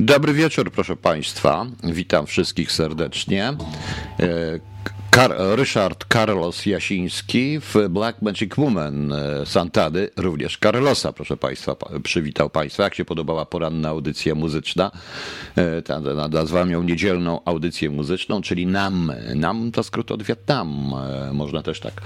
Dobry 0.00 0.32
wieczór, 0.32 0.72
proszę 0.72 0.96
Państwa. 0.96 1.66
Witam 1.84 2.26
wszystkich 2.26 2.72
serdecznie. 2.72 3.56
E, 4.88 5.08
Kar 5.10 5.34
Ryszard 5.38 6.04
Carlos 6.12 6.66
Jasiński 6.66 7.60
w 7.60 7.74
Black 7.90 8.22
Magic 8.22 8.56
Woman 8.56 9.12
e, 9.12 9.46
Santady, 9.46 10.10
również 10.16 10.58
Carlosa, 10.62 11.12
proszę 11.12 11.36
Państwa, 11.36 11.76
przywitał 12.02 12.50
Państwa. 12.50 12.82
Jak 12.82 12.94
się 12.94 13.04
podobała 13.04 13.46
poranna 13.46 13.88
audycja 13.88 14.34
muzyczna? 14.34 14.90
E, 15.56 16.28
nazwałem 16.30 16.70
ją 16.70 16.82
niedzielną 16.82 17.40
audycję 17.44 17.90
muzyczną, 17.90 18.42
czyli 18.42 18.66
NAM. 18.66 19.12
NAM 19.34 19.72
to 19.72 19.82
skrót 19.82 20.12
od 20.12 20.22
Wietnam. 20.22 20.94
E, 21.28 21.32
można 21.32 21.62
też 21.62 21.80
tak, 21.80 22.02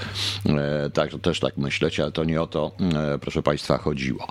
tak, 0.94 1.11
też 1.22 1.40
tak 1.40 1.57
myśleć, 1.57 2.00
ale 2.00 2.12
to 2.12 2.25
nie 2.25 2.43
o 2.43 2.46
to, 2.46 2.72
proszę 3.21 3.43
Państwa, 3.43 3.79
chodziło. 3.79 4.26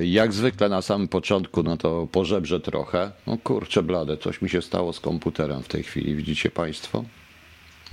Jak 0.00 0.32
zwykle 0.32 0.68
na 0.68 0.82
samym 0.82 1.08
początku, 1.08 1.62
no 1.62 1.76
to 1.76 2.08
pożebrze 2.12 2.60
trochę. 2.60 3.10
No 3.26 3.38
kurczę 3.44 3.82
blade, 3.82 4.16
coś 4.16 4.42
mi 4.42 4.50
się 4.50 4.62
stało 4.62 4.92
z 4.92 5.00
komputerem 5.00 5.62
w 5.62 5.68
tej 5.68 5.82
chwili, 5.82 6.14
widzicie 6.14 6.50
Państwo? 6.50 7.04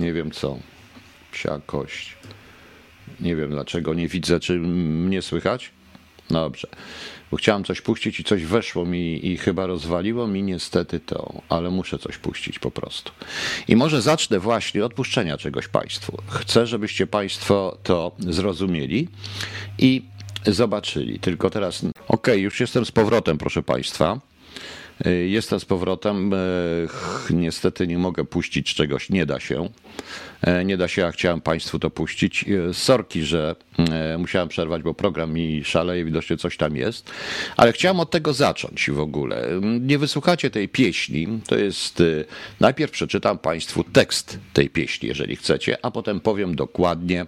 Nie 0.00 0.12
wiem 0.12 0.30
co. 0.30 0.58
Psia 1.32 1.60
kość. 1.66 2.16
Nie 3.20 3.36
wiem 3.36 3.50
dlaczego 3.50 3.94
nie 3.94 4.08
widzę, 4.08 4.40
czy 4.40 4.58
mnie 4.58 5.22
słychać. 5.22 5.70
Dobrze. 6.30 6.68
Bo 7.30 7.36
chciałem 7.36 7.64
coś 7.64 7.80
puścić 7.80 8.20
i 8.20 8.24
coś 8.24 8.44
weszło 8.44 8.84
mi 8.84 9.26
i 9.26 9.36
chyba 9.36 9.66
rozwaliło 9.66 10.26
mi 10.26 10.42
niestety 10.42 11.00
to, 11.00 11.42
ale 11.48 11.70
muszę 11.70 11.98
coś 11.98 12.18
puścić 12.18 12.58
po 12.58 12.70
prostu. 12.70 13.12
I 13.68 13.76
może 13.76 14.02
zacznę 14.02 14.40
właśnie 14.40 14.84
od 14.84 14.94
puszczenia 14.94 15.36
czegoś 15.36 15.68
Państwu. 15.68 16.22
Chcę, 16.28 16.66
żebyście 16.66 17.06
Państwo 17.06 17.78
to 17.82 18.12
zrozumieli 18.18 19.08
i 19.78 20.02
zobaczyli. 20.46 21.18
Tylko 21.18 21.50
teraz. 21.50 21.78
Okej, 21.78 21.94
okay, 22.08 22.38
już 22.38 22.60
jestem 22.60 22.86
z 22.86 22.90
powrotem, 22.90 23.38
proszę 23.38 23.62
Państwa. 23.62 24.20
E, 25.04 25.10
jestem 25.10 25.60
z 25.60 25.64
powrotem. 25.64 26.34
E, 26.34 26.36
niestety 27.30 27.86
nie 27.86 27.98
mogę 27.98 28.24
puścić 28.24 28.74
czegoś, 28.74 29.10
nie 29.10 29.26
da 29.26 29.40
się. 29.40 29.68
E, 30.42 30.64
nie 30.64 30.76
da 30.76 30.88
się, 30.88 31.06
a 31.06 31.12
chciałem 31.12 31.40
Państwu 31.40 31.78
to 31.78 31.90
puścić. 31.90 32.44
Sorki, 32.72 33.24
że 33.24 33.56
musiałem 34.18 34.48
przerwać, 34.48 34.82
bo 34.82 34.94
program 34.94 35.32
mi 35.32 35.64
szaleje, 35.64 36.04
widocznie 36.04 36.36
coś 36.36 36.56
tam 36.56 36.76
jest. 36.76 37.10
Ale 37.56 37.72
chciałem 37.72 38.00
od 38.00 38.10
tego 38.10 38.32
zacząć 38.32 38.90
w 38.90 39.00
ogóle. 39.00 39.48
Nie 39.80 39.98
wysłuchacie 39.98 40.50
tej 40.50 40.68
pieśni. 40.68 41.28
To 41.46 41.58
jest. 41.58 42.02
Najpierw 42.60 42.92
przeczytam 42.92 43.38
Państwu 43.38 43.84
tekst 43.84 44.38
tej 44.52 44.70
pieśni, 44.70 45.08
jeżeli 45.08 45.36
chcecie, 45.36 45.78
a 45.82 45.90
potem 45.90 46.20
powiem 46.20 46.56
dokładnie, 46.56 47.26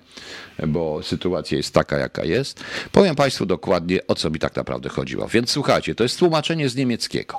bo 0.66 1.02
sytuacja 1.02 1.56
jest 1.56 1.74
taka, 1.74 1.98
jaka 1.98 2.24
jest. 2.24 2.64
Powiem 2.92 3.16
Państwu 3.16 3.46
dokładnie, 3.46 4.06
o 4.06 4.14
co 4.14 4.30
mi 4.30 4.38
tak 4.38 4.56
naprawdę 4.56 4.88
chodziło. 4.88 5.28
Więc 5.28 5.50
słuchajcie, 5.50 5.94
to 5.94 6.02
jest 6.02 6.18
tłumaczenie 6.18 6.68
z 6.68 6.76
niemieckiego. 6.76 7.38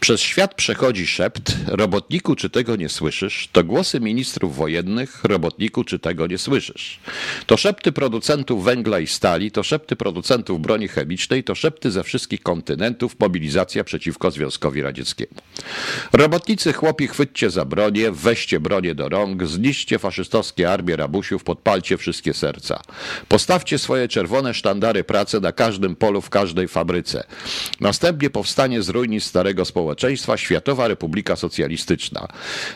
Przez 0.00 0.20
świat 0.20 0.54
przechodzi 0.54 1.06
szept, 1.06 1.56
robotniku, 1.66 2.36
czy 2.36 2.50
tego 2.50 2.76
nie 2.76 2.88
słyszysz? 2.88 3.48
To 3.52 3.64
głosy 3.64 4.00
ministrów 4.00 4.56
wojennych, 4.56 5.24
robotniku, 5.24 5.84
czy 5.84 5.98
tego 5.98 6.26
nie 6.26 6.38
słyszysz? 6.38 7.00
To 7.46 7.56
szepty 7.56 7.92
producentów 7.92 8.64
węgla 8.64 9.00
i 9.00 9.06
stali, 9.06 9.50
to 9.50 9.62
szepty 9.62 9.96
producentów 9.96 10.60
broni 10.60 10.88
chemicznej, 10.88 11.44
to 11.44 11.54
szepty 11.54 11.90
ze 11.90 12.04
wszystkich 12.04 12.42
kontynentów, 12.42 13.16
mobilizacja 13.20 13.84
przeciwko 13.84 14.30
Związkowi 14.30 14.82
Radzieckiemu. 14.82 15.34
Robotnicy, 16.12 16.72
chłopi, 16.72 17.08
chwyćcie 17.08 17.50
za 17.50 17.64
bronię, 17.64 18.10
weźcie 18.12 18.60
bronię 18.60 18.94
do 18.94 19.08
rąk, 19.08 19.46
zniszcie 19.46 19.98
faszystowskie 19.98 20.72
armie 20.72 20.96
rabusiów, 20.96 21.44
podpalcie 21.44 21.96
wszystkie 21.96 22.34
serca. 22.34 22.82
Postawcie 23.28 23.78
swoje 23.78 24.08
czerwone 24.08 24.54
sztandary 24.54 25.04
pracy 25.04 25.40
na 25.40 25.52
każdym 25.52 25.96
polu, 25.96 26.20
w 26.20 26.30
każdej 26.30 26.68
fabryce. 26.68 27.24
Następnie 27.80 28.30
powstanie 28.30 28.82
z 28.82 28.88
ruin 28.88 29.20
starego 29.20 29.64
społeczeństwa 29.64 29.87
społeczeństwa 29.88 30.36
Światowa 30.36 30.88
Republika 30.88 31.36
Socjalistyczna. 31.36 32.28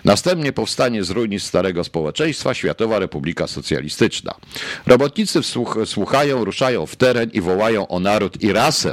Następnie 0.04 0.52
powstanie 0.52 1.04
z 1.04 1.10
ruin 1.10 1.40
starego 1.40 1.84
społeczeństwa 1.84 2.54
Światowa 2.54 2.98
Republika 2.98 3.46
Socjalistyczna. 3.46 4.34
Robotnicy 4.86 5.40
słuchają, 5.84 6.44
ruszają 6.44 6.86
w 6.86 6.96
teren 6.96 7.30
i 7.32 7.40
wołają 7.40 7.88
o 7.88 8.00
naród 8.00 8.42
i 8.42 8.52
rasę. 8.52 8.92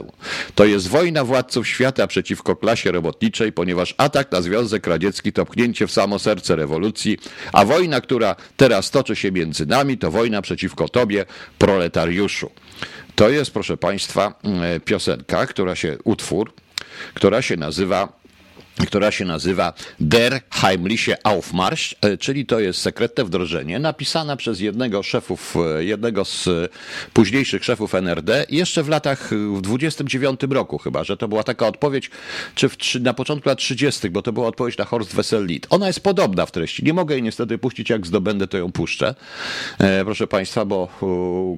To 0.56 0.66
jest 0.66 0.88
wojna 0.88 1.24
władców 1.24 1.68
świata 1.68 2.08
przeciwko 2.08 2.56
klasie 2.56 2.92
robotniczej, 2.92 3.52
ponieważ 3.52 3.96
atak 3.98 4.32
na 4.32 4.42
Związek 4.42 4.88
Radziecki 4.88 5.34
to 5.34 5.46
pchnięcie 5.46 5.88
w 5.88 5.92
samo 5.92 6.20
serce 6.20 6.56
rewolucji, 6.56 7.18
a 7.54 7.66
wojna, 7.66 8.02
która 8.02 8.36
teraz 8.58 8.92
toczy 8.92 9.16
się 9.16 9.32
między 9.32 9.66
nami, 9.66 9.98
to 9.98 10.12
wojna 10.12 10.42
przeciwko 10.42 10.90
tobie, 10.90 11.26
proletariuszu. 11.58 12.52
To 13.16 13.30
jest, 13.30 13.52
proszę 13.52 13.78
Państwa, 13.78 14.40
mm, 14.44 14.82
piosenka, 14.82 15.46
która 15.46 15.76
się, 15.76 15.98
utwór, 16.04 16.54
która 17.14 17.42
się 17.42 17.58
nazywa 17.58 18.19
która 18.86 19.12
się 19.12 19.26
nazywa 19.26 19.74
Der 20.00 20.42
Heimliche 20.50 21.18
Aufmarsch, 21.24 21.96
e, 22.02 22.18
czyli 22.18 22.46
to 22.46 22.60
jest 22.60 22.82
sekretne 22.82 23.24
wdrożenie, 23.24 23.80
napisana 23.80 24.36
przez 24.36 24.60
jednego 24.60 25.04
szefów, 25.04 25.56
e, 25.78 25.84
jednego 25.84 26.26
z 26.26 26.50
późniejszych 27.14 27.66
szefów 27.66 27.96
NRD 27.96 28.46
jeszcze 28.50 28.84
w 28.84 28.90
latach, 28.90 29.30
w 29.34 29.62
29 29.62 30.54
roku 30.54 30.78
chyba, 30.78 31.04
że 31.04 31.18
to 31.18 31.28
była 31.28 31.44
taka 31.44 31.68
odpowiedź, 31.68 32.12
czy 32.56 32.70
w, 32.70 32.78
na 33.02 33.14
początku 33.14 33.50
lat 33.50 33.60
30., 33.60 34.10
bo 34.10 34.22
to 34.22 34.34
była 34.34 34.48
odpowiedź 34.48 34.78
na 34.78 34.86
Horst 34.86 35.16
Wessel-Lied. 35.16 35.68
Ona 35.70 35.88
jest 35.88 36.00
podobna 36.00 36.46
w 36.46 36.52
treści. 36.52 36.84
Nie 36.84 36.94
mogę 36.94 37.16
jej 37.16 37.24
niestety 37.24 37.58
puścić, 37.58 37.90
jak 37.90 38.08
zdobędę, 38.08 38.48
to 38.48 38.58
ją 38.58 38.72
puszczę. 38.72 39.16
E, 39.80 40.06
proszę 40.06 40.28
Państwa, 40.28 40.66
bo 40.66 40.88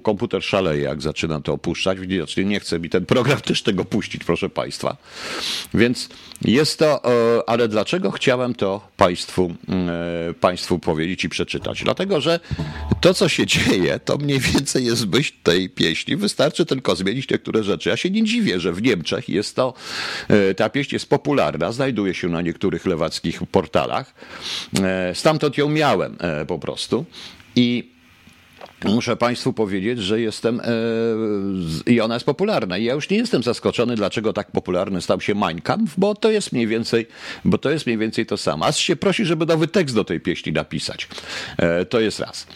komputer 0.03 0.43
szaleje, 0.43 0.83
jak 0.83 1.01
zaczynam 1.01 1.43
to 1.43 1.53
opuszczać. 1.53 1.99
Widocznie 1.99 2.45
nie 2.45 2.59
chce 2.59 2.79
mi 2.79 2.89
ten 2.89 3.05
program 3.05 3.41
też 3.51 3.63
tego 3.63 3.85
puścić, 3.85 4.23
proszę 4.23 4.49
Państwa. 4.49 4.97
Więc 5.73 6.09
jest 6.41 6.79
to 6.79 7.10
E, 7.10 7.10
ale 7.47 7.67
dlaczego 7.67 8.11
chciałem 8.11 8.55
to 8.55 8.87
Państwu, 8.97 9.53
e, 10.29 10.33
państwu 10.33 10.79
powiedzieć 10.79 11.23
i 11.23 11.29
przeczytać? 11.29 11.83
Dlatego, 11.83 12.21
że 12.21 12.39
to, 13.01 13.13
co 13.13 13.29
się 13.29 13.45
dzieje, 13.45 13.99
to 13.99 14.17
mniej 14.17 14.39
więcej 14.39 14.85
jest 14.85 15.07
myśl 15.07 15.33
tej 15.43 15.69
pieśni. 15.69 16.15
Wystarczy 16.15 16.65
tylko 16.65 16.95
zmienić 16.95 17.29
niektóre 17.29 17.63
rzeczy. 17.63 17.89
Ja 17.89 17.97
się 17.97 18.09
nie 18.09 18.23
dziwię, 18.23 18.59
że 18.59 18.73
w 18.73 18.81
Niemczech 18.81 19.29
jest 19.29 19.55
to, 19.55 19.73
e, 20.27 20.53
ta 20.53 20.69
pieśń 20.69 20.95
jest 20.95 21.09
popularna, 21.09 21.71
znajduje 21.71 22.13
się 22.13 22.27
na 22.27 22.41
niektórych 22.41 22.85
lewackich 22.85 23.41
portalach. 23.51 24.13
Stamtąd 25.13 25.57
ją 25.57 25.69
miałem 25.69 26.17
po 26.47 26.59
prostu. 26.59 27.05
I 27.55 27.90
Muszę 28.85 29.17
Państwu 29.17 29.53
powiedzieć, 29.53 29.99
że 29.99 30.21
jestem 30.21 30.59
e, 30.59 30.63
i 31.85 32.01
ona 32.01 32.13
jest 32.13 32.25
popularna. 32.25 32.77
I 32.77 32.83
ja 32.83 32.93
już 32.93 33.09
nie 33.09 33.17
jestem 33.17 33.43
zaskoczony, 33.43 33.95
dlaczego 33.95 34.33
tak 34.33 34.51
popularny 34.51 35.01
stał 35.01 35.21
się 35.21 35.35
Mein 35.35 35.61
Kampf, 35.61 35.93
bo 35.97 36.15
to 36.15 36.31
jest 36.31 36.51
mniej 36.51 36.67
więcej, 36.67 37.07
bo 37.45 37.57
to 37.57 37.71
jest 37.71 37.85
mniej 37.85 37.97
więcej 37.97 38.25
to 38.25 38.37
samo. 38.37 38.65
Aż 38.65 38.77
się 38.77 38.95
prosi, 38.95 39.25
żeby 39.25 39.45
nowy 39.45 39.67
tekst 39.67 39.95
do 39.95 40.03
tej 40.03 40.19
pieśni 40.19 40.51
napisać. 40.51 41.07
E, 41.57 41.85
to 41.85 41.99
jest 41.99 42.19
raz. 42.19 42.47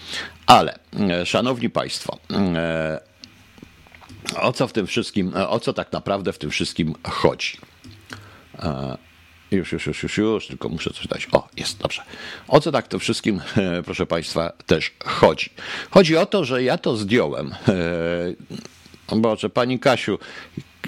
Ale, 0.47 0.79
e, 0.99 1.25
szanowni 1.25 1.69
Państwo, 1.69 2.17
o 4.41 4.53
co 4.53 4.67
w 4.67 4.73
tym 4.73 4.87
wszystkim, 4.87 5.31
o 5.47 5.59
co 5.59 5.73
tak 5.73 5.91
naprawdę 5.91 6.33
w 6.33 6.37
tym 6.37 6.49
wszystkim 6.49 6.93
chodzi? 7.03 7.57
Już, 9.51 9.71
już, 9.71 9.85
już, 9.85 10.03
już, 10.03 10.17
już, 10.17 10.47
tylko 10.47 10.69
muszę 10.69 10.89
coś 10.93 11.07
dać. 11.07 11.27
O, 11.31 11.47
jest, 11.57 11.77
dobrze. 11.77 12.01
O 12.47 12.61
co 12.61 12.71
tak 12.71 12.87
to 12.87 12.99
wszystkim, 12.99 13.41
proszę 13.85 14.05
Państwa, 14.05 14.53
też 14.65 14.91
chodzi? 15.05 15.49
Chodzi 15.89 16.17
o 16.17 16.25
to, 16.25 16.45
że 16.45 16.63
ja 16.63 16.77
to 16.77 16.97
zdjąłem. 16.97 17.55
Boże, 19.21 19.49
Pani 19.49 19.79
Kasiu, 19.79 20.19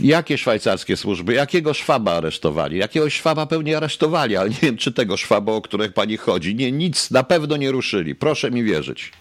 Jakie 0.01 0.37
szwajcarskie 0.37 0.97
służby? 0.97 1.33
Jakiego 1.33 1.73
szwaba 1.73 2.13
aresztowali? 2.13 2.77
Jakiegoś 2.77 3.13
szwaba 3.13 3.45
pewnie 3.45 3.77
aresztowali, 3.77 4.37
ale 4.37 4.49
nie 4.49 4.57
wiem, 4.61 4.77
czy 4.77 4.91
tego 4.91 5.17
szwaba, 5.17 5.51
o 5.51 5.61
których 5.61 5.93
pani 5.93 6.17
chodzi. 6.17 6.55
Nie, 6.55 6.71
nic 6.71 7.11
na 7.11 7.23
pewno 7.23 7.57
nie 7.57 7.71
ruszyli. 7.71 8.15
Proszę 8.15 8.51
mi 8.51 8.63
wierzyć. 8.63 9.11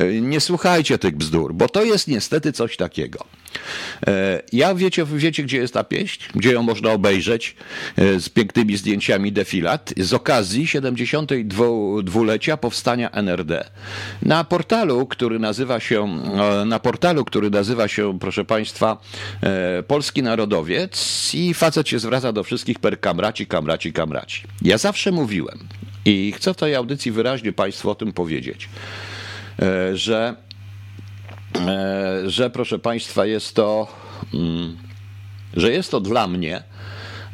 E, 0.00 0.20
nie 0.20 0.40
słuchajcie 0.40 0.98
tych 0.98 1.16
bzdur, 1.16 1.54
bo 1.54 1.68
to 1.68 1.84
jest 1.84 2.08
niestety 2.08 2.52
coś 2.52 2.76
takiego. 2.76 3.24
E, 4.06 4.42
ja 4.52 4.74
wiecie, 4.74 5.04
wiecie, 5.04 5.42
gdzie 5.42 5.58
jest 5.58 5.74
ta 5.74 5.84
pieśń? 5.84 6.22
Gdzie 6.34 6.52
ją 6.52 6.62
można 6.62 6.92
obejrzeć 6.92 7.56
e, 7.96 8.20
z 8.20 8.28
pięknymi 8.28 8.76
zdjęciami 8.76 9.32
defilat 9.32 9.94
z 9.96 10.12
okazji 10.14 10.66
72-lecia 10.66 12.56
powstania 12.56 13.10
NRD. 13.10 13.70
Na 14.22 14.44
portalu, 14.44 15.06
który 15.06 15.38
nazywa 15.38 15.80
się, 15.80 16.20
na 16.66 16.78
portalu, 16.78 17.24
który 17.24 17.50
nazywa 17.50 17.88
się, 17.88 18.18
proszę 18.18 18.44
Państwa, 18.44 18.98
Polski 19.86 20.22
Narodowiec 20.22 21.30
i 21.34 21.54
facet 21.54 21.88
się 21.88 21.98
zwraca 21.98 22.32
do 22.32 22.44
wszystkich 22.44 22.78
per 22.78 23.00
kamraci, 23.00 23.46
kamraci, 23.46 23.92
kamraci. 23.92 24.42
Ja 24.62 24.78
zawsze 24.78 25.12
mówiłem 25.12 25.58
i 26.04 26.32
chcę 26.36 26.54
w 26.54 26.56
tej 26.56 26.74
audycji 26.74 27.12
wyraźnie 27.12 27.52
Państwu 27.52 27.90
o 27.90 27.94
tym 27.94 28.12
powiedzieć, 28.12 28.68
że, 29.94 30.34
e, 31.58 32.30
że 32.30 32.50
proszę 32.50 32.78
Państwa, 32.78 33.26
jest 33.26 33.54
to, 33.54 33.88
mm, 34.34 34.76
że 35.54 35.72
jest 35.72 35.90
to 35.90 36.00
dla 36.00 36.26
mnie 36.26 36.62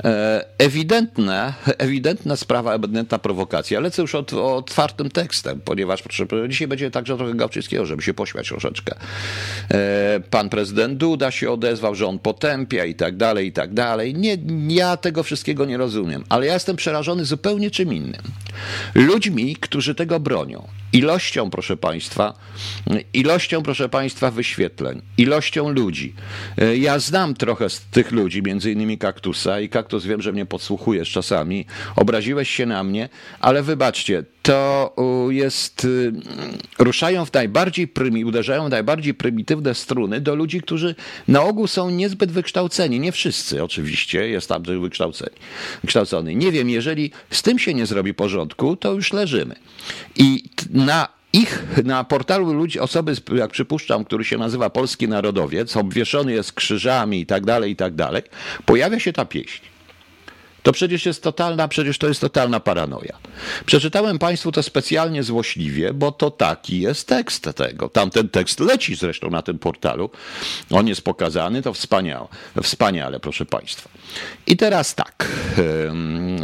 e, 0.05 0.45
ewidentne, 0.59 1.55
ewidentna 1.79 2.37
sprawa, 2.37 2.75
ewidentna 2.75 3.19
prowokacja. 3.19 3.81
Lecę 3.81 4.03
już 4.03 4.15
otwartym 4.15 5.11
tekstem, 5.11 5.61
ponieważ 5.61 6.03
proszę, 6.03 6.27
dzisiaj 6.49 6.69
będzie 6.69 6.91
także 6.91 7.17
trochę 7.17 7.35
Gałczyńskiego, 7.35 7.87
żeby 7.87 8.03
się 8.03 8.15
pośmiać 8.15 8.49
troszeczkę. 8.49 8.95
E, 9.71 10.21
pan 10.31 10.49
prezydent 10.49 10.99
Duda 10.99 11.31
się 11.31 11.51
odezwał, 11.51 11.95
że 11.95 12.07
on 12.07 12.19
potępia 12.19 12.85
i 12.85 12.95
tak 12.95 13.17
dalej, 13.17 13.47
i 13.47 13.53
tak 13.53 13.75
dalej. 13.75 14.15
Nie, 14.15 14.37
ja 14.69 14.97
tego 14.97 15.23
wszystkiego 15.23 15.65
nie 15.65 15.77
rozumiem, 15.77 16.25
ale 16.29 16.47
ja 16.47 16.55
jestem 16.55 16.77
przerażony 16.77 17.25
zupełnie 17.25 17.71
czym 17.71 17.93
innym. 17.93 18.23
Ludźmi, 18.95 19.57
którzy 19.57 19.95
tego 19.95 20.21
bronią. 20.21 20.69
Ilością, 20.93 21.51
proszę 21.51 21.77
Państwa, 21.77 22.35
ilością, 23.13 23.63
proszę 23.63 23.89
Państwa, 23.89 24.31
wyświetleń, 24.31 25.03
ilością 25.19 25.69
ludzi. 25.69 26.15
E, 26.59 26.77
ja 26.77 26.99
znam 26.99 27.35
trochę 27.35 27.71
z 27.71 27.81
tych 27.81 28.13
ludzi, 28.13 28.43
między 28.43 28.73
innymi 28.73 28.99
Kaktusa 28.99 29.61
i 29.61 29.69
Kaktus 29.69 30.07
wiem, 30.07 30.23
że 30.23 30.33
mnie 30.33 30.47
podsłuchujesz 30.47 31.11
czasami. 31.11 31.67
Obraziłeś 31.97 32.51
się 32.51 32.67
na 32.67 32.85
mnie, 32.85 33.09
ale 33.41 33.63
wybaczcie, 33.63 34.25
to 34.51 34.95
jest, 35.31 35.85
y, 35.85 36.13
ruszają 36.79 37.25
w 37.25 37.33
najbardziej, 37.33 37.89
uderzają 38.25 38.67
w 38.67 38.71
najbardziej 38.71 39.15
prymitywne 39.15 39.75
struny 39.75 40.21
do 40.21 40.35
ludzi, 40.35 40.61
którzy 40.61 40.95
na 41.29 41.43
ogół 41.43 41.67
są 41.67 41.91
niezbyt 41.91 42.33
wykształceni. 42.33 43.01
Nie 43.01 43.13
wszyscy 43.13 43.65
oczywiście, 43.65 44.29
jest 44.29 44.49
tam 44.49 44.63
wykształceni, 44.63 45.37
wykształcony. 45.83 46.35
Nie 46.35 46.53
wiem, 46.53 46.71
jeżeli 46.71 47.11
z 47.31 47.43
tym 47.43 47.59
się 47.59 47.75
nie 47.75 47.87
zrobi 47.87 48.15
porządku, 48.15 48.77
to 48.77 48.93
już 48.93 49.13
leżymy. 49.13 49.55
I 50.17 50.45
na 50.71 51.09
ich 51.33 51.65
na 51.85 52.05
portalu 52.05 52.53
ludzi, 52.53 52.81
osoby, 52.81 53.15
jak 53.35 53.51
przypuszczam, 53.51 54.05
który 54.05 54.25
się 54.25 54.39
nazywa 54.39 54.71
Polski 54.71 55.09
Narodowiec, 55.09 55.77
obwieszony 55.77 56.33
jest 56.33 56.53
krzyżami 56.53 57.21
i 57.21 57.27
tak 57.27 57.45
dalej, 57.45 57.73
i 57.73 57.77
tak 57.77 57.95
dalej, 57.95 58.23
pojawia 58.67 59.01
się 59.01 59.13
ta 59.13 59.25
pieśń. 59.25 59.70
To 60.63 60.73
przecież 60.73 61.07
jest 61.07 61.23
totalna, 61.23 61.69
przecież 61.69 61.99
to 61.99 62.09
jest 62.09 62.21
totalna 62.21 62.61
paranoja. 62.61 63.19
Przeczytałem 63.67 64.19
Państwu 64.19 64.53
to 64.53 64.63
specjalnie 64.63 65.23
złośliwie, 65.23 65.95
bo 65.95 66.13
to 66.13 66.31
taki 66.31 66.81
jest 66.81 67.09
tekst 67.09 67.49
tego. 67.57 67.89
Tamten 67.89 68.29
tekst 68.29 68.61
leci 68.61 68.95
zresztą 68.95 69.31
na 69.31 69.43
tym 69.43 69.59
portalu. 69.59 70.11
On 70.71 70.89
jest 70.89 71.03
pokazany, 71.03 71.63
to 71.63 71.73
wspaniale, 71.73 72.27
wspaniale 72.63 73.21
proszę 73.21 73.47
Państwa. 73.47 73.91
I 74.47 74.57
teraz 74.57 74.95
tak, 74.95 75.29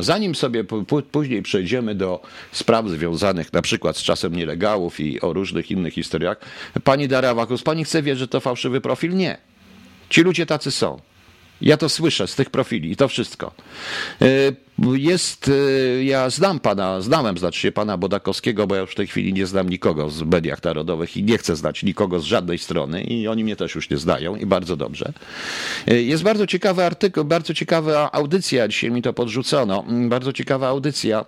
zanim 0.00 0.34
sobie 0.34 0.64
później 1.12 1.42
przejdziemy 1.42 1.94
do 1.94 2.22
spraw 2.52 2.88
związanych 2.88 3.52
na 3.52 3.62
przykład 3.62 3.96
z 3.96 4.02
czasem 4.02 4.36
nielegałów 4.36 5.00
i 5.00 5.20
o 5.20 5.32
różnych 5.32 5.70
innych 5.70 5.94
historiach, 5.94 6.36
pani 6.84 7.08
Dara 7.08 7.34
Wakus, 7.34 7.62
pani 7.62 7.84
chce 7.84 8.02
wiedzieć, 8.02 8.18
że 8.18 8.28
to 8.28 8.40
fałszywy 8.40 8.80
profil? 8.80 9.14
Nie. 9.14 9.38
Ci 10.10 10.22
ludzie 10.22 10.46
tacy 10.46 10.70
są. 10.70 11.00
Ja 11.60 11.76
to 11.76 11.88
słyszę 11.88 12.26
z 12.26 12.34
tych 12.34 12.50
profili 12.50 12.92
i 12.92 12.96
to 12.96 13.08
wszystko. 13.08 13.52
E, 14.22 14.26
jest, 14.96 15.48
e, 15.48 16.04
ja 16.04 16.30
znam 16.30 16.60
pana, 16.60 17.00
znałem 17.00 17.38
znaczy 17.38 17.60
się 17.60 17.72
pana 17.72 17.96
Bodakowskiego, 17.96 18.66
bo 18.66 18.74
ja 18.74 18.80
już 18.80 18.90
w 18.90 18.94
tej 18.94 19.06
chwili 19.06 19.32
nie 19.32 19.46
znam 19.46 19.68
nikogo 19.68 20.10
z 20.10 20.22
mediach 20.22 20.62
narodowych 20.62 21.16
i 21.16 21.22
nie 21.22 21.38
chcę 21.38 21.56
znać 21.56 21.82
nikogo 21.82 22.20
z 22.20 22.24
żadnej 22.24 22.58
strony 22.58 23.02
i 23.02 23.28
oni 23.28 23.44
mnie 23.44 23.56
też 23.56 23.74
już 23.74 23.90
nie 23.90 23.96
znają 23.96 24.36
i 24.36 24.46
bardzo 24.46 24.76
dobrze. 24.76 25.12
E, 25.86 26.02
jest 26.02 26.22
bardzo 26.22 26.46
ciekawy 26.46 26.84
artykuł, 26.84 27.24
bardzo 27.24 27.54
ciekawa 27.54 28.12
audycja, 28.12 28.68
dzisiaj 28.68 28.90
mi 28.90 29.02
to 29.02 29.12
podrzucono, 29.12 29.84
bardzo 30.08 30.32
ciekawa 30.32 30.68
audycja 30.68 31.24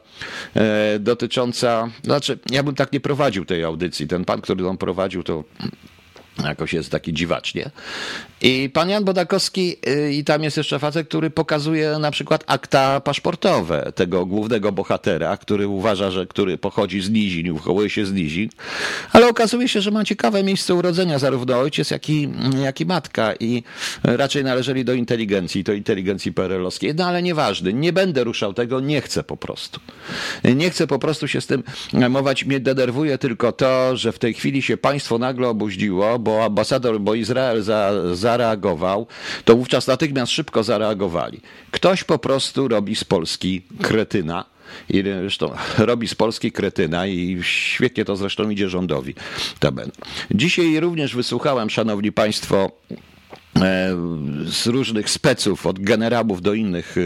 dotycząca, 1.00 1.88
znaczy 2.04 2.38
ja 2.50 2.62
bym 2.62 2.74
tak 2.74 2.92
nie 2.92 3.00
prowadził 3.00 3.44
tej 3.44 3.64
audycji, 3.64 4.08
ten 4.08 4.24
pan, 4.24 4.40
który 4.40 4.64
ją 4.64 4.76
prowadził 4.76 5.22
to 5.22 5.44
Jakoś 6.44 6.72
jest 6.72 6.90
taki 6.90 7.12
dziwacznie. 7.12 7.70
I 8.40 8.70
pan 8.72 8.88
Jan 8.88 9.04
Bodakowski, 9.04 9.76
y, 9.88 10.12
i 10.12 10.24
tam 10.24 10.42
jest 10.42 10.56
jeszcze 10.56 10.78
facet, 10.78 11.08
który 11.08 11.30
pokazuje 11.30 11.98
na 11.98 12.10
przykład 12.10 12.44
akta 12.46 13.00
paszportowe 13.00 13.92
tego 13.94 14.26
głównego 14.26 14.72
bohatera, 14.72 15.36
który 15.36 15.68
uważa, 15.68 16.10
że 16.10 16.26
który 16.26 16.58
pochodzi 16.58 17.00
z 17.00 17.10
Nizin, 17.10 17.50
uchowuje 17.50 17.90
się 17.90 18.06
z 18.06 18.12
Nizin, 18.12 18.48
ale 19.12 19.28
okazuje 19.28 19.68
się, 19.68 19.80
że 19.80 19.90
ma 19.90 20.04
ciekawe 20.04 20.42
miejsce 20.42 20.74
urodzenia, 20.74 21.18
zarówno 21.18 21.58
ojciec, 21.58 21.90
jak 21.90 22.10
i, 22.10 22.28
jak 22.62 22.80
i 22.80 22.86
matka 22.86 23.34
i 23.40 23.62
raczej 24.02 24.44
należeli 24.44 24.84
do 24.84 24.92
inteligencji, 24.92 25.64
to 25.64 25.72
inteligencji 25.72 26.32
PRL-owskiej. 26.32 26.94
No 26.94 27.06
ale 27.06 27.22
nieważne, 27.22 27.72
nie 27.72 27.92
będę 27.92 28.24
ruszał 28.24 28.54
tego, 28.54 28.80
nie 28.80 29.00
chcę 29.00 29.22
po 29.22 29.36
prostu. 29.36 29.80
Nie 30.54 30.70
chcę 30.70 30.86
po 30.86 30.98
prostu 30.98 31.28
się 31.28 31.40
z 31.40 31.46
tym 31.46 31.62
mować. 32.10 32.44
Mnie 32.44 32.60
denerwuje 32.60 33.18
tylko 33.18 33.52
to, 33.52 33.96
że 33.96 34.12
w 34.12 34.18
tej 34.18 34.34
chwili 34.34 34.62
się 34.62 34.76
państwo 34.76 35.18
nagle 35.18 35.48
obudziło, 35.48 36.18
bo 36.28 36.44
ambasador, 36.44 37.00
bo 37.00 37.14
Izrael 37.14 37.62
za, 37.62 37.92
zareagował, 38.12 39.06
to 39.44 39.56
wówczas 39.56 39.86
natychmiast 39.86 40.32
szybko 40.32 40.62
zareagowali. 40.62 41.40
Ktoś 41.70 42.04
po 42.04 42.18
prostu 42.18 42.68
robi 42.68 42.96
z 42.96 43.04
Polski 43.04 43.62
kretyna. 43.82 44.44
I 44.88 45.02
zresztą 45.02 45.50
robi 45.78 46.08
z 46.08 46.14
Polski 46.14 46.52
kretyna 46.52 47.06
i 47.06 47.38
świetnie 47.42 48.04
to 48.04 48.16
zresztą 48.16 48.50
idzie 48.50 48.68
rządowi. 48.68 49.14
Dzisiaj 50.30 50.80
również 50.80 51.16
wysłuchałem, 51.16 51.70
szanowni 51.70 52.12
państwo, 52.12 52.70
z 54.46 54.66
różnych 54.66 55.10
speców, 55.10 55.66
od 55.66 55.78
generałów 55.78 56.42
do 56.42 56.54
innych 56.54 56.96
e, 56.98 57.00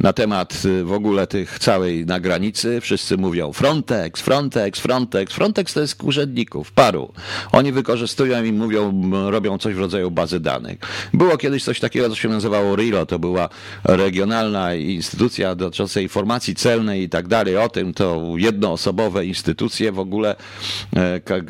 na 0.00 0.12
temat 0.12 0.62
e, 0.80 0.84
w 0.84 0.92
ogóle 0.92 1.26
tych 1.26 1.58
całej 1.58 2.06
na 2.06 2.20
granicy. 2.20 2.80
Wszyscy 2.80 3.16
mówią 3.16 3.52
Frontex, 3.52 4.20
Frontex, 4.20 4.80
Frontex. 4.80 5.32
Frontex 5.32 5.74
to 5.74 5.80
jest 5.80 6.02
urzędników, 6.02 6.72
paru. 6.72 7.12
Oni 7.52 7.72
wykorzystują 7.72 8.44
i 8.44 8.52
mówią, 8.52 9.10
robią 9.30 9.58
coś 9.58 9.74
w 9.74 9.78
rodzaju 9.78 10.10
bazy 10.10 10.40
danych. 10.40 10.78
Było 11.14 11.36
kiedyś 11.36 11.64
coś 11.64 11.80
takiego, 11.80 12.08
co 12.08 12.14
się 12.14 12.28
nazywało 12.28 12.76
RILO, 12.76 13.06
to 13.06 13.18
była 13.18 13.48
regionalna 13.84 14.74
instytucja 14.74 15.54
dotycząca 15.54 16.00
informacji 16.00 16.54
celnej 16.54 17.02
i 17.02 17.08
tak 17.08 17.28
dalej. 17.28 17.56
O 17.56 17.68
tym 17.68 17.94
to 17.94 18.32
jednoosobowe 18.36 19.26
instytucje 19.26 19.92
w 19.92 19.98
ogóle, 19.98 20.36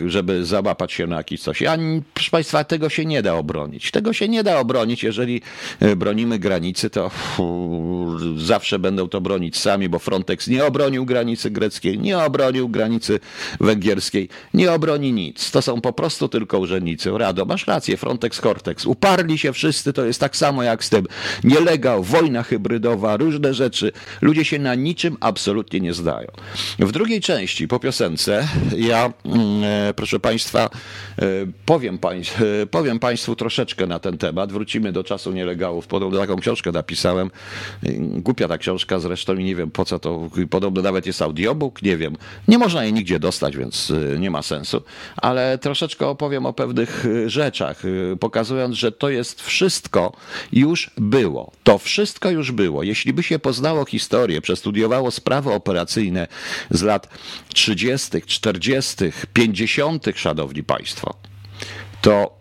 żeby 0.06 0.44
załapać 0.44 0.92
się 0.92 1.06
na 1.06 1.16
jakieś 1.16 1.40
coś. 1.40 1.62
A 1.62 1.78
proszę 2.14 2.30
Państwa, 2.30 2.64
tego 2.64 2.88
się 2.88 3.04
nie 3.04 3.22
da 3.22 3.34
obronić. 3.34 3.90
Tego 3.90 4.12
się 4.12 4.25
nie 4.28 4.42
da 4.42 4.60
obronić. 4.60 5.02
Jeżeli 5.02 5.42
e, 5.80 5.96
bronimy 5.96 6.38
granicy, 6.38 6.90
to 6.90 7.10
zawsze 8.36 8.78
będą 8.78 9.08
to 9.08 9.20
bronić 9.20 9.58
sami, 9.58 9.88
bo 9.88 9.98
Frontex 9.98 10.48
nie 10.48 10.64
obronił 10.64 11.04
granicy 11.04 11.50
greckiej, 11.50 11.98
nie 11.98 12.18
obronił 12.18 12.68
granicy 12.68 13.20
węgierskiej, 13.60 14.28
nie 14.54 14.72
obroni 14.72 15.12
nic. 15.12 15.50
To 15.50 15.62
są 15.62 15.80
po 15.80 15.92
prostu 15.92 16.28
tylko 16.28 16.58
urzędnicy. 16.58 17.10
Rado, 17.18 17.44
masz 17.44 17.66
rację, 17.66 17.96
Frontex, 17.96 18.40
Cortex. 18.40 18.86
Uparli 18.86 19.38
się 19.38 19.52
wszyscy, 19.52 19.92
to 19.92 20.04
jest 20.04 20.20
tak 20.20 20.36
samo 20.36 20.62
jak 20.62 20.84
z 20.84 20.90
tym. 20.90 21.06
Nielegał, 21.44 22.02
wojna 22.02 22.42
hybrydowa, 22.42 23.16
różne 23.16 23.54
rzeczy. 23.54 23.92
Ludzie 24.20 24.44
się 24.44 24.58
na 24.58 24.74
niczym 24.74 25.16
absolutnie 25.20 25.80
nie 25.80 25.94
zdają. 25.94 26.28
W 26.78 26.92
drugiej 26.92 27.20
części, 27.20 27.68
po 27.68 27.78
piosence, 27.78 28.48
ja, 28.76 29.12
mm, 29.24 29.64
e, 29.64 29.94
proszę 29.94 30.20
Państwa, 30.20 30.70
e, 31.18 31.22
powiem, 31.66 31.98
powiem 32.70 32.98
Państwu 32.98 33.36
troszeczkę 33.36 33.86
na 33.86 33.98
ten 33.98 34.15
temat. 34.18 34.52
Wrócimy 34.52 34.92
do 34.92 35.04
czasu 35.04 35.32
nielegałów. 35.32 35.86
Podobno 35.86 36.18
taką 36.18 36.36
książkę 36.36 36.72
napisałem. 36.72 37.30
Głupia 37.98 38.48
ta 38.48 38.58
książka 38.58 38.98
zresztą 38.98 39.36
i 39.36 39.44
nie 39.44 39.56
wiem 39.56 39.70
po 39.70 39.84
co 39.84 39.98
to. 39.98 40.28
Podobno 40.50 40.82
nawet 40.82 41.06
jest 41.06 41.22
audiobook, 41.22 41.82
nie 41.82 41.96
wiem. 41.96 42.16
Nie 42.48 42.58
można 42.58 42.84
jej 42.84 42.92
nigdzie 42.92 43.18
dostać, 43.18 43.56
więc 43.56 43.90
y, 43.90 44.16
nie 44.18 44.30
ma 44.30 44.42
sensu. 44.42 44.82
Ale 45.16 45.58
troszeczkę 45.58 46.06
opowiem 46.06 46.46
o 46.46 46.52
pewnych 46.52 47.06
y, 47.06 47.30
rzeczach, 47.30 47.84
y, 47.84 48.16
pokazując, 48.20 48.76
że 48.76 48.92
to 48.92 49.08
jest 49.08 49.42
wszystko 49.42 50.12
już 50.52 50.90
było. 50.96 51.52
To 51.64 51.78
wszystko 51.78 52.30
już 52.30 52.52
było. 52.52 52.82
Jeśli 52.82 53.12
by 53.12 53.22
się 53.22 53.38
poznało 53.38 53.84
historię, 53.84 54.40
przestudiowało 54.40 55.10
sprawy 55.10 55.52
operacyjne 55.52 56.28
z 56.70 56.82
lat 56.82 57.08
30., 57.54 58.22
40., 58.26 59.12
50., 59.32 60.04
szanowni 60.14 60.62
państwo, 60.62 61.14
to 62.02 62.36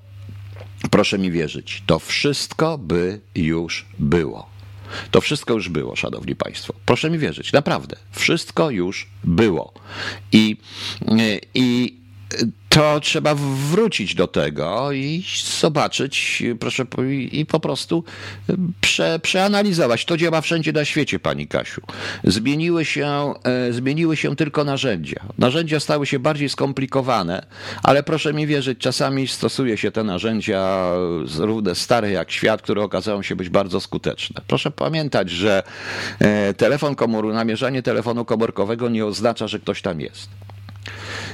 Proszę 0.92 1.18
mi 1.18 1.32
wierzyć, 1.32 1.84
to 1.86 2.00
wszystko 2.00 2.78
by 2.78 3.20
już 3.36 3.86
było. 4.00 4.50
To 5.12 5.22
wszystko 5.22 5.54
już 5.54 5.70
było, 5.70 5.96
szanowni 5.96 6.36
państwo. 6.36 6.74
Proszę 6.86 7.10
mi 7.10 7.18
wierzyć, 7.18 7.54
naprawdę. 7.54 7.96
Wszystko 8.12 8.70
już 8.70 9.08
było. 9.24 9.74
I, 10.32 10.58
i 11.54 11.96
to 12.76 13.00
trzeba 13.00 13.36
wrócić 13.72 14.16
do 14.16 14.28
tego 14.28 14.92
i 14.92 15.24
zobaczyć, 15.62 16.44
proszę, 16.60 16.86
i 17.32 17.46
po 17.46 17.60
prostu 17.60 18.04
prze, 18.82 19.20
przeanalizować. 19.20 20.06
To 20.06 20.18
działa 20.18 20.42
wszędzie 20.42 20.72
na 20.74 20.86
świecie, 20.86 21.20
pani 21.20 21.48
Kasiu. 21.48 21.82
Zmieniły 22.24 22.86
się, 22.86 23.34
e, 23.44 23.74
zmieniły 23.74 24.18
się 24.18 24.36
tylko 24.36 24.64
narzędzia. 24.64 25.20
Narzędzia 25.38 25.80
stały 25.80 26.06
się 26.06 26.20
bardziej 26.20 26.50
skomplikowane, 26.50 27.46
ale 27.84 28.04
proszę 28.04 28.34
mi 28.34 28.48
wierzyć, 28.48 28.80
czasami 28.80 29.28
stosuje 29.28 29.78
się 29.78 29.92
te 29.92 30.04
narzędzia 30.04 30.92
równe 31.38 31.76
stare 31.76 32.12
jak 32.12 32.32
świat, 32.32 32.62
które 32.62 32.84
okazały 32.84 33.24
się 33.24 33.36
być 33.36 33.50
bardzo 33.50 33.80
skuteczne. 33.82 34.42
Proszę 34.48 34.72
pamiętać, 34.72 35.30
że 35.30 35.64
e, 36.20 36.54
telefon 36.54 36.96
komór, 36.96 37.34
namierzanie 37.34 37.84
telefonu 37.84 38.26
komórkowego 38.26 38.90
nie 38.90 39.06
oznacza, 39.06 39.48
że 39.48 39.60
ktoś 39.60 39.82
tam 39.82 40.02
jest. 40.02 40.45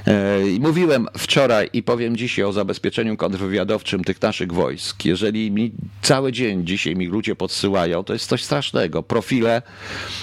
E, 0.07 0.39
mówiłem 0.59 1.07
wczoraj 1.17 1.69
i 1.73 1.83
powiem 1.83 2.17
dzisiaj 2.17 2.45
o 2.45 2.53
zabezpieczeniu 2.53 3.17
kontrwywiadowczym 3.17 4.03
tych 4.03 4.21
naszych 4.21 4.53
wojsk. 4.53 5.05
Jeżeli 5.05 5.51
mi 5.51 5.71
cały 6.01 6.31
dzień 6.31 6.65
dzisiaj 6.65 6.95
mi 6.95 7.07
ludzie 7.07 7.35
podsyłają, 7.35 8.03
to 8.03 8.13
jest 8.13 8.29
coś 8.29 8.43
strasznego. 8.43 9.03
Profile, 9.03 9.61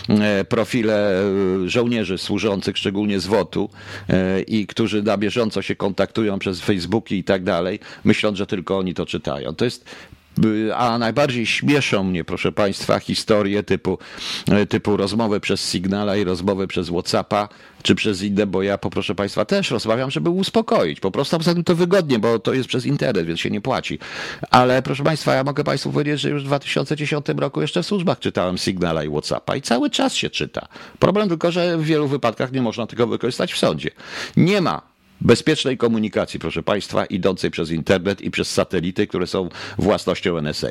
e, 0.09 0.45
profile 0.45 1.23
e, 1.65 1.69
żołnierzy 1.69 2.19
służących, 2.19 2.79
szczególnie 2.79 3.21
z 3.21 3.27
WOT-u 3.27 3.71
i 4.47 4.67
którzy 4.67 5.03
na 5.03 5.17
bieżąco 5.17 5.63
się 5.63 5.77
kontaktują 5.77 6.39
przez 6.39 6.61
Facebooki 6.61 7.19
i 7.19 7.25
tak 7.25 7.45
dalej, 7.45 7.81
myśląc, 8.05 8.39
że 8.39 8.47
tylko 8.47 8.79
oni 8.79 8.95
to 8.95 9.07
czytają. 9.07 9.55
To 9.55 9.65
jest 9.65 9.85
a 10.77 10.99
najbardziej 10.99 11.47
śmieszą 11.47 12.05
mnie, 12.05 12.25
proszę 12.25 12.53
Państwa, 12.53 13.01
historie 13.01 13.63
typu, 13.63 13.99
typu 14.69 14.97
rozmowy 14.97 15.41
przez 15.41 15.71
Signala 15.71 16.17
i 16.17 16.25
rozmowy 16.25 16.67
przez 16.67 16.89
Whatsappa, 16.89 17.49
czy 17.83 17.95
przez 17.95 18.23
inne, 18.23 18.47
bo 18.47 18.63
ja, 18.63 18.79
proszę 18.79 19.15
Państwa, 19.15 19.45
też 19.45 19.71
rozmawiam, 19.71 20.11
żeby 20.11 20.31
uspokoić. 20.31 21.01
Po 21.01 21.11
prostu, 21.11 21.39
poza 21.39 21.55
tym 21.55 21.65
to 21.65 21.75
wygodnie, 21.75 22.19
bo 22.19 22.39
to 22.39 22.55
jest 22.55 22.69
przez 22.69 22.87
internet, 22.87 23.27
więc 23.27 23.41
się 23.41 23.51
nie 23.51 23.61
płaci. 23.61 23.99
Ale 24.51 24.83
proszę 24.83 25.05
Państwa, 25.05 25.35
ja 25.35 25.45
mogę 25.45 25.65
Państwu 25.65 25.93
powiedzieć, 25.93 26.21
że 26.21 26.31
już 26.31 26.43
w 26.43 26.47
2010 26.47 27.27
roku 27.37 27.61
jeszcze 27.61 27.83
w 27.83 27.87
służbach 27.87 28.19
czytałem 28.19 28.59
Signala 28.59 29.05
i 29.05 29.09
Whatsappa 29.09 29.57
i 29.57 29.63
cały 29.63 29.91
czas 29.91 30.15
się 30.15 30.31
czyta. 30.31 30.69
Problem 30.99 31.29
tylko, 31.29 31.53
że 31.53 31.79
w 31.79 31.85
wielu 31.85 32.09
wypadkach 32.09 32.53
nie 32.53 32.63
można 32.63 32.87
tego 32.87 33.07
wykorzystać 33.07 33.53
w 33.53 33.59
sądzie. 33.59 33.91
Nie 34.37 34.61
ma 34.61 34.83
bezpiecznej 35.21 35.79
komunikacji, 35.79 36.41
proszę 36.41 36.63
Państwa, 36.63 37.05
idącej 37.05 37.51
przez 37.51 37.71
internet 37.71 38.21
i 38.21 38.31
przez 38.31 38.51
satelity, 38.51 39.07
które 39.07 39.27
są 39.27 39.49
własnością 39.79 40.39
NSA. 40.39 40.69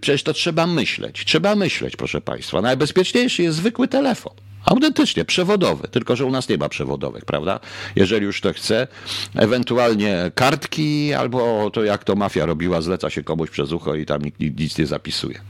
Przecież 0.00 0.22
to 0.22 0.32
trzeba 0.32 0.66
myśleć. 0.66 1.24
Trzeba 1.24 1.54
myśleć, 1.54 1.96
proszę 1.96 2.20
Państwa. 2.20 2.60
Najbezpieczniejszy 2.60 3.42
jest 3.42 3.56
zwykły 3.56 3.88
telefon. 3.88 4.32
Autentycznie, 4.64 5.24
przewodowy, 5.24 5.88
tylko 5.88 6.16
że 6.16 6.24
u 6.24 6.30
nas 6.30 6.48
nie 6.48 6.58
ma 6.58 6.68
przewodowych, 6.68 7.24
prawda? 7.24 7.60
Jeżeli 7.96 8.26
już 8.26 8.40
to 8.40 8.52
chce, 8.52 8.86
ewentualnie 9.34 10.30
kartki, 10.34 11.14
albo 11.14 11.70
to 11.70 11.84
jak 11.84 12.04
to 12.04 12.14
mafia 12.14 12.46
robiła, 12.46 12.80
zleca 12.80 13.10
się 13.10 13.22
komuś 13.24 13.50
przez 13.50 13.72
ucho 13.72 13.94
i 13.94 14.06
tam 14.06 14.22
nikt 14.22 14.40
nic 14.40 14.78
nie 14.78 14.86
zapisuje. 14.86 15.40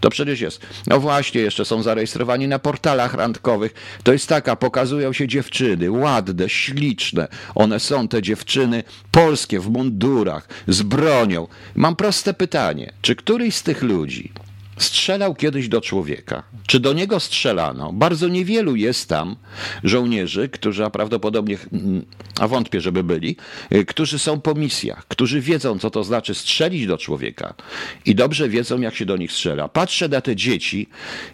To 0.00 0.10
przecież 0.10 0.40
jest. 0.40 0.66
No 0.86 1.00
właśnie, 1.00 1.40
jeszcze 1.40 1.64
są 1.64 1.82
zarejestrowani 1.82 2.48
na 2.48 2.58
portalach 2.58 3.14
randkowych. 3.14 3.74
To 4.02 4.12
jest 4.12 4.28
taka, 4.28 4.56
pokazują 4.56 5.12
się 5.12 5.28
dziewczyny, 5.28 5.90
ładne, 5.90 6.48
śliczne. 6.48 7.28
One 7.54 7.80
są, 7.80 8.08
te 8.08 8.22
dziewczyny, 8.22 8.84
polskie, 9.10 9.60
w 9.60 9.70
mundurach, 9.70 10.48
z 10.68 10.82
bronią. 10.82 11.48
Mam 11.74 11.96
proste 11.96 12.34
pytanie. 12.34 12.92
Czy 13.02 13.16
któryś 13.16 13.56
z 13.56 13.62
tych 13.62 13.82
ludzi 13.82 14.32
strzelał 14.78 15.34
kiedyś 15.34 15.68
do 15.68 15.80
człowieka. 15.80 16.42
Czy 16.66 16.80
do 16.80 16.92
niego 16.92 17.20
strzelano? 17.20 17.92
Bardzo 17.92 18.28
niewielu 18.28 18.76
jest 18.76 19.08
tam 19.08 19.36
żołnierzy, 19.84 20.48
którzy, 20.48 20.84
a 20.84 20.90
prawdopodobnie, 20.90 21.58
a 22.40 22.48
wątpię, 22.48 22.80
żeby 22.80 23.04
byli, 23.04 23.36
y, 23.72 23.84
którzy 23.84 24.18
są 24.18 24.40
po 24.40 24.54
misjach, 24.54 25.06
którzy 25.08 25.40
wiedzą, 25.40 25.78
co 25.78 25.90
to 25.90 26.04
znaczy 26.04 26.34
strzelić 26.34 26.86
do 26.86 26.98
człowieka 26.98 27.54
i 28.04 28.14
dobrze 28.14 28.48
wiedzą, 28.48 28.80
jak 28.80 28.94
się 28.94 29.06
do 29.06 29.16
nich 29.16 29.32
strzela. 29.32 29.68
Patrzę 29.68 30.08
na 30.08 30.20
te 30.20 30.36
dzieci 30.36 30.88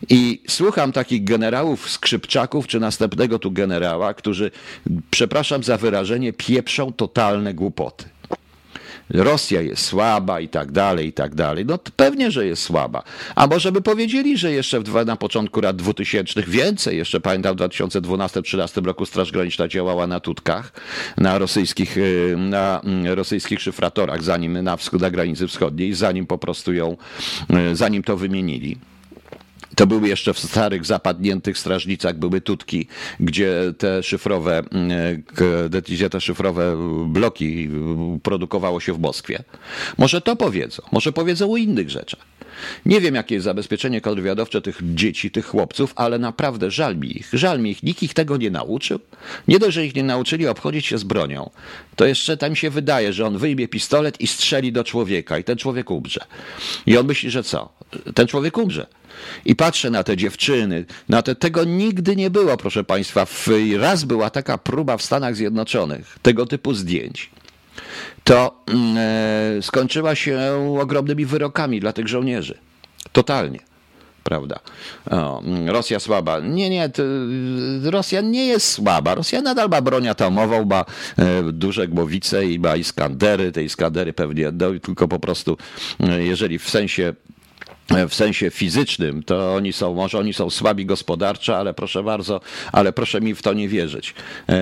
i 0.09 0.43
słucham 0.49 0.93
takich 0.93 1.25
generałów, 1.25 1.91
skrzypczaków, 1.91 2.67
czy 2.67 2.81
następnego 2.81 3.39
tu 3.39 3.51
generała, 3.51 4.15
którzy, 4.15 4.51
przepraszam 5.11 5.63
za 5.63 5.77
wyrażenie, 5.77 6.33
pieprzą 6.33 6.93
totalne 6.93 7.55
głupoty. 7.55 8.14
Rosja 9.11 9.61
jest 9.61 9.85
słaba 9.85 10.41
i 10.41 10.49
tak 10.49 10.73
dalej, 10.73 11.07
i 11.09 11.13
tak 11.13 11.35
dalej. 11.35 11.65
No 11.67 11.79
pewnie, 11.97 12.31
że 12.31 12.47
jest 12.47 12.63
słaba. 12.63 13.03
A 13.35 13.47
może 13.47 13.73
by 13.73 13.83
powiedzieli, 13.83 14.39
że 14.39 14.53
jeszcze 14.53 14.81
w, 14.81 15.07
na 15.07 15.17
początku 15.17 15.61
lat 15.61 15.77
2000 15.77 16.43
więcej, 16.43 16.97
jeszcze 16.97 17.21
pamiętam 17.21 17.57
w 17.57 17.61
2012-2013 17.61 18.85
roku 18.85 19.07
Straż 19.07 19.33
Graniczna 19.33 19.69
działała 19.69 20.07
na 20.07 20.21
Tutkach, 20.21 20.73
na 21.17 21.39
rosyjskich, 21.39 21.97
y, 21.97 22.35
na 22.39 22.81
mm, 22.85 23.13
rosyjskich 23.13 23.61
szyfratorach, 23.61 24.23
zanim 24.23 24.63
na, 24.63 24.77
wschód, 24.77 25.01
na 25.01 25.11
granicy 25.11 25.49
wschodniej, 25.49 25.95
zanim 25.95 26.27
po 26.27 26.39
prostu 26.39 26.73
ją, 26.73 26.97
y, 27.73 27.77
zanim 27.77 28.03
to 28.03 28.17
wymienili. 28.17 28.79
To 29.77 29.87
były 29.87 30.09
jeszcze 30.09 30.35
w 30.35 30.39
starych, 30.39 30.87
zapadniętych 30.87 31.59
strażnicach 31.59 32.19
były 32.19 32.41
tutki, 32.41 32.89
gdzie 33.21 33.75
te 33.79 34.03
szyfrowe, 34.03 34.63
mm, 34.73 35.23
gdzie 35.87 36.11
te 36.11 36.21
szyfrowe 36.21 36.77
bloki 37.07 37.71
produkowało 38.23 38.81
się 38.81 38.93
w 38.93 38.99
Moskwie. 38.99 39.45
Może 39.99 40.21
to 40.21 40.37
powiedzą, 40.37 40.83
może 40.93 41.13
powiedzą 41.13 41.53
o 41.53 41.57
innych 41.57 41.91
rzeczach. 41.91 42.21
Nie 42.87 43.01
wiem, 43.01 43.15
jakie 43.15 43.35
jest 43.35 43.45
zabezpieczenie 43.45 44.01
kontrwywiadowcze 44.01 44.63
tych 44.63 44.81
dzieci, 44.83 45.31
tych 45.31 45.47
chłopców, 45.47 45.93
ale 45.97 46.19
naprawdę 46.19 46.71
żal 46.71 46.97
mi 46.97 47.17
ich. 47.17 47.31
Żal 47.33 47.61
mi 47.61 47.71
ich. 47.71 47.83
Nikt 47.83 48.03
ich 48.03 48.15
tego 48.15 48.37
nie 48.37 48.51
nauczył. 48.51 48.99
Nie 49.49 49.59
dość, 49.59 49.75
że 49.75 49.87
ich 49.87 49.95
nie 49.95 50.03
nauczyli 50.03 50.47
obchodzić 50.47 50.87
się 50.87 50.99
z 50.99 51.05
bronią, 51.05 51.51
to 51.97 52.07
jeszcze 52.07 52.37
tam 52.37 52.57
się 52.57 52.71
wydaje, 52.71 53.13
że 53.13 53.27
on 53.27 53.39
wyjmie 53.39 53.69
pistolet 53.69 54.21
i 54.21 54.27
strzeli 54.27 54.73
do 54.73 54.85
człowieka 54.85 55.39
i 55.39 55.45
ten 55.45 55.57
człowiek 55.59 55.91
umrze. 55.91 56.21
I 56.87 56.99
on 56.99 57.07
myśli, 57.07 57.31
że 57.31 57.43
co? 57.43 57.73
Ten 58.15 58.27
człowiek 58.27 58.59
umrze. 58.59 58.87
I 59.45 59.57
patrzę 59.57 59.91
na 59.91 60.05
te 60.05 60.17
dziewczyny, 60.17 60.85
na 61.09 61.23
te, 61.23 61.35
tego 61.35 61.65
nigdy 61.65 62.17
nie 62.17 62.31
było, 62.31 62.57
proszę 62.57 62.85
Państwa. 62.85 63.27
Raz 63.79 64.05
była 64.05 64.31
taka 64.31 64.59
próba 64.59 64.97
w 64.97 65.03
Stanach 65.03 65.37
Zjednoczonych 65.37 66.19
tego 66.23 66.47
typu 66.47 66.75
zdjęć. 66.75 67.31
To 68.25 68.65
mm, 68.67 68.97
e, 68.99 69.63
skończyła 69.63 70.15
się 70.15 70.41
ogromnymi 70.81 71.27
wyrokami 71.27 71.81
dla 71.81 71.93
tych 71.93 72.09
żołnierzy. 72.09 72.59
Totalnie 73.13 73.59
prawda? 74.25 74.61
O, 75.11 75.43
mm, 75.43 75.69
Rosja 75.69 76.01
słaba. 76.01 76.41
Nie, 76.41 76.71
nie, 76.71 76.91
Rosja 77.83 78.21
nie 78.21 78.47
jest 78.47 78.73
słaba. 78.73 79.15
Rosja 79.15 79.43
nadal 79.43 79.69
ma 79.69 79.81
broń 79.81 80.09
atomową, 80.09 80.65
ma 80.65 80.85
e, 81.19 81.43
duże 81.53 81.89
głowice 81.89 82.47
i 82.47 82.59
ma 82.59 82.77
Iskandery. 82.77 83.53
Te 83.53 83.65
Iskandery 83.65 84.13
pewnie, 84.13 84.53
no, 84.53 84.67
tylko 84.83 85.09
po 85.09 85.19
prostu, 85.21 85.57
e, 86.01 86.25
jeżeli 86.25 86.59
w 86.59 86.71
sensie 86.71 87.15
w 88.09 88.15
sensie 88.15 88.51
fizycznym, 88.51 89.23
to 89.23 89.55
oni 89.55 89.73
są, 89.73 89.95
może 89.95 90.19
oni 90.19 90.35
są 90.35 90.51
słabi 90.51 90.87
gospodarczo, 90.87 91.57
ale 91.57 91.75
proszę 91.75 92.03
bardzo, 92.03 92.41
ale 92.73 92.93
proszę 92.93 93.21
mi 93.21 93.35
w 93.35 93.43
to 93.43 93.53
nie 93.53 93.69
wierzyć. 93.69 94.15
E, 94.49 94.55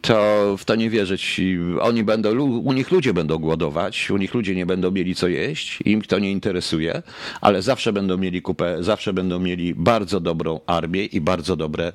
to 0.00 0.56
w 0.58 0.64
to 0.64 0.74
nie 0.74 0.90
wierzyć. 0.90 1.40
Oni 1.80 2.04
będą, 2.04 2.40
u 2.40 2.72
nich 2.72 2.90
ludzie 2.90 3.14
będą 3.14 3.38
głodować, 3.38 4.10
u 4.10 4.16
nich 4.16 4.34
ludzie 4.34 4.54
nie 4.54 4.66
będą 4.66 4.90
mieli 4.90 5.14
co 5.14 5.28
jeść, 5.28 5.78
im 5.84 6.02
to 6.02 6.18
nie 6.18 6.30
interesuje, 6.30 7.02
ale 7.40 7.62
zawsze 7.62 7.92
będą 7.92 8.18
mieli 8.18 8.42
kupę, 8.42 8.76
zawsze 8.80 9.12
będą 9.12 9.38
mieli 9.38 9.74
bardzo 9.74 10.20
dobrą 10.20 10.60
armię 10.66 11.04
i 11.04 11.20
bardzo 11.20 11.56
dobre, 11.56 11.92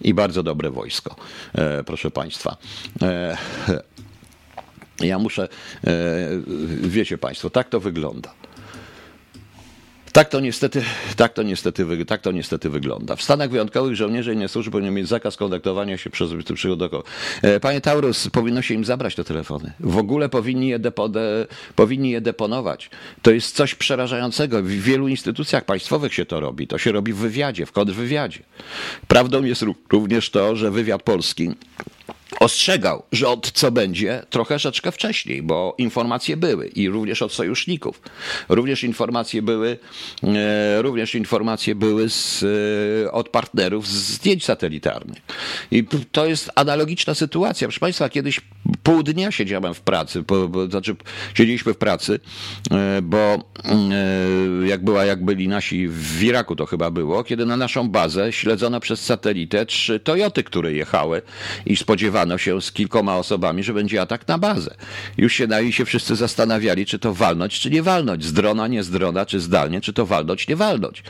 i 0.00 0.14
bardzo 0.14 0.42
dobre 0.42 0.70
wojsko. 0.70 1.16
E, 1.54 1.84
proszę 1.84 2.10
Państwa. 2.10 2.56
E, 3.02 3.36
ja 5.00 5.18
muszę, 5.18 5.48
wiecie 6.80 7.18
Państwo, 7.18 7.50
tak 7.50 7.68
to 7.68 7.80
wygląda. 7.80 8.34
Tak 10.14 10.28
to 10.28 10.40
niestety, 10.40 10.82
tak 11.16 11.32
to 11.32 11.42
niestety, 11.42 12.04
tak 12.06 12.20
to 12.20 12.32
niestety 12.32 12.70
wygląda. 12.70 13.16
W 13.16 13.22
Stanach 13.22 13.50
wyjątkowych 13.50 13.96
żołnierze 13.96 14.32
innej 14.32 14.48
służby 14.48 14.70
powinni 14.70 14.90
mieć 14.90 15.08
zakaz 15.08 15.36
kontaktowania 15.36 15.98
się 15.98 16.10
przez 16.10 16.30
przygodowo. 16.54 17.02
E, 17.42 17.60
panie 17.60 17.80
Taurus, 17.80 18.28
powinno 18.28 18.62
się 18.62 18.74
im 18.74 18.84
zabrać 18.84 19.14
te 19.14 19.24
telefony. 19.24 19.72
W 19.80 19.96
ogóle 19.96 20.28
powinni 20.28 20.68
je, 20.68 20.78
depode, 20.78 21.46
powinni 21.76 22.10
je 22.10 22.20
deponować. 22.20 22.90
To 23.22 23.30
jest 23.30 23.56
coś 23.56 23.74
przerażającego. 23.74 24.62
W 24.62 24.68
wielu 24.68 25.08
instytucjach 25.08 25.64
państwowych 25.64 26.14
się 26.14 26.26
to 26.26 26.40
robi. 26.40 26.66
To 26.66 26.78
się 26.78 26.92
robi 26.92 27.12
w 27.12 27.16
wywiadzie, 27.16 27.66
w 27.66 27.72
kontrwywiadzie. 27.72 28.40
Prawdą 29.08 29.44
jest 29.44 29.64
również 29.90 30.30
to, 30.30 30.56
że 30.56 30.70
wywiad 30.70 31.02
polski 31.02 31.50
ostrzegał, 32.40 33.02
że 33.12 33.28
od 33.28 33.50
co 33.50 33.70
będzie 33.70 34.22
troszeczkę 34.30 34.92
wcześniej, 34.92 35.42
bo 35.42 35.74
informacje 35.78 36.36
były 36.36 36.66
i 36.66 36.88
również 36.88 37.22
od 37.22 37.32
sojuszników. 37.32 38.02
Również 38.48 38.84
informacje 38.84 39.42
były, 39.42 39.78
e, 40.22 40.82
również 40.82 41.14
informacje 41.14 41.74
były 41.74 42.10
z, 42.10 42.44
e, 43.06 43.12
od 43.12 43.28
partnerów 43.28 43.88
z 43.88 43.92
zdjęć 43.92 44.44
satelitarnych. 44.44 45.18
I 45.70 45.84
to 46.12 46.26
jest 46.26 46.50
analogiczna 46.54 47.14
sytuacja. 47.14 47.68
Proszę 47.68 47.80
Państwa, 47.80 48.08
kiedyś 48.08 48.40
pół 48.82 49.02
dnia 49.02 49.30
siedziałem 49.30 49.74
w 49.74 49.80
pracy, 49.80 50.22
bo, 50.22 50.48
bo, 50.48 50.66
znaczy 50.66 50.96
siedzieliśmy 51.34 51.74
w 51.74 51.78
pracy, 51.78 52.20
e, 52.70 53.02
bo 53.02 53.38
jak, 54.64 54.84
była, 54.84 55.04
jak 55.04 55.24
byli 55.24 55.48
nasi 55.48 55.88
w 55.88 56.22
Iraku 56.22 56.56
to 56.56 56.66
chyba 56.66 56.90
było, 56.90 57.24
kiedy 57.24 57.46
na 57.46 57.56
naszą 57.56 57.88
bazę 57.88 58.32
śledzono 58.32 58.80
przez 58.80 59.00
satelitę 59.00 59.66
trzy 59.66 60.00
Toyoty, 60.00 60.44
które 60.44 60.72
jechały 60.72 61.22
i 61.66 61.76
spodziewano 61.76 62.23
spodziewano 62.24 62.38
się 62.38 62.62
z 62.62 62.72
kilkoma 62.72 63.16
osobami, 63.16 63.62
że 63.62 63.74
będzie 63.74 64.00
atak 64.00 64.28
na 64.28 64.38
bazę. 64.38 64.74
Już 65.16 65.32
się 65.32 65.46
na 65.46 65.72
się 65.72 65.84
wszyscy 65.84 66.16
zastanawiali, 66.16 66.86
czy 66.86 66.98
to 66.98 67.14
walnąć, 67.14 67.60
czy 67.60 67.70
nie 67.70 67.82
walnąć. 67.82 68.24
Z 68.24 68.32
drona, 68.32 68.68
nie 68.68 68.82
z 68.82 68.90
drona, 68.90 69.26
czy 69.26 69.40
zdalnie, 69.40 69.80
czy 69.80 69.92
to 69.92 70.06
walnąć, 70.06 70.48
nie 70.48 70.56
walnąć. 70.56 71.02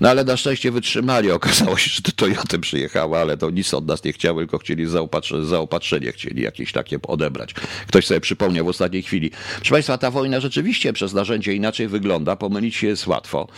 No 0.00 0.10
ale 0.10 0.24
na 0.24 0.36
szczęście 0.36 0.70
wytrzymali. 0.70 1.30
Okazało 1.40 1.76
się, 1.76 1.90
że 1.90 2.02
to 2.02 2.12
Toyota 2.12 2.58
przyjechała, 2.58 3.20
ale 3.20 3.36
to 3.36 3.50
nic 3.50 3.74
od 3.74 3.86
nas 3.86 4.04
nie 4.04 4.12
chciały, 4.12 4.42
tylko 4.42 4.58
chcieli 4.58 4.86
zaopatrzenie, 4.86 5.44
zaopatrzenie 5.44 6.12
chcieli 6.12 6.42
jakieś 6.42 6.72
takie 6.72 6.98
odebrać. 7.02 7.54
Ktoś 7.88 8.06
sobie 8.06 8.20
przypomniał 8.20 8.64
w 8.64 8.68
ostatniej 8.68 9.02
chwili. 9.02 9.30
Proszę 9.56 9.70
Państwa, 9.70 9.98
ta 9.98 10.10
wojna 10.10 10.40
rzeczywiście 10.40 10.92
przez 10.92 11.12
narzędzie 11.12 11.54
inaczej 11.54 11.88
wygląda. 11.88 12.36
Pomylić 12.36 12.76
się 12.76 12.86
jest 12.86 13.06
łatwo, 13.06 13.48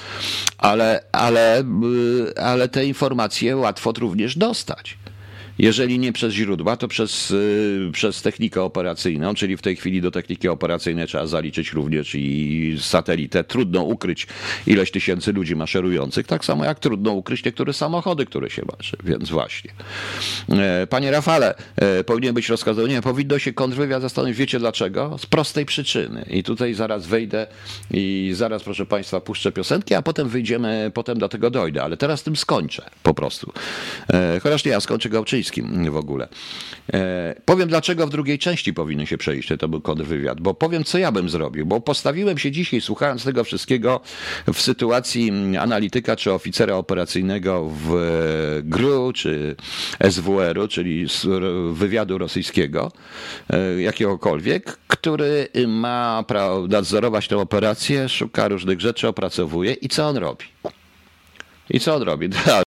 ale, 0.58 1.04
ale, 1.12 1.60
y, 1.60 2.38
ale 2.38 2.68
te 2.68 2.84
informacje 2.84 3.56
łatwo 3.56 3.92
również 3.92 4.36
dostać. 4.36 5.01
Jeżeli 5.58 5.98
nie 5.98 6.12
przez 6.12 6.32
źródła, 6.32 6.76
to 6.76 6.88
przez, 6.88 7.30
y, 7.30 7.90
przez 7.92 8.22
technikę 8.22 8.62
operacyjną, 8.62 9.34
czyli 9.34 9.56
w 9.56 9.62
tej 9.62 9.76
chwili 9.76 10.00
do 10.00 10.10
techniki 10.10 10.48
operacyjnej 10.48 11.06
trzeba 11.06 11.26
zaliczyć 11.26 11.72
również 11.72 12.14
i 12.14 12.76
satelitę. 12.80 13.44
Trudno 13.44 13.82
ukryć 13.82 14.26
ileś 14.66 14.90
tysięcy 14.90 15.32
ludzi 15.32 15.56
maszerujących, 15.56 16.26
tak 16.26 16.44
samo 16.44 16.64
jak 16.64 16.78
trudno 16.78 17.12
ukryć 17.12 17.44
niektóre 17.44 17.72
samochody, 17.72 18.26
które 18.26 18.50
się 18.50 18.62
marzy. 18.78 18.96
Więc 19.04 19.30
właśnie. 19.30 19.70
E, 20.48 20.86
panie 20.86 21.10
Rafale, 21.10 21.54
e, 21.76 22.04
powinien 22.04 22.34
być 22.34 22.48
rozkazany. 22.48 22.88
Nie, 22.88 23.02
powinno 23.02 23.38
się 23.38 23.52
kontrwywiad 23.52 24.02
zastanowić. 24.02 24.36
Wiecie 24.36 24.58
dlaczego? 24.58 25.18
Z 25.18 25.26
prostej 25.26 25.66
przyczyny. 25.66 26.24
I 26.30 26.42
tutaj 26.42 26.74
zaraz 26.74 27.06
wejdę 27.06 27.46
i 27.90 28.30
zaraz, 28.34 28.62
proszę 28.62 28.86
Państwa, 28.86 29.20
puszczę 29.20 29.52
piosenki, 29.52 29.94
a 29.94 30.02
potem 30.02 30.28
wyjdziemy, 30.28 30.90
potem 30.94 31.18
do 31.18 31.28
tego 31.28 31.50
dojdę. 31.50 31.82
Ale 31.82 31.96
teraz 31.96 32.22
tym 32.22 32.36
skończę 32.36 32.90
po 33.02 33.14
prostu. 33.14 33.52
E, 34.12 34.40
chociaż 34.42 34.64
nie, 34.64 34.70
ja 34.70 34.80
skończę 34.80 35.08
Gałczyńskim 35.42 35.90
w 35.90 35.96
ogóle. 35.96 36.28
Powiem, 37.44 37.68
dlaczego 37.68 38.06
w 38.06 38.10
drugiej 38.10 38.38
części 38.38 38.74
powinien 38.74 39.06
się 39.06 39.18
przejść, 39.18 39.48
to 39.58 39.68
był 39.68 39.80
kontrwywiad. 39.80 40.40
Bo 40.40 40.54
powiem, 40.54 40.84
co 40.84 40.98
ja 40.98 41.12
bym 41.12 41.28
zrobił. 41.28 41.66
Bo 41.66 41.80
postawiłem 41.80 42.38
się 42.38 42.50
dzisiaj, 42.50 42.80
słuchając 42.80 43.24
tego 43.24 43.44
wszystkiego, 43.44 44.00
w 44.52 44.60
sytuacji 44.60 45.32
analityka 45.60 46.16
czy 46.16 46.32
oficera 46.32 46.74
operacyjnego 46.74 47.68
w 47.68 48.60
GRU 48.64 49.12
czy 49.12 49.56
SWR-u, 50.10 50.68
czyli 50.68 51.06
wywiadu 51.72 52.18
rosyjskiego, 52.18 52.92
e, 53.50 53.82
jakiegokolwiek, 53.82 54.78
który 54.88 55.48
ma 55.68 56.24
nadzorować 56.68 57.28
tę 57.28 57.38
operację, 57.38 58.08
szuka 58.08 58.48
różnych 58.48 58.80
rzeczy, 58.80 59.08
opracowuje 59.08 59.72
i 59.72 59.88
co 59.88 60.08
on 60.08 60.16
robi? 60.16 60.44
I 61.70 61.80
co 61.80 61.94
on 61.94 62.02
robi? 62.02 62.28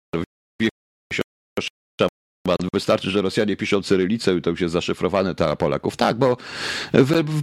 Wystarczy, 2.73 3.11
że 3.11 3.23
Rosjanie 3.23 3.57
piszą 3.57 3.83
cyrylicę 3.83 4.37
i 4.37 4.43
to 4.43 4.50
już 4.50 4.61
jest 4.61 4.73
zaszyfrowane 4.73 5.35
dla 5.35 5.57
Polaków. 5.57 5.97
Tak, 5.97 6.17
bo 6.17 6.37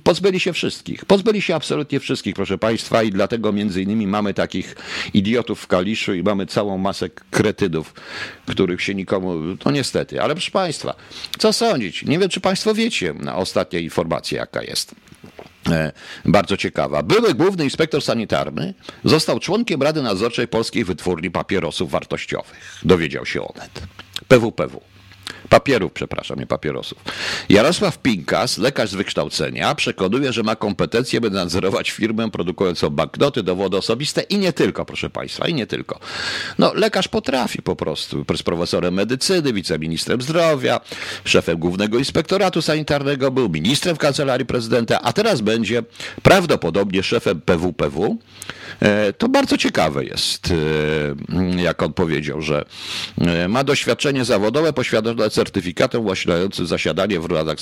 pozbyli 0.04 0.40
się 0.40 0.54
wszystkich. 0.54 1.06
Pozbyli 1.06 1.42
się 1.42 1.56
absolutnie 1.56 2.00
wszystkich, 2.00 2.36
proszę 2.36 2.58
Państwa, 2.58 3.04
i 3.04 3.12
dlatego 3.12 3.52
między 3.52 3.82
innymi 3.82 4.08
mamy 4.08 4.34
takich 4.34 4.76
idiotów 5.14 5.60
w 5.62 5.68
Kaliszu 5.68 6.14
i 6.14 6.24
mamy 6.24 6.46
całą 6.46 6.78
masę 6.78 7.10
kretydów, 7.10 7.94
których 8.46 8.82
się 8.82 8.96
nikomu... 8.96 9.34
No 9.66 9.72
niestety. 9.72 10.22
Ale 10.22 10.36
proszę 10.36 10.52
Państwa, 10.52 10.96
co 11.38 11.54
sądzić? 11.54 12.06
Nie 12.06 12.20
wiem, 12.20 12.30
czy 12.30 12.40
Państwo 12.42 12.74
wiecie 12.74 13.14
na 13.14 13.36
ostatnia 13.36 13.80
informacja, 13.80 14.40
jaka 14.40 14.64
jest 14.64 14.96
e, 15.70 15.92
bardzo 16.26 16.58
ciekawa. 16.58 17.04
Były 17.04 17.34
główny 17.34 17.64
inspektor 17.64 18.02
sanitarny 18.02 18.74
został 19.04 19.40
członkiem 19.40 19.82
Rady 19.82 20.02
Nadzorczej 20.02 20.48
Polskiej 20.48 20.84
Wytwórni 20.84 21.32
Papierosów 21.32 21.92
Wartościowych. 21.92 22.80
Dowiedział 22.84 23.26
się 23.26 23.42
Onet. 23.42 23.82
PWPW. 24.28 24.95
Papierów, 25.50 25.92
przepraszam, 25.94 26.40
nie 26.40 26.48
papierosów. 26.48 26.98
Jarosław 27.50 27.98
Pinkas, 27.98 28.58
lekarz 28.58 28.90
z 28.90 28.96
wykształcenia, 28.96 29.76
przekonuje, 29.76 30.34
że 30.34 30.44
ma 30.44 30.56
kompetencje, 30.56 31.22
by 31.22 31.30
nadzorować 31.30 31.92
firmę 31.92 32.32
produkującą 32.32 32.90
banknoty, 32.90 33.44
dowody 33.44 33.78
osobiste 33.78 34.22
i 34.22 34.38
nie 34.38 34.54
tylko, 34.54 34.86
proszę 34.86 35.10
Państwa, 35.10 35.48
i 35.48 35.54
nie 35.54 35.68
tylko. 35.68 36.00
No, 36.58 36.74
lekarz 36.74 37.08
potrafi 37.08 37.62
po 37.62 37.76
prostu. 37.76 38.26
Z 38.36 38.44
profesorem 38.44 38.94
medycyny, 38.94 39.54
wiceministrem 39.54 40.22
zdrowia, 40.22 40.80
szefem 41.24 41.60
Głównego 41.60 41.98
Inspektoratu 41.98 42.62
Sanitarnego, 42.62 43.32
był 43.32 43.50
ministrem 43.50 43.96
w 43.96 44.00
Kancelarii 44.00 44.46
Prezydenta, 44.46 45.02
a 45.02 45.14
teraz 45.14 45.42
będzie 45.42 45.84
prawdopodobnie 46.24 47.04
szefem 47.04 47.42
PWPW. 47.42 48.18
E, 48.80 49.14
to 49.14 49.30
bardzo 49.30 49.58
ciekawe 49.58 50.06
jest, 50.06 50.54
e, 51.58 51.62
jak 51.62 51.84
on 51.84 51.94
powiedział, 51.94 52.42
że 52.42 52.66
e, 53.22 53.48
ma 53.48 53.64
doświadczenie 53.64 54.26
zawodowe 54.26 54.74
poświadczone 54.74 55.30
certyfikatem 55.30 56.02
ułatwiającym 56.02 56.68
zasiadanie 56.68 57.20
w 57.20 57.26
radach 57.26 57.58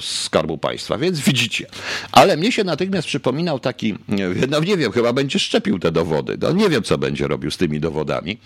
Skarbu 0.00 0.58
Państwa. 0.58 0.98
Więc 0.98 1.20
widzicie. 1.20 1.66
Ale 2.12 2.36
mnie 2.36 2.52
się 2.52 2.64
natychmiast 2.64 3.08
przypominał 3.08 3.60
taki, 3.60 3.94
no 4.48 4.60
nie 4.60 4.76
wiem, 4.76 4.92
chyba 4.92 5.12
będzie 5.12 5.38
szczepił 5.38 5.78
te 5.78 5.92
dowody. 5.92 6.38
No 6.40 6.52
nie 6.52 6.68
wiem, 6.68 6.82
co 6.82 6.98
będzie 6.98 7.28
robił 7.28 7.50
z 7.50 7.56
tymi 7.56 7.80
dowodami. 7.80 8.38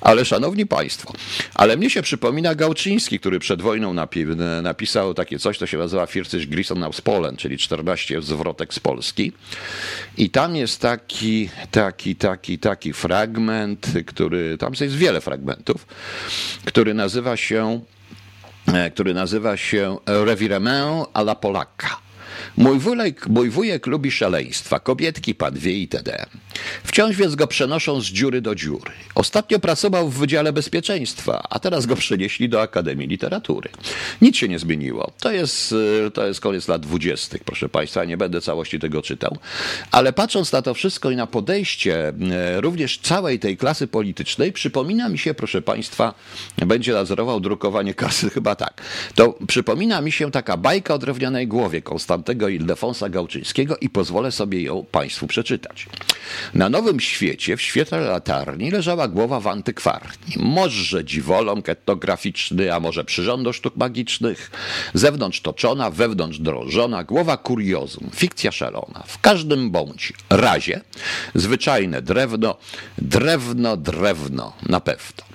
Ale 0.00 0.24
szanowni 0.24 0.66
Państwo, 0.66 1.12
ale 1.54 1.76
mnie 1.76 1.90
się 1.90 2.02
przypomina 2.02 2.54
Gałczyński, 2.54 3.20
który 3.20 3.38
przed 3.38 3.62
wojną 3.62 3.94
napi 3.94 4.26
napisał 4.62 5.14
takie 5.14 5.38
coś, 5.38 5.58
co 5.58 5.66
się 5.66 5.78
nazywa 5.78 6.06
Fircyś 6.06 6.46
Grison 6.46 6.84
aus 6.84 7.00
Polen, 7.00 7.36
czyli 7.36 7.58
14 7.58 8.22
zwrotek 8.22 8.74
z 8.74 8.80
Polski. 8.80 9.32
I 10.18 10.30
tam 10.30 10.56
jest 10.56 10.80
taki, 10.80 11.21
taki, 11.70 12.16
taki, 12.16 12.58
taki 12.58 12.92
fragment, 12.92 13.86
który, 14.06 14.58
tam 14.58 14.72
jest 14.80 14.96
wiele 14.96 15.20
fragmentów, 15.20 15.86
który 16.64 16.94
nazywa 16.94 17.36
się 17.36 17.80
E, 18.66 18.90
który 18.90 19.14
nazywa 19.14 19.56
się 19.56 19.96
Revirement 20.06 21.06
à 21.14 21.20
la 21.20 21.34
Polaka. 21.34 21.88
Mój 22.56 22.78
wujek, 22.78 23.26
mój 23.26 23.50
wujek 23.50 23.86
lubi 23.86 24.10
szaleństwa, 24.10 24.80
kobietki, 24.80 25.34
padwie 25.34 25.78
itd. 25.78 26.26
Wciąż 26.84 27.16
więc 27.16 27.34
go 27.34 27.46
przenoszą 27.46 28.00
z 28.00 28.04
dziury 28.04 28.40
do 28.40 28.54
dziury. 28.54 28.90
Ostatnio 29.14 29.58
pracował 29.58 30.08
w 30.08 30.18
Wydziale 30.18 30.52
Bezpieczeństwa, 30.52 31.46
a 31.50 31.58
teraz 31.58 31.86
go 31.86 31.96
przenieśli 31.96 32.48
do 32.48 32.62
Akademii 32.62 33.08
Literatury. 33.08 33.70
Nic 34.22 34.36
się 34.36 34.48
nie 34.48 34.58
zmieniło. 34.58 35.12
To 35.20 35.32
jest, 35.32 35.74
e, 36.06 36.10
to 36.10 36.26
jest 36.26 36.40
koniec 36.40 36.68
lat 36.68 36.82
dwudziestych, 36.82 37.44
proszę 37.44 37.68
Państwa, 37.68 38.04
nie 38.04 38.16
będę 38.16 38.40
całości 38.40 38.78
tego 38.78 39.02
czytał. 39.02 39.36
Ale 39.90 40.12
patrząc 40.12 40.52
na 40.52 40.62
to 40.62 40.74
wszystko 40.74 41.10
i 41.10 41.16
na 41.16 41.26
podejście 41.26 42.08
e, 42.08 42.60
również 42.60 42.98
całej 42.98 43.38
tej 43.38 43.56
klasy 43.56 43.86
politycznej, 43.86 44.52
przypomina 44.52 45.08
mi 45.08 45.18
się, 45.18 45.34
proszę 45.34 45.62
Państwa, 45.62 46.14
będzie 46.66 46.92
nadzorował 46.92 47.40
drukowanie 47.40 47.94
kasy, 47.94 48.30
chyba 48.30 48.54
tak. 48.54 48.82
To 49.14 49.38
przypomina 49.46 50.00
mi 50.00 50.12
się 50.12 50.30
taka 50.30 50.56
bajka 50.56 50.94
o 50.94 50.98
drewnianej 50.98 51.48
głowie 51.48 51.82
Konstantego 51.82 52.31
Ildefonsa 52.34 53.08
Gałczyńskiego 53.08 53.76
i 53.76 53.88
pozwolę 53.88 54.32
sobie 54.32 54.62
ją 54.62 54.84
Państwu 54.90 55.26
przeczytać. 55.26 55.86
Na 56.54 56.68
Nowym 56.68 57.00
Świecie, 57.00 57.56
w 57.56 57.62
świetle 57.62 58.00
latarni, 58.00 58.70
leżała 58.70 59.08
głowa 59.08 59.40
w 59.40 59.46
antykwarni. 59.46 60.34
Może 60.36 61.04
dziwoląg 61.04 61.68
etnograficzny, 61.68 62.74
a 62.74 62.80
może 62.80 63.04
przyrząd 63.04 63.44
do 63.44 63.52
sztuk 63.52 63.76
magicznych. 63.76 64.50
Zewnątrz 64.94 65.40
toczona, 65.40 65.90
wewnątrz 65.90 66.38
drążona, 66.38 67.04
głowa 67.04 67.36
kuriozum, 67.36 68.10
fikcja 68.14 68.52
szalona. 68.52 69.02
W 69.06 69.20
każdym 69.20 69.70
bądź 69.70 70.12
razie 70.30 70.80
zwyczajne 71.34 72.02
drewno, 72.02 72.56
drewno, 72.98 73.76
drewno, 73.76 74.52
na 74.68 74.80
pewno. 74.80 75.31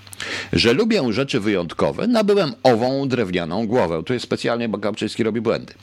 Że 0.53 0.73
lubię 0.73 1.13
rzeczy 1.13 1.39
wyjątkowe, 1.39 2.07
nabyłem 2.07 2.53
ową 2.63 3.07
drewnianą 3.07 3.67
głowę. 3.67 4.03
Tu 4.05 4.13
jest 4.13 4.23
specjalnie, 4.23 4.69
bo 4.69 4.77
Gałczyński 4.77 5.23
robi 5.23 5.41
błędy. 5.41 5.73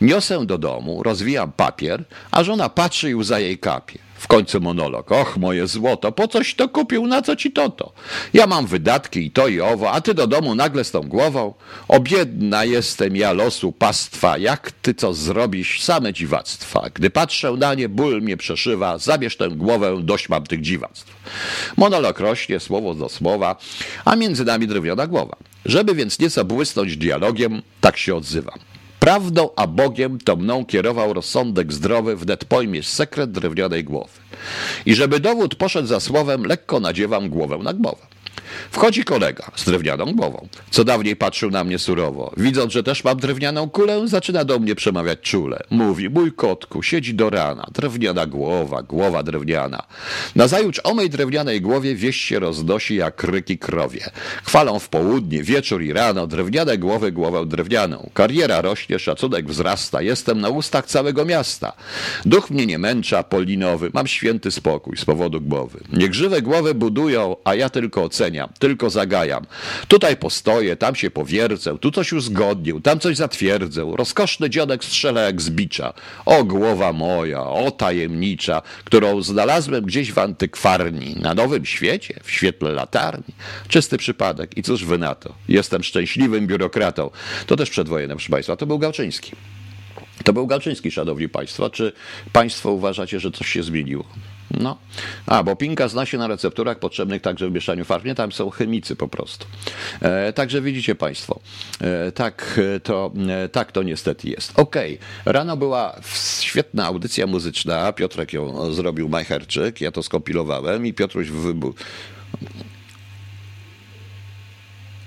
Niosę 0.00 0.46
do 0.46 0.58
domu, 0.58 1.02
rozwijam 1.02 1.52
papier, 1.52 2.04
a 2.30 2.44
żona 2.44 2.68
patrzy 2.68 3.10
i 3.10 3.14
łza 3.14 3.40
jej 3.40 3.58
kapie. 3.58 3.98
W 4.22 4.26
końcu 4.26 4.60
monolog. 4.60 5.12
Och, 5.12 5.36
moje 5.36 5.66
złoto, 5.66 6.12
po 6.12 6.28
coś 6.28 6.54
to 6.54 6.68
kupił, 6.68 7.06
na 7.06 7.22
co 7.22 7.36
ci 7.36 7.50
to 7.50 7.70
to? 7.70 7.92
Ja 8.32 8.46
mam 8.46 8.66
wydatki 8.66 9.26
i 9.26 9.30
to 9.30 9.48
i 9.48 9.60
owo, 9.60 9.90
a 9.90 10.00
ty 10.00 10.14
do 10.14 10.26
domu 10.26 10.54
nagle 10.54 10.84
z 10.84 10.90
tą 10.90 11.00
głową? 11.00 11.54
Obiedna 11.88 12.64
jestem 12.64 13.16
ja 13.16 13.32
losu 13.32 13.72
pastwa, 13.72 14.38
jak 14.38 14.72
ty 14.72 14.94
co 14.94 15.14
zrobisz, 15.14 15.82
same 15.82 16.12
dziwactwa. 16.12 16.90
Gdy 16.94 17.10
patrzę 17.10 17.52
na 17.52 17.74
nie, 17.74 17.88
ból 17.88 18.22
mnie 18.22 18.36
przeszywa, 18.36 18.98
zabierz 18.98 19.36
tę 19.36 19.48
głowę, 19.48 20.00
dość 20.02 20.28
mam 20.28 20.46
tych 20.46 20.60
dziwactw. 20.60 21.16
Monolog 21.76 22.20
rośnie, 22.20 22.60
słowo 22.60 22.94
do 22.94 23.08
słowa, 23.08 23.56
a 24.04 24.16
między 24.16 24.44
nami 24.44 24.66
drewniana 24.66 25.06
głowa. 25.06 25.36
Żeby 25.64 25.94
więc 25.94 26.18
nieco 26.18 26.44
błysnąć 26.44 26.96
dialogiem, 26.96 27.62
tak 27.80 27.96
się 27.96 28.14
odzywam. 28.14 28.58
Prawdą 29.02 29.50
a 29.56 29.66
Bogiem 29.66 30.18
to 30.18 30.36
mną 30.36 30.64
kierował 30.64 31.12
rozsądek 31.12 31.72
zdrowy, 31.72 32.16
wnet 32.16 32.44
pojmiesz 32.44 32.88
sekret 32.88 33.32
drewnianej 33.32 33.84
głowy. 33.84 34.10
I 34.86 34.94
żeby 34.94 35.20
dowód 35.20 35.54
poszedł 35.54 35.88
za 35.88 36.00
słowem, 36.00 36.44
lekko 36.44 36.80
nadziewam 36.80 37.28
głowę 37.28 37.58
na 37.58 37.72
głowę. 37.72 38.11
Wchodzi 38.70 39.04
kolega 39.04 39.50
z 39.56 39.64
drewnianą 39.64 40.04
głową, 40.04 40.48
co 40.70 40.84
dawniej 40.84 41.16
patrzył 41.16 41.50
na 41.50 41.64
mnie 41.64 41.78
surowo. 41.78 42.32
Widząc, 42.36 42.72
że 42.72 42.82
też 42.82 43.04
mam 43.04 43.16
drewnianą 43.16 43.70
kulę, 43.70 44.08
zaczyna 44.08 44.44
do 44.44 44.58
mnie 44.58 44.74
przemawiać 44.74 45.18
czule. 45.20 45.62
Mówi, 45.70 46.10
mój 46.10 46.32
kotku, 46.32 46.82
siedzi 46.82 47.14
do 47.14 47.30
rana, 47.30 47.66
drewniana 47.72 48.26
głowa, 48.26 48.82
głowa 48.82 49.22
drewniana. 49.22 49.82
Nazajutrz 50.36 50.80
o 50.84 50.94
mej 50.94 51.10
drewnianej 51.10 51.60
głowie 51.60 51.94
wieść 51.94 52.24
się 52.24 52.38
roznosi 52.38 52.94
jak 52.96 53.16
kryki 53.16 53.58
krowie. 53.58 54.10
Chwalą 54.44 54.78
w 54.78 54.88
południe, 54.88 55.42
wieczór 55.42 55.82
i 55.82 55.92
rano, 55.92 56.26
drewniane 56.26 56.78
głowy 56.78 57.12
głowę 57.12 57.46
drewnianą. 57.46 58.10
Kariera 58.14 58.60
rośnie, 58.60 58.98
szacunek 58.98 59.46
wzrasta, 59.46 60.02
jestem 60.02 60.40
na 60.40 60.48
ustach 60.48 60.86
całego 60.86 61.24
miasta. 61.24 61.72
Duch 62.24 62.50
mnie 62.50 62.66
nie 62.66 62.78
męcza, 62.78 63.22
polinowy, 63.22 63.90
mam 63.94 64.06
święty 64.06 64.50
spokój 64.50 64.96
z 64.96 65.04
powodu 65.04 65.40
głowy. 65.40 65.80
Niech 65.92 66.14
żywe 66.14 66.42
głowy 66.42 66.74
budują, 66.74 67.36
a 67.44 67.54
ja 67.54 67.70
tylko 67.70 68.02
oceniam. 68.02 68.48
Tylko 68.58 68.90
zagajam. 68.90 69.46
Tutaj 69.88 70.16
postoję, 70.16 70.76
tam 70.76 70.94
się 70.94 71.10
powiercę, 71.10 71.78
tu 71.78 71.90
coś 71.90 72.12
uzgodnił, 72.12 72.80
tam 72.80 73.00
coś 73.00 73.16
zatwierdzę. 73.16 73.92
Rozkoszny 73.96 74.50
dziadek 74.50 74.84
strzela 74.84 75.20
jak 75.20 75.40
z 75.40 75.50
bicza. 75.50 75.92
O 76.26 76.44
głowa 76.44 76.92
moja, 76.92 77.42
o 77.42 77.70
tajemnicza, 77.70 78.62
którą 78.84 79.22
znalazłem 79.22 79.84
gdzieś 79.84 80.12
w 80.12 80.18
antykwarni, 80.18 81.16
na 81.20 81.34
Nowym 81.34 81.64
Świecie, 81.64 82.20
w 82.22 82.30
świetle 82.30 82.72
latarni. 82.72 83.34
Czysty 83.68 83.98
przypadek. 83.98 84.56
I 84.58 84.62
cóż 84.62 84.84
wy 84.84 84.98
na 84.98 85.14
to? 85.14 85.34
Jestem 85.48 85.82
szczęśliwym 85.82 86.46
biurokratą. 86.46 87.10
To 87.46 87.56
też 87.56 87.70
przedwojenne, 87.70 88.14
proszę 88.14 88.30
Państwa. 88.30 88.56
To 88.56 88.66
był 88.66 88.78
Gałczyński. 88.78 89.32
To 90.24 90.32
był 90.32 90.46
Galczyński, 90.46 90.90
szanowni 90.90 91.28
państwo. 91.28 91.70
Czy 91.70 91.92
państwo 92.32 92.72
uważacie, 92.72 93.20
że 93.20 93.30
coś 93.30 93.48
się 93.48 93.62
zmieniło? 93.62 94.04
No. 94.60 94.76
A, 95.26 95.42
bo 95.42 95.56
pinka 95.56 95.88
zna 95.88 96.06
się 96.06 96.18
na 96.18 96.26
recepturach 96.26 96.78
potrzebnych 96.78 97.22
także 97.22 97.48
w 97.48 97.52
mieszaniu 97.52 97.84
farb. 97.84 98.04
Nie, 98.04 98.14
tam 98.14 98.32
są 98.32 98.50
chemicy 98.50 98.96
po 98.96 99.08
prostu. 99.08 99.46
E, 100.00 100.32
także 100.32 100.60
widzicie 100.60 100.94
państwo, 100.94 101.40
e, 101.80 102.12
tak, 102.12 102.60
to, 102.82 103.12
e, 103.28 103.48
tak 103.48 103.72
to 103.72 103.82
niestety 103.82 104.28
jest. 104.28 104.52
Okej, 104.58 104.98
okay. 105.22 105.32
rano 105.32 105.56
była 105.56 106.00
świetna 106.40 106.86
audycja 106.86 107.26
muzyczna. 107.26 107.92
Piotrek 107.92 108.32
ją 108.32 108.72
zrobił, 108.72 109.08
Majcherczyk. 109.08 109.80
Ja 109.80 109.92
to 109.92 110.02
skopilowałem 110.02 110.86
i 110.86 110.92
Piotruś 110.92 111.28
wybuchł 111.28 111.78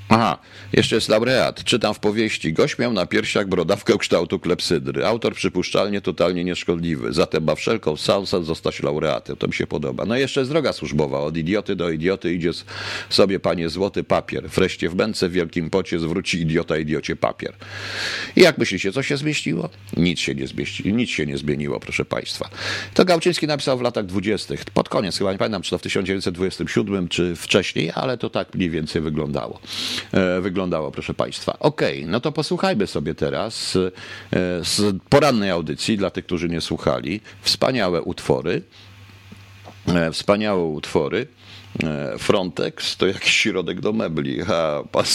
Aha, 0.10 0.38
jeszcze 0.74 0.96
jest 0.96 1.10
laureat. 1.10 1.64
Czytam 1.64 1.94
w 1.94 2.00
powieści. 2.00 2.54
Gość 2.54 2.78
miał 2.78 2.94
na 2.94 3.06
piersiach 3.06 3.48
brodawkę 3.48 3.98
kształtu 3.98 4.40
klepsydry. 4.40 5.06
Autor 5.06 5.36
przypuszczalnie 5.36 6.02
totalnie 6.02 6.44
nieszkodliwy. 6.44 7.14
Zatem 7.14 7.44
ma 7.44 7.56
wszelką 7.56 7.96
szansę 7.96 8.44
zostać 8.44 8.84
laureatem. 8.84 9.36
To 9.36 9.48
mi 9.48 9.54
się 9.54 9.68
podoba. 9.68 10.06
No 10.06 10.18
i 10.18 10.20
jeszcze 10.20 10.40
jest 10.40 10.52
droga 10.52 10.74
służbowa. 10.74 11.20
Od 11.20 11.38
idioty 11.38 11.76
do 11.76 11.90
idioty 11.90 12.34
idzie 12.34 12.52
sobie, 13.10 13.40
panie, 13.40 13.70
złoty 13.70 14.04
papier. 14.04 14.50
Wreszcie 14.50 14.90
w 14.90 14.96
męce 14.96 15.30
w 15.30 15.32
wielkim 15.32 15.70
pocie 15.70 16.00
zwróci 16.00 16.42
idiota 16.42 16.78
idiocie 16.78 17.16
papier. 17.16 17.54
I 18.36 18.42
jak 18.42 18.58
myślicie, 18.58 18.92
co 18.92 19.04
się 19.04 19.18
zmieściło? 19.18 19.70
Nic 19.98 20.20
się 20.20 20.36
nie 20.36 20.48
zmieści, 20.48 20.94
nic 20.94 21.10
się 21.10 21.26
nie 21.26 21.38
zmieniło, 21.38 21.80
proszę 21.80 22.06
państwa. 22.06 22.50
To 22.94 23.06
Gałczyński 23.06 23.48
napisał 23.48 23.78
w 23.78 23.82
latach 23.82 24.06
dwudziestych. 24.06 24.66
Pod 24.66 24.90
koniec, 24.90 25.18
chyba 25.18 25.32
nie 25.32 25.38
pamiętam, 25.38 25.62
czy 25.62 25.70
to 25.70 25.78
w 25.78 25.82
1927, 25.82 27.08
czy 27.08 27.36
wcześniej, 27.36 27.92
ale 27.96 28.18
to 28.18 28.30
tak 28.30 28.56
mniej 28.56 28.70
więcej 28.70 29.02
wyglądało. 29.02 29.60
E, 30.12 30.42
wyglądało, 30.42 30.92
proszę 30.92 31.14
Państwa. 31.14 31.60
Okej, 31.60 32.00
okay, 32.00 32.12
no 32.12 32.20
to 32.20 32.32
posłuchajmy 32.32 32.88
sobie 32.88 33.16
teraz 33.16 33.76
e, 33.76 33.92
z 34.64 34.96
porannej 35.10 35.50
audycji, 35.50 35.98
dla 35.98 36.10
tych, 36.10 36.26
którzy 36.26 36.50
nie 36.50 36.62
słuchali, 36.62 37.22
wspaniałe 37.42 38.02
utwory. 38.02 38.62
E, 39.88 40.12
wspaniałe 40.12 40.64
utwory. 40.64 41.28
Frontex 42.18 42.98
to 42.98 43.08
jakiś 43.08 43.34
środek 43.34 43.82
do 43.82 43.94
mebli. 43.94 44.42
A 44.42 44.84
pan 44.92 45.06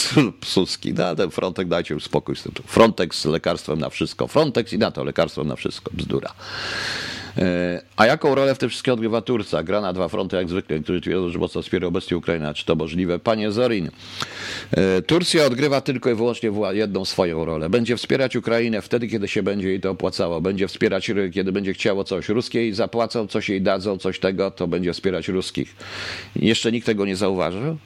Suski, 0.44 0.94
no 0.94 1.16
ten 1.16 1.30
Frontex, 1.30 1.70
dajcie 1.70 2.00
spokój 2.00 2.36
z 2.36 2.42
tym. 2.42 2.52
Frontex 2.66 3.20
z 3.20 3.24
lekarstwem 3.24 3.78
na 3.78 3.90
wszystko. 3.90 4.28
Frontex 4.28 4.72
i 4.72 4.78
na 4.78 4.90
to 4.90 5.04
lekarstwem 5.04 5.48
na 5.48 5.56
wszystko. 5.56 5.90
Bzdura. 5.94 6.34
E, 7.38 7.82
a 7.96 8.06
jaką 8.06 8.34
rolę 8.34 8.54
w 8.54 8.58
tym 8.58 8.68
wszystkim 8.68 8.94
odgrywa 8.94 9.22
Turcja? 9.22 9.62
Gra 9.62 9.80
na 9.80 9.92
dwa 9.92 10.08
fronty 10.08 10.36
jak 10.36 10.48
zwykle, 10.48 10.80
który 10.80 11.00
twierdzą, 11.00 11.30
że 11.30 11.38
mocno 11.38 11.62
wspiera 11.62 11.86
obecnie 11.86 12.16
Ukraina. 12.16 12.54
Czy 12.54 12.64
to 12.64 12.74
możliwe? 12.74 13.18
Panie 13.18 13.52
Zorin, 13.52 13.90
e, 14.70 15.02
Turcja 15.02 15.44
odgrywa 15.44 15.80
tylko 15.80 16.10
i 16.10 16.14
wyłącznie 16.14 16.50
jedną 16.70 17.04
swoją 17.04 17.44
rolę. 17.44 17.70
Będzie 17.70 17.96
wspierać 17.96 18.36
Ukrainę 18.36 18.82
wtedy, 18.82 19.08
kiedy 19.08 19.28
się 19.28 19.42
będzie 19.42 19.68
jej 19.68 19.80
to 19.80 19.90
opłacało. 19.90 20.40
Będzie 20.40 20.68
wspierać, 20.68 21.10
kiedy 21.34 21.52
będzie 21.52 21.72
chciało 21.72 22.04
coś. 22.04 22.28
Ruskie 22.28 22.58
jej 22.58 22.74
zapłacą, 22.74 23.26
coś 23.26 23.48
jej 23.48 23.62
dadzą, 23.62 23.98
coś 23.98 24.18
tego, 24.18 24.50
to 24.50 24.66
będzie 24.66 24.92
wspierać 24.92 25.28
ruskich. 25.28 25.76
Jeszcze 26.36 26.72
nikt 26.72 26.86
tego 26.86 27.06
nie 27.06 27.16
zauważył? 27.16 27.76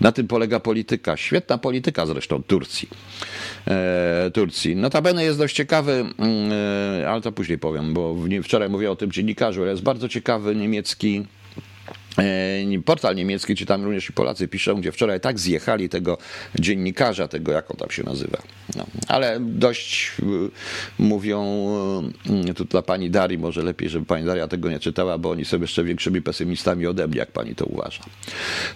Na 0.00 0.12
tym 0.12 0.28
polega 0.28 0.60
polityka. 0.60 1.16
Świetna 1.16 1.58
polityka 1.58 2.06
zresztą 2.06 2.42
Turcji. 2.42 2.88
E, 3.66 4.30
Turcji. 4.34 4.76
Notabene 4.76 5.24
jest 5.24 5.38
dość 5.38 5.56
ciekawy, 5.56 5.92
mm, 5.92 6.52
e, 7.02 7.10
ale 7.10 7.20
to 7.20 7.32
później 7.32 7.58
powiem, 7.58 7.94
bo 7.94 8.16
wczoraj 8.42 8.68
mówię 8.68 8.90
o 8.90 8.96
tym 8.96 9.12
dziennikarzu, 9.12 9.62
ale 9.62 9.70
jest 9.70 9.82
bardzo 9.82 10.08
ciekawy 10.08 10.56
niemiecki 10.56 11.26
portal 12.84 13.16
niemiecki, 13.16 13.54
czy 13.54 13.66
tam 13.66 13.84
również 13.84 14.08
i 14.08 14.12
Polacy 14.12 14.48
piszą, 14.48 14.80
gdzie 14.80 14.92
wczoraj 14.92 15.20
tak 15.20 15.38
zjechali 15.38 15.88
tego 15.88 16.18
dziennikarza, 16.54 17.28
tego 17.28 17.52
jak 17.52 17.70
on 17.70 17.76
tam 17.76 17.90
się 17.90 18.02
nazywa. 18.02 18.38
No, 18.76 18.86
ale 19.08 19.38
dość 19.40 20.12
y, 20.22 20.22
mówią, 20.98 21.44
y, 22.50 22.54
tu 22.54 22.64
dla 22.64 22.82
pani 22.82 23.10
Darii, 23.10 23.38
może 23.38 23.62
lepiej, 23.62 23.88
żeby 23.88 24.06
pani 24.06 24.26
Daria 24.26 24.48
tego 24.48 24.70
nie 24.70 24.78
czytała, 24.78 25.18
bo 25.18 25.30
oni 25.30 25.44
są 25.44 25.60
jeszcze 25.60 25.84
większymi 25.84 26.22
pesymistami 26.22 26.86
ode 26.86 27.08
mnie, 27.08 27.18
jak 27.18 27.32
pani 27.32 27.54
to 27.54 27.64
uważa. 27.64 28.02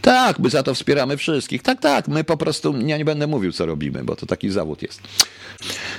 Tak, 0.02 0.38
my 0.38 0.50
za 0.50 0.62
to 0.62 0.74
wspieramy 0.74 1.16
wszystkich. 1.16 1.62
Tak, 1.62 1.80
tak, 1.80 2.08
my 2.08 2.24
po 2.24 2.36
prostu, 2.36 2.74
ja 2.86 2.98
nie 2.98 3.04
będę 3.04 3.26
mówił, 3.26 3.52
co 3.52 3.66
robimy, 3.66 4.04
bo 4.04 4.16
to 4.16 4.26
taki 4.26 4.50
zawód 4.50 4.82
jest. 4.82 5.00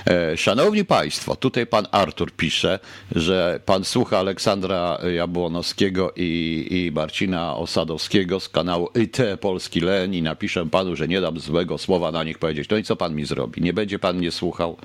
E, 0.07 0.37
szanowni 0.37 0.85
Państwo, 0.85 1.35
tutaj 1.35 1.67
pan 1.67 1.87
Artur 1.91 2.31
pisze, 2.31 2.79
że 3.15 3.59
pan 3.65 3.83
słucha 3.83 4.19
Aleksandra 4.19 4.97
Jabłonowskiego 5.15 6.13
i, 6.15 6.67
i 6.71 6.91
Marcina 6.91 7.55
Osadowskiego 7.55 8.39
z 8.39 8.49
kanału 8.49 8.89
IT 8.95 9.17
Polski 9.39 9.79
Len 9.79 10.13
i 10.13 10.21
napiszę 10.21 10.69
panu, 10.69 10.95
że 10.95 11.07
nie 11.07 11.21
dam 11.21 11.39
złego 11.39 11.77
słowa 11.77 12.11
na 12.11 12.23
nich 12.23 12.37
powiedzieć. 12.37 12.69
No 12.69 12.77
i 12.77 12.83
co 12.83 12.95
pan 12.95 13.15
mi 13.15 13.25
zrobi? 13.25 13.61
Nie 13.61 13.73
będzie 13.73 13.99
pan 13.99 14.17
mnie 14.17 14.31
słuchał? 14.31 14.77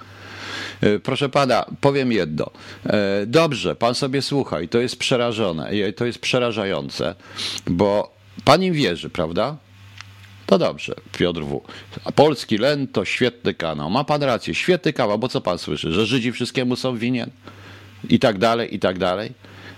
E, 0.80 0.98
proszę 0.98 1.28
pana, 1.28 1.64
powiem 1.80 2.12
jedno. 2.12 2.50
E, 2.86 3.26
dobrze, 3.26 3.76
pan 3.76 3.94
sobie 3.94 4.22
słucha 4.22 4.60
i 4.60 4.68
to 4.68 4.78
jest 4.78 4.96
przerażone, 4.96 5.70
to 5.96 6.06
jest 6.06 6.18
przerażające, 6.18 7.14
bo 7.66 8.14
pan 8.44 8.62
im 8.62 8.74
wierzy, 8.74 9.10
prawda? 9.10 9.56
To 10.48 10.58
dobrze, 10.58 10.94
Piotr 11.12 11.40
W. 11.40 11.62
A 12.04 12.12
Polski 12.12 12.58
Len 12.58 12.86
to 12.86 13.04
świetny 13.04 13.54
kanał. 13.54 13.90
Ma 13.90 14.04
pan 14.04 14.22
rację, 14.22 14.54
świetny 14.54 14.92
kanał, 14.92 15.18
bo 15.18 15.28
co 15.28 15.40
pan 15.40 15.58
słyszy, 15.58 15.92
że 15.92 16.06
Żydzi 16.06 16.32
wszystkiemu 16.32 16.76
są 16.76 16.98
winien? 16.98 17.30
I 18.08 18.18
tak 18.18 18.38
dalej, 18.38 18.74
i 18.74 18.78
tak 18.78 18.98
dalej. 18.98 19.32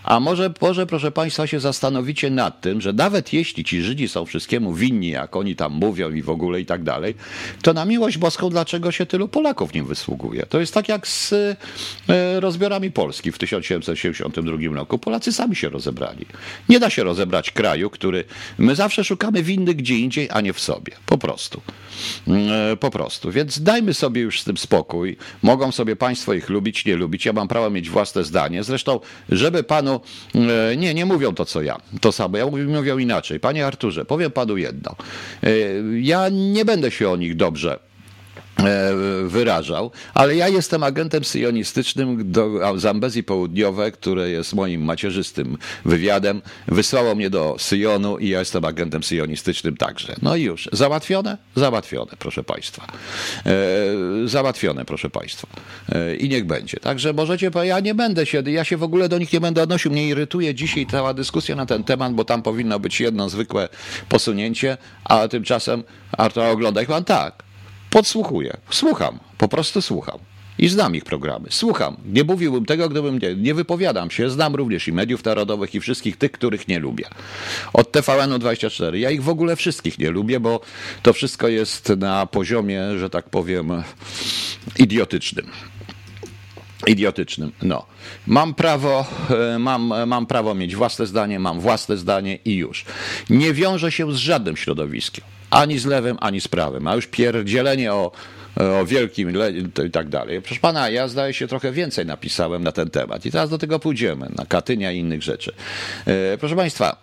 A 0.04 0.20
może, 0.20 0.52
może, 0.60 0.86
proszę 0.86 1.10
Państwa, 1.10 1.46
się 1.46 1.60
zastanowicie 1.60 2.30
nad 2.30 2.60
tym, 2.60 2.80
że 2.80 2.92
nawet 2.92 3.32
jeśli 3.32 3.64
ci 3.64 3.82
Żydzi 3.82 4.08
są 4.08 4.26
wszystkiemu 4.26 4.74
winni, 4.74 5.08
jak 5.08 5.36
oni 5.36 5.56
tam 5.56 5.72
mówią 5.72 6.12
i 6.12 6.22
w 6.22 6.30
ogóle 6.30 6.60
i 6.60 6.66
tak 6.66 6.82
dalej, 6.82 7.14
to 7.62 7.72
na 7.72 7.84
miłość 7.84 8.18
boską 8.18 8.50
dlaczego 8.50 8.92
się 8.92 9.06
tylu 9.06 9.28
Polaków 9.28 9.74
nim 9.74 9.86
wysługuje? 9.86 10.46
To 10.46 10.60
jest 10.60 10.74
tak 10.74 10.88
jak 10.88 11.08
z 11.08 11.32
e, 11.32 12.40
rozbiorami 12.40 12.90
Polski 12.90 13.32
w 13.32 13.38
1772 13.38 14.74
roku. 14.74 14.98
Polacy 14.98 15.32
sami 15.32 15.56
się 15.56 15.68
rozebrali. 15.68 16.26
Nie 16.68 16.80
da 16.80 16.90
się 16.90 17.04
rozebrać 17.04 17.50
kraju, 17.50 17.90
który 17.90 18.24
my 18.58 18.74
zawsze 18.74 19.04
szukamy 19.04 19.42
winnych 19.42 19.76
gdzie 19.76 19.98
indziej, 19.98 20.28
a 20.30 20.40
nie 20.40 20.52
w 20.52 20.60
sobie. 20.60 20.92
Po 21.06 21.18
prostu. 21.18 21.60
E, 22.28 22.76
po 22.76 22.90
prostu. 22.90 23.30
Więc 23.30 23.62
dajmy 23.62 23.94
sobie 23.94 24.20
już 24.20 24.40
z 24.40 24.44
tym 24.44 24.56
spokój. 24.56 25.16
Mogą 25.42 25.72
sobie 25.72 25.96
Państwo 25.96 26.34
ich 26.34 26.48
lubić, 26.48 26.84
nie 26.84 26.96
lubić. 26.96 27.26
Ja 27.26 27.32
mam 27.32 27.48
prawo 27.48 27.70
mieć 27.70 27.90
własne 27.90 28.24
zdanie. 28.24 28.64
Zresztą, 28.64 29.00
żeby 29.28 29.62
Panu 29.62 29.89
panu, 29.90 30.00
e, 30.70 30.76
nie, 30.76 30.94
nie 30.94 31.07
mówią 31.07 31.35
to 31.35 31.44
co 31.44 31.62
ja, 31.62 31.81
to 32.00 32.12
samo, 32.12 32.38
ja 32.38 32.46
mówią 32.46 32.98
inaczej. 32.98 33.40
Panie 33.40 33.66
Arturze, 33.66 34.05
powiem 34.05 34.31
panu 34.31 34.57
jedno. 34.57 34.96
E, 35.42 35.50
ja 36.00 36.29
nie 36.29 36.64
będę 36.64 36.90
się 36.90 37.11
o 37.11 37.16
nich 37.16 37.37
dobrze 37.37 37.89
wyrażał, 39.27 39.90
ale 40.14 40.37
ja 40.37 40.49
jestem 40.49 40.83
agentem 40.83 41.25
syjonistycznym 41.25 42.33
do 42.33 42.51
Zambezji 42.77 43.23
Południowe, 43.23 43.90
które 43.90 44.31
jest 44.31 44.55
moim 44.55 44.85
macierzystym 44.85 45.59
wywiadem. 45.85 46.42
Wysłało 46.68 47.14
mnie 47.14 47.31
do 47.31 47.57
Syjonu 47.59 48.18
i 48.18 48.29
ja 48.29 48.38
jestem 48.38 48.64
agentem 48.64 49.03
syjonistycznym 49.03 49.77
także. 49.77 50.16
No 50.23 50.37
i 50.37 50.42
już. 50.42 50.68
Załatwione? 50.73 51.38
Załatwione, 51.57 52.12
proszę 52.18 52.44
Państwa. 52.44 52.87
E, 53.46 54.29
załatwione, 54.29 54.85
proszę 54.85 55.11
Państwa. 55.11 55.49
E, 55.92 56.16
I 56.16 56.29
niech 56.29 56.46
będzie. 56.46 56.77
Także 56.77 57.12
możecie, 57.12 57.51
ja 57.62 57.81
nie 57.81 57.94
będę 57.94 58.27
się, 58.27 58.42
ja 58.46 58.64
się 58.64 58.77
w 58.77 58.83
ogóle 58.83 59.09
do 59.09 59.18
nich 59.18 59.33
nie 59.33 59.40
będę 59.40 59.62
odnosił. 59.62 59.90
Mnie 59.90 60.09
irytuje 60.09 60.55
dzisiaj 60.55 60.87
cała 60.90 61.14
dyskusja 61.14 61.57
na 61.57 61.66
ten 61.66 61.85
temat, 61.85 62.14
bo 62.14 62.25
tam 62.25 62.42
powinno 62.42 62.81
być 62.81 63.01
jedno 63.01 63.29
zwykłe 63.29 63.68
posunięcie, 64.09 64.77
a 65.05 65.29
tymczasem 65.29 65.85
Artur 66.12 66.42
ogląda 66.42 66.83
ich 66.83 66.88
pan 66.88 67.05
tak 67.05 67.49
Podsłuchuję, 67.90 68.57
słucham, 68.70 69.18
po 69.38 69.48
prostu 69.48 69.83
słucham. 69.83 70.18
I 70.59 70.68
znam 70.68 70.94
ich 70.94 71.05
programy. 71.05 71.48
Słucham. 71.50 71.96
Nie 72.05 72.24
mówiłbym 72.24 72.66
tego, 72.66 72.88
gdybym 72.88 73.18
nie, 73.18 73.35
nie 73.35 73.55
wypowiadam 73.55 74.11
się. 74.11 74.31
Znam 74.31 74.55
również 74.55 74.88
i 74.88 74.92
mediów 74.92 75.24
narodowych, 75.24 75.74
i 75.74 75.81
wszystkich 75.81 76.16
tych, 76.16 76.33
których 76.33 76.68
nie 76.68 76.79
lubię. 76.79 77.05
Od 77.72 77.92
TVN-u 77.92 78.38
24. 78.38 78.98
Ja 78.98 79.11
ich 79.11 79.22
w 79.22 79.29
ogóle 79.29 79.57
wszystkich 79.57 79.98
nie 79.98 80.11
lubię, 80.11 80.40
bo 80.40 80.61
to 81.03 81.12
wszystko 81.12 81.48
jest 81.48 81.88
na 81.88 82.26
poziomie, 82.26 82.98
że 82.98 83.11
tak 83.11 83.29
powiem, 83.31 83.83
idiotycznym 84.79 85.46
idiotycznym. 86.87 87.53
No. 87.62 87.87
Mam 88.26 88.55
prawo, 88.55 89.07
e, 89.55 89.59
mam, 89.59 89.92
mam 90.07 90.26
prawo 90.26 90.55
mieć 90.55 90.76
własne 90.76 91.07
zdanie, 91.07 91.38
mam 91.38 91.61
własne 91.61 91.96
zdanie 91.96 92.38
i 92.44 92.57
już. 92.57 92.85
Nie 93.31 93.55
wiążę 93.55 93.92
się 93.92 94.12
z 94.12 94.16
żadnym 94.16 94.57
środowiskiem. 94.57 95.24
Ani 95.50 95.78
z 95.78 95.86
lewym, 95.86 96.16
ani 96.20 96.40
z 96.40 96.48
prawym. 96.48 96.86
A 96.86 96.94
już 96.94 97.06
pierdzielenie 97.06 97.92
o 97.92 98.12
o 98.56 98.86
wielkim 98.86 99.32
i 99.86 99.90
tak 99.90 100.08
dalej. 100.08 100.42
Proszę 100.42 100.60
pana, 100.60 100.88
ja 100.88 101.08
zdaje 101.08 101.34
się 101.34 101.48
trochę 101.48 101.72
więcej 101.72 102.06
napisałem 102.06 102.64
na 102.64 102.72
ten 102.72 102.90
temat 102.90 103.26
i 103.26 103.30
teraz 103.30 103.50
do 103.50 103.58
tego 103.58 103.78
pójdziemy, 103.78 104.28
na 104.38 104.46
Katynia 104.46 104.92
i 104.92 104.98
innych 104.98 105.22
rzeczy. 105.22 105.52
Proszę 106.40 106.56
państwa, 106.56 106.96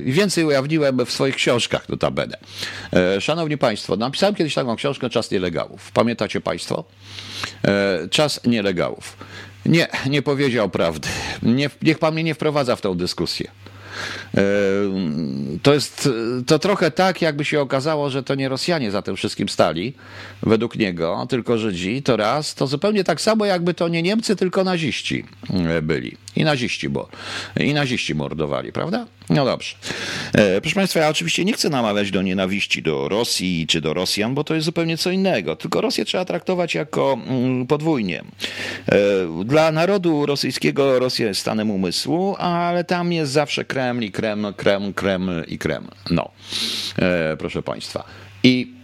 więcej 0.00 0.44
ujawniłem 0.44 1.06
w 1.06 1.10
swoich 1.10 1.36
książkach, 1.36 1.88
notabene. 1.88 2.36
Szanowni 3.20 3.58
państwo, 3.58 3.96
napisałem 3.96 4.34
kiedyś 4.34 4.54
taką 4.54 4.76
książkę 4.76 5.10
Czas 5.10 5.30
Nielegałów. 5.30 5.92
Pamiętacie 5.92 6.40
państwo? 6.40 6.84
Czas 8.10 8.40
Nielegałów. 8.46 9.16
Nie, 9.66 9.88
nie 10.06 10.22
powiedział 10.22 10.70
prawdy. 10.70 11.08
Nie, 11.42 11.70
niech 11.82 11.98
pan 11.98 12.14
mnie 12.14 12.24
nie 12.24 12.34
wprowadza 12.34 12.76
w 12.76 12.80
tą 12.80 12.94
dyskusję. 12.94 13.50
E, 14.34 14.42
to 15.62 15.74
jest 15.74 16.08
to 16.46 16.58
trochę 16.58 16.90
tak, 16.90 17.22
jakby 17.22 17.44
się 17.44 17.60
okazało, 17.60 18.10
że 18.10 18.22
to 18.22 18.34
nie 18.34 18.48
Rosjanie 18.48 18.90
za 18.90 19.02
tym 19.02 19.16
wszystkim 19.16 19.48
stali, 19.48 19.94
według 20.42 20.76
niego, 20.76 21.26
tylko 21.28 21.58
Żydzi, 21.58 22.02
to 22.02 22.16
raz, 22.16 22.54
to 22.54 22.66
zupełnie 22.66 23.04
tak 23.04 23.20
samo, 23.20 23.44
jakby 23.44 23.74
to 23.74 23.88
nie 23.88 24.02
Niemcy, 24.02 24.36
tylko 24.36 24.64
naziści 24.64 25.24
e, 25.50 25.82
byli. 25.82 26.16
I 26.36 26.44
naziści, 26.44 26.88
bo 26.88 27.08
i 27.60 27.74
naziści 27.74 28.14
mordowali, 28.14 28.72
prawda? 28.72 29.06
No 29.30 29.44
dobrze. 29.44 29.76
E, 30.32 30.60
proszę 30.60 30.74
Państwa, 30.74 31.00
ja 31.00 31.08
oczywiście 31.08 31.44
nie 31.44 31.52
chcę 31.52 31.70
namawiać 31.70 32.10
do 32.10 32.22
nienawiści 32.22 32.82
do 32.82 33.08
Rosji 33.08 33.66
czy 33.66 33.80
do 33.80 33.94
Rosjan, 33.94 34.34
bo 34.34 34.44
to 34.44 34.54
jest 34.54 34.64
zupełnie 34.64 34.96
co 34.96 35.10
innego. 35.10 35.56
Tylko 35.56 35.80
Rosję 35.80 36.04
trzeba 36.04 36.24
traktować 36.24 36.74
jako 36.74 37.18
mm, 37.26 37.66
podwójnie. 37.66 38.24
Dla 39.44 39.72
narodu 39.72 40.26
rosyjskiego 40.26 40.98
Rosja 40.98 41.26
jest 41.26 41.40
stanem 41.40 41.70
umysłu, 41.70 42.36
ale 42.38 42.84
tam 42.84 43.12
jest 43.12 43.32
zawsze 43.32 43.64
Kreml 43.80 44.04
i 44.04 44.10
Kreml, 44.10 44.54
Kreml, 44.54 44.92
Kreml 44.94 45.44
i 45.48 45.58
Kreml. 45.58 45.88
No, 46.10 46.30
e, 46.98 47.36
proszę 47.36 47.62
Państwa. 47.62 48.04
I 48.42 48.80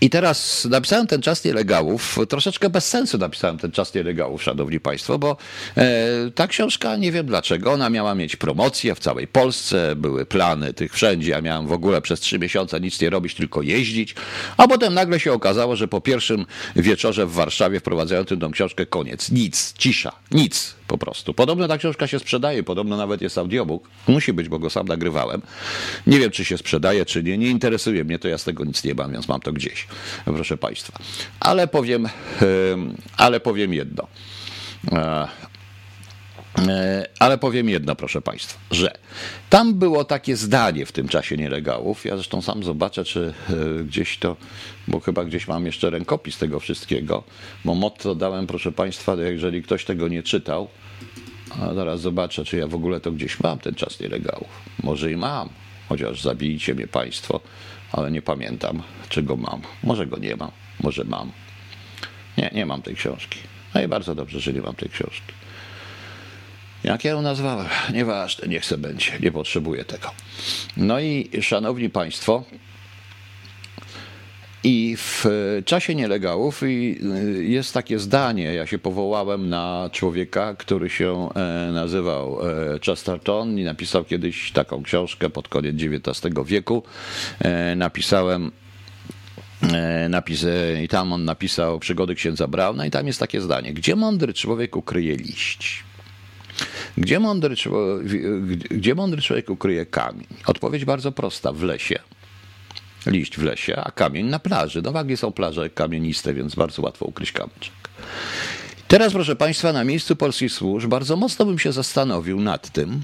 i 0.00 0.10
teraz 0.10 0.64
napisałem 0.64 1.06
ten 1.06 1.22
czas 1.22 1.44
nielegałów, 1.44 2.18
troszeczkę 2.28 2.70
bez 2.70 2.88
sensu 2.88 3.18
napisałem 3.18 3.58
ten 3.58 3.70
czas 3.72 3.94
nielegałów, 3.94 4.42
szanowni 4.42 4.80
państwo, 4.80 5.18
bo 5.18 5.36
e, 5.76 6.30
ta 6.34 6.46
książka, 6.46 6.96
nie 6.96 7.12
wiem 7.12 7.26
dlaczego, 7.26 7.72
ona 7.72 7.90
miała 7.90 8.14
mieć 8.14 8.36
promocję 8.36 8.94
w 8.94 8.98
całej 8.98 9.26
Polsce, 9.26 9.96
były 9.96 10.26
plany 10.26 10.74
tych 10.74 10.92
wszędzie, 10.92 11.30
ja 11.30 11.40
miałem 11.40 11.66
w 11.66 11.72
ogóle 11.72 12.02
przez 12.02 12.20
trzy 12.20 12.38
miesiące 12.38 12.80
nic 12.80 13.00
nie 13.00 13.10
robić, 13.10 13.34
tylko 13.34 13.62
jeździć, 13.62 14.14
a 14.56 14.68
potem 14.68 14.94
nagle 14.94 15.20
się 15.20 15.32
okazało, 15.32 15.76
że 15.76 15.88
po 15.88 16.00
pierwszym 16.00 16.46
wieczorze 16.76 17.26
w 17.26 17.32
Warszawie 17.32 17.80
wprowadzającym 17.80 18.40
tą 18.40 18.50
książkę 18.50 18.86
koniec, 18.86 19.30
nic, 19.30 19.74
cisza, 19.78 20.12
nic 20.30 20.75
po 20.86 20.98
prostu. 20.98 21.34
Podobno 21.34 21.68
ta 21.68 21.78
książka 21.78 22.06
się 22.06 22.18
sprzedaje, 22.18 22.62
podobno 22.62 22.96
nawet 22.96 23.22
jest 23.22 23.38
audiobook, 23.38 23.88
musi 24.08 24.32
być, 24.32 24.48
bo 24.48 24.58
go 24.58 24.70
sam 24.70 24.88
nagrywałem. 24.88 25.42
Nie 26.06 26.18
wiem, 26.18 26.30
czy 26.30 26.44
się 26.44 26.58
sprzedaje, 26.58 27.04
czy 27.04 27.22
nie, 27.22 27.38
nie 27.38 27.48
interesuje 27.48 28.04
mnie 28.04 28.18
to, 28.18 28.28
ja 28.28 28.38
z 28.38 28.44
tego 28.44 28.64
nic 28.64 28.84
nie 28.84 28.94
mam, 28.94 29.12
więc 29.12 29.28
mam 29.28 29.40
to 29.40 29.52
gdzieś 29.52 29.86
proszę 30.24 30.56
Państwa. 30.56 30.98
Ale 31.40 31.68
powiem, 31.68 32.08
ale 33.16 33.40
powiem 33.40 33.74
jedno. 33.74 34.06
E, 34.92 35.28
e, 36.58 37.06
ale 37.18 37.38
powiem 37.38 37.68
jedno, 37.68 37.96
proszę 37.96 38.22
Państwa, 38.22 38.58
że 38.70 38.98
tam 39.50 39.74
było 39.74 40.04
takie 40.04 40.36
zdanie 40.36 40.86
w 40.86 40.92
tym 40.92 41.08
czasie 41.08 41.36
nielegałów. 41.36 42.04
Ja 42.04 42.14
zresztą 42.14 42.42
sam 42.42 42.64
zobaczę, 42.64 43.04
czy 43.04 43.34
e, 43.80 43.84
gdzieś 43.84 44.18
to, 44.18 44.36
bo 44.88 45.00
chyba 45.00 45.24
gdzieś 45.24 45.48
mam 45.48 45.66
jeszcze 45.66 45.90
rękopis 45.90 46.38
tego 46.38 46.60
wszystkiego, 46.60 47.24
bo 47.64 47.74
motto 47.74 48.14
dałem, 48.14 48.46
proszę 48.46 48.72
Państwa, 48.72 49.14
jeżeli 49.14 49.62
ktoś 49.62 49.84
tego 49.84 50.08
nie 50.08 50.22
czytał, 50.22 50.68
a 51.60 51.74
zaraz 51.74 52.00
zobaczę, 52.00 52.44
czy 52.44 52.56
ja 52.56 52.66
w 52.66 52.74
ogóle 52.74 53.00
to 53.00 53.12
gdzieś 53.12 53.40
mam, 53.40 53.58
ten 53.58 53.74
czas 53.74 54.00
nielegałów. 54.00 54.48
Może 54.82 55.12
i 55.12 55.16
mam, 55.16 55.48
chociaż 55.88 56.22
zabijcie 56.22 56.74
mnie 56.74 56.86
Państwo 56.86 57.40
ale 57.92 58.10
nie 58.10 58.22
pamiętam, 58.22 58.82
czy 59.08 59.22
go 59.22 59.36
mam. 59.36 59.62
Może 59.82 60.06
go 60.06 60.18
nie 60.18 60.36
mam, 60.36 60.50
może 60.80 61.04
mam. 61.04 61.32
Nie, 62.38 62.50
nie 62.54 62.66
mam 62.66 62.82
tej 62.82 62.94
książki. 62.94 63.38
No 63.74 63.82
i 63.82 63.88
bardzo 63.88 64.14
dobrze, 64.14 64.40
że 64.40 64.52
nie 64.52 64.60
mam 64.60 64.74
tej 64.74 64.88
książki. 64.88 65.32
Jak 66.84 67.04
ja 67.04 67.10
ją 67.10 67.22
nazwałem? 67.22 67.66
Nieważne, 67.92 68.48
niech 68.48 68.64
se 68.64 68.78
będzie, 68.78 69.12
nie 69.20 69.32
potrzebuję 69.32 69.84
tego. 69.84 70.10
No 70.76 71.00
i 71.00 71.30
szanowni 71.42 71.90
państwo, 71.90 72.44
i 74.66 74.96
w 74.96 75.24
czasie 75.64 75.94
nielegałów 75.94 76.62
jest 77.38 77.74
takie 77.74 77.98
zdanie, 77.98 78.54
ja 78.54 78.66
się 78.66 78.78
powołałem 78.78 79.48
na 79.48 79.90
człowieka, 79.92 80.54
który 80.54 80.90
się 80.90 81.28
e, 81.34 81.72
nazywał 81.72 82.38
e, 82.48 82.78
Chesterton 82.86 83.58
i 83.58 83.64
napisał 83.64 84.04
kiedyś 84.04 84.52
taką 84.52 84.82
książkę 84.82 85.30
pod 85.30 85.48
koniec 85.48 85.76
XIX 85.76 86.34
wieku. 86.44 86.82
E, 87.38 87.76
napisałem 87.76 88.50
i 90.84 90.88
tam 90.88 91.12
on 91.12 91.24
napisał 91.24 91.78
Przygody 91.78 92.14
księdza 92.14 92.46
Brauna 92.46 92.86
i 92.86 92.90
tam 92.90 93.06
jest 93.06 93.20
takie 93.20 93.40
zdanie. 93.40 93.72
Gdzie 93.72 93.96
mądry 93.96 94.34
człowiek 94.34 94.76
ukryje 94.76 95.16
liść? 95.16 95.84
Gdzie 96.98 97.20
mądry, 97.20 97.54
gdzie 98.70 98.94
mądry 98.94 99.22
człowiek 99.22 99.50
ukryje 99.50 99.86
kamień? 99.86 100.26
Odpowiedź 100.46 100.84
bardzo 100.84 101.12
prosta. 101.12 101.52
W 101.52 101.62
lesie 101.62 101.98
liść 103.06 103.38
w 103.38 103.42
lesie, 103.42 103.76
a 103.76 103.90
kamień 103.90 104.26
na 104.26 104.38
plaży. 104.38 104.82
No 104.82 104.92
wagi 104.92 105.16
są 105.16 105.32
plaże 105.32 105.70
kamieniste, 105.70 106.34
więc 106.34 106.54
bardzo 106.54 106.82
łatwo 106.82 107.04
ukryć 107.04 107.32
kamyczek. 107.32 107.72
Teraz, 108.88 109.12
proszę 109.12 109.36
Państwa, 109.36 109.72
na 109.72 109.84
miejscu 109.84 110.16
polskich 110.16 110.52
służb 110.52 110.90
bardzo 110.90 111.16
mocno 111.16 111.44
bym 111.44 111.58
się 111.58 111.72
zastanowił 111.72 112.40
nad 112.40 112.70
tym, 112.70 113.02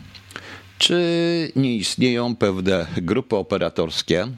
czy 0.79 1.53
nie 1.57 1.77
istnieją 1.77 2.37
pewne 2.37 2.87
grupy 2.97 3.37
operatorskie, 3.37 4.29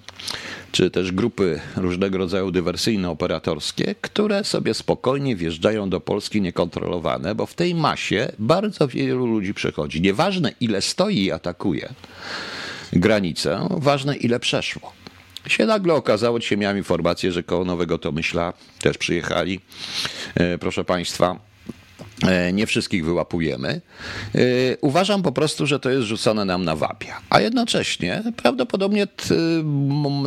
czy 0.73 0.91
też 0.91 1.13
grupy 1.13 1.61
różnego 1.77 2.19
rodzaju 2.19 2.51
dywersyjno-operatorskie, 2.51 3.95
które 4.01 4.45
sobie 4.45 4.75
spokojnie 4.75 5.37
wjeżdżają 5.37 5.91
do 5.91 6.01
Polski 6.01 6.41
niekontrolowane, 6.41 7.35
bo 7.35 7.47
w 7.47 7.55
tej 7.55 7.75
masie 7.75 8.33
bardzo 8.39 8.89
wielu 8.89 9.27
ludzi 9.27 9.55
przechodzi. 9.55 10.01
Nieważne 10.01 10.53
ile 10.61 10.83
stoi 10.83 11.25
i 11.25 11.33
atakuje 11.33 11.89
granicę, 12.93 13.69
ważne 13.71 14.17
ile 14.17 14.41
przeszło 14.41 15.04
się 15.47 15.67
nagle 15.67 15.95
okazało, 15.95 16.39
dzisiaj 16.39 16.59
miałem 16.59 16.79
informację, 16.79 17.33
że 17.33 17.43
koło 17.43 17.65
Nowego 17.65 17.99
Tomyśla 17.99 18.53
też 18.81 18.99
przyjechali, 18.99 19.61
e, 20.35 20.59
proszę 20.59 20.85
Państwa. 20.85 21.39
E, 22.23 22.53
nie 22.53 22.67
wszystkich 22.67 23.05
wyłapujemy. 23.05 23.81
E, 24.35 24.41
uważam 24.81 25.23
po 25.23 25.33
prostu, 25.33 25.67
że 25.67 25.81
to 25.81 25.91
jest 25.91 26.07
rzucone 26.07 26.45
nam 26.45 26.65
na 26.65 26.77
wapia. 26.77 27.21
A 27.31 27.41
jednocześnie 27.41 28.23
prawdopodobnie 28.37 29.07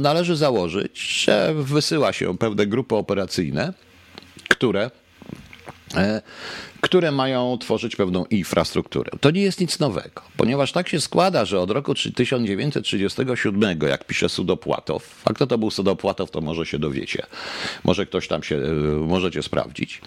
należy 0.01 0.36
założyć, 0.36 0.99
że 0.99 1.53
wysyła 1.56 2.13
się 2.13 2.38
pewne 2.38 2.67
grupy 2.67 2.95
operacyjne, 2.95 3.73
które 4.49 4.91
które 6.82 7.12
mają 7.12 7.58
tworzyć 7.58 7.95
pewną 7.95 8.26
infrastrukturę. 8.26 9.12
To 9.21 9.32
nie 9.32 9.41
jest 9.41 9.62
nic 9.62 9.80
nowego, 9.80 10.21
ponieważ 10.38 10.71
tak 10.71 10.89
się 10.89 11.02
składa, 11.02 11.45
że 11.45 11.60
od 11.60 11.71
roku 11.71 11.93
1937, 11.95 13.80
jak 13.82 14.04
pisze 14.06 14.30
Sudopłatow, 14.30 15.21
a 15.26 15.34
kto 15.34 15.47
to 15.47 15.58
był 15.58 15.71
Sudopłatow, 15.71 16.32
to 16.32 16.41
może 16.41 16.65
się 16.65 16.80
dowiecie, 16.80 17.26
może 17.84 18.06
ktoś 18.06 18.28
tam 18.28 18.43
się, 18.43 18.56
e, 18.56 18.71
możecie 19.08 19.43
sprawdzić, 19.43 20.02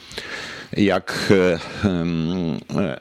jak 0.73 1.33
e, 1.85 1.89
e, 2.81 3.01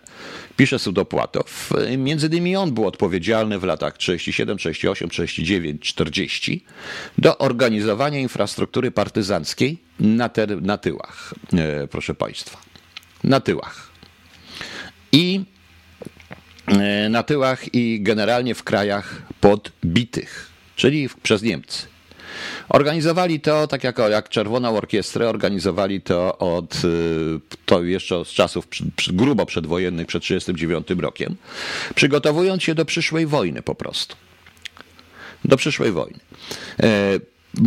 pisze 0.57 0.79
Sudopłatow, 0.79 1.73
między 1.97 2.27
innymi 2.27 2.55
on 2.55 2.71
był 2.71 2.87
odpowiedzialny 2.87 3.59
w 3.59 3.63
latach 3.63 3.97
37, 3.97 4.57
38, 4.57 5.09
39, 5.09 5.81
40 5.81 6.63
do 7.17 7.37
organizowania 7.37 8.19
infrastruktury 8.19 8.91
partyzanckiej 8.91 9.77
na, 9.99 10.29
ter, 10.29 10.61
na 10.61 10.77
tyłach, 10.77 11.33
proszę 11.89 12.15
Państwa 12.15 12.68
na 13.23 13.39
tyłach. 13.39 13.89
I 15.11 15.41
e, 16.67 17.09
na 17.09 17.23
tyłach 17.23 17.75
i 17.75 17.99
generalnie 18.01 18.55
w 18.55 18.63
krajach 18.63 19.21
podbitych, 19.41 20.49
czyli 20.75 21.09
przez 21.23 21.41
Niemcy. 21.41 21.87
Organizowali 22.69 23.39
to, 23.39 23.67
tak 23.67 23.83
jak, 23.83 23.97
jak 23.97 24.29
Czerwoną 24.29 24.77
Orkiestrę, 24.77 25.29
organizowali 25.29 26.01
to 26.01 26.37
od 26.37 26.75
e, 26.75 26.79
to 27.65 27.83
jeszcze 27.83 28.25
z 28.25 28.27
czasów 28.27 28.67
grubo 29.07 29.45
przedwojennych, 29.45 30.07
przed 30.07 30.23
1939 30.23 31.01
rokiem, 31.01 31.35
przygotowując 31.95 32.63
się 32.63 32.75
do 32.75 32.85
przyszłej 32.85 33.25
wojny 33.25 33.61
po 33.61 33.75
prostu. 33.75 34.15
Do 35.45 35.57
przyszłej 35.57 35.91
wojny. 35.91 36.19
E, 37.57 37.61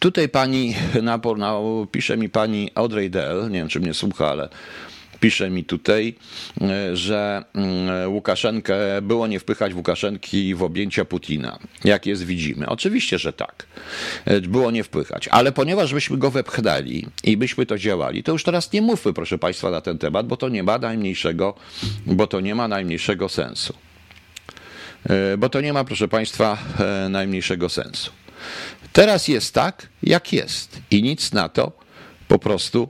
tutaj 0.00 0.28
pani, 0.28 0.74
na, 1.02 1.20
pisze 1.92 2.16
mi 2.16 2.28
pani 2.28 2.70
Audrey 2.74 3.10
Dell, 3.10 3.50
nie 3.50 3.58
wiem 3.58 3.68
czy 3.68 3.80
mnie 3.80 3.94
słucha, 3.94 4.30
ale 4.30 4.48
pisze 5.20 5.50
mi 5.50 5.64
tutaj, 5.64 6.14
e, 6.60 6.96
że 6.96 7.44
mm, 7.54 8.12
Łukaszenkę 8.12 8.76
było 9.02 9.26
nie 9.26 9.40
wpychać 9.40 9.74
Łukaszenki 9.74 10.54
w 10.54 10.62
objęcia 10.62 11.04
Putina, 11.04 11.58
jak 11.84 12.06
jest 12.06 12.24
widzimy. 12.24 12.68
Oczywiście, 12.68 13.18
że 13.18 13.32
tak. 13.32 13.66
E, 14.24 14.40
było 14.40 14.70
nie 14.70 14.84
wpychać, 14.84 15.28
ale 15.28 15.52
ponieważ 15.52 15.94
byśmy 15.94 16.16
go 16.16 16.30
wepchnęli 16.30 17.06
i 17.24 17.36
byśmy 17.36 17.66
to 17.66 17.78
działali, 17.78 18.22
to 18.22 18.32
już 18.32 18.42
teraz 18.42 18.72
nie 18.72 18.82
mówmy, 18.82 19.12
proszę 19.12 19.38
Państwa, 19.38 19.70
na 19.70 19.80
ten 19.80 19.98
temat, 19.98 20.26
bo 20.26 20.36
to 20.36 20.48
nie 20.48 20.62
ma 20.62 20.78
najmniejszego, 20.78 21.54
bo 22.06 22.26
to 22.26 22.40
nie 22.40 22.54
ma 22.54 22.68
najmniejszego 22.68 23.28
sensu. 23.28 23.74
E, 25.08 25.36
bo 25.36 25.48
to 25.48 25.60
nie 25.60 25.72
ma, 25.72 25.84
proszę 25.84 26.08
Państwa, 26.08 26.58
najmniejszego 27.08 27.68
sensu. 27.68 28.10
Teraz 28.96 29.28
jest 29.28 29.54
tak, 29.54 29.88
jak 30.02 30.32
jest 30.32 30.80
i 30.90 31.02
nic 31.02 31.32
na 31.32 31.48
to 31.48 31.72
po 32.28 32.38
prostu 32.38 32.88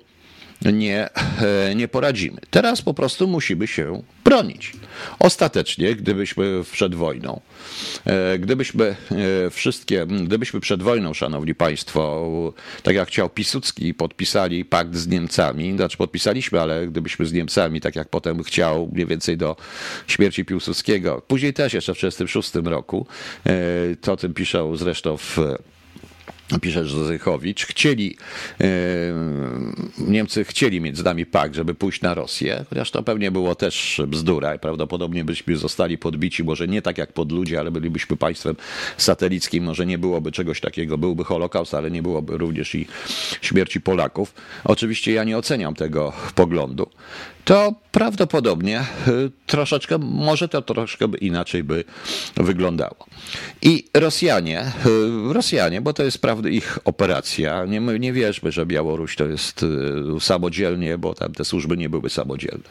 nie, 0.64 1.08
e, 1.14 1.74
nie 1.74 1.88
poradzimy. 1.88 2.40
Teraz 2.50 2.82
po 2.82 2.94
prostu 2.94 3.28
musimy 3.28 3.66
się 3.66 4.02
bronić. 4.24 4.72
Ostatecznie, 5.18 5.94
gdybyśmy 5.94 6.62
przed 6.72 6.94
wojną, 6.94 7.40
e, 8.04 8.38
gdybyśmy 8.38 8.96
e, 9.46 9.50
wszystkie, 9.50 10.06
gdybyśmy 10.06 10.60
przed 10.60 10.82
wojną, 10.82 11.14
szanowni 11.14 11.54
państwo, 11.54 12.52
tak 12.82 12.94
jak 12.94 13.08
chciał 13.08 13.30
Piłsudski, 13.30 13.94
podpisali 13.94 14.64
pakt 14.64 14.94
z 14.94 15.06
Niemcami, 15.06 15.76
znaczy 15.76 15.96
podpisaliśmy, 15.96 16.60
ale 16.60 16.86
gdybyśmy 16.86 17.26
z 17.26 17.32
Niemcami, 17.32 17.80
tak 17.80 17.96
jak 17.96 18.08
potem 18.08 18.42
chciał, 18.42 18.88
mniej 18.92 19.06
więcej 19.06 19.36
do 19.36 19.56
śmierci 20.06 20.44
Piłsudskiego, 20.44 21.22
później 21.28 21.52
też 21.52 21.74
jeszcze 21.74 21.94
w 21.94 21.96
1936 21.96 22.74
roku, 22.74 23.06
to 24.00 24.12
o 24.12 24.16
tym 24.16 24.34
piszą 24.34 24.76
zresztą 24.76 25.16
w 25.16 25.38
pisze 26.61 26.85
Zychowicz, 26.85 27.66
chcieli, 27.66 28.16
e, 28.61 28.66
Niemcy 29.98 30.44
chcieli 30.44 30.80
mieć 30.80 30.98
z 30.98 31.04
nami 31.04 31.26
pakt, 31.26 31.54
żeby 31.54 31.74
pójść 31.74 32.02
na 32.02 32.14
Rosję, 32.14 32.64
chociaż 32.70 32.90
to 32.90 33.02
pewnie 33.02 33.30
było 33.30 33.54
też 33.54 34.00
bzdura 34.06 34.54
i 34.54 34.59
prawdopodobnie 34.59 35.24
byśmy 35.24 35.56
zostali 35.56 35.98
podbici, 35.98 36.44
może 36.44 36.68
nie 36.68 36.82
tak 36.82 36.98
jak 36.98 37.12
pod 37.12 37.32
ludzie, 37.32 37.61
ale 37.61 37.70
bylibyśmy 37.70 38.16
państwem 38.16 38.56
satelickim, 38.96 39.64
może 39.64 39.87
nie 39.87 39.98
byłoby 39.98 40.32
czegoś 40.32 40.61
takiego, 40.61 40.98
byłby 40.98 41.24
Holokaust, 41.24 41.74
ale 41.74 41.90
nie 41.90 42.02
byłoby 42.02 42.38
również 42.38 42.74
i 42.74 42.87
śmierci 43.40 43.80
Polaków. 43.80 44.35
Oczywiście 44.64 45.12
ja 45.12 45.24
nie 45.24 45.38
oceniam 45.38 45.74
tego 45.74 46.12
poglądu 46.35 46.88
to 47.46 47.74
prawdopodobnie 47.92 48.80
y, 49.09 49.30
troszeczkę, 49.46 49.98
może 49.98 50.48
to 50.48 50.62
troszeczkę 50.62 51.06
inaczej 51.20 51.64
by 51.64 51.85
wyglądało. 52.37 53.06
I 53.62 53.85
Rosjanie, 53.94 54.72
y, 55.30 55.32
Rosjanie, 55.32 55.80
bo 55.80 55.92
to 55.92 56.02
jest 56.02 56.18
prawda 56.18 56.48
ich 56.48 56.78
operacja, 56.85 57.64
nie, 57.64 57.80
nie 57.80 58.12
wierzmy, 58.12 58.52
że 58.52 58.66
Białoruś 58.66 59.16
to 59.16 59.24
jest 59.24 59.62
y, 59.62 60.20
samodzielnie, 60.20 60.98
bo 60.98 61.14
tam 61.14 61.32
te 61.32 61.44
służby 61.44 61.76
nie 61.76 61.88
były 61.88 62.11
samodzielne. 62.11 62.64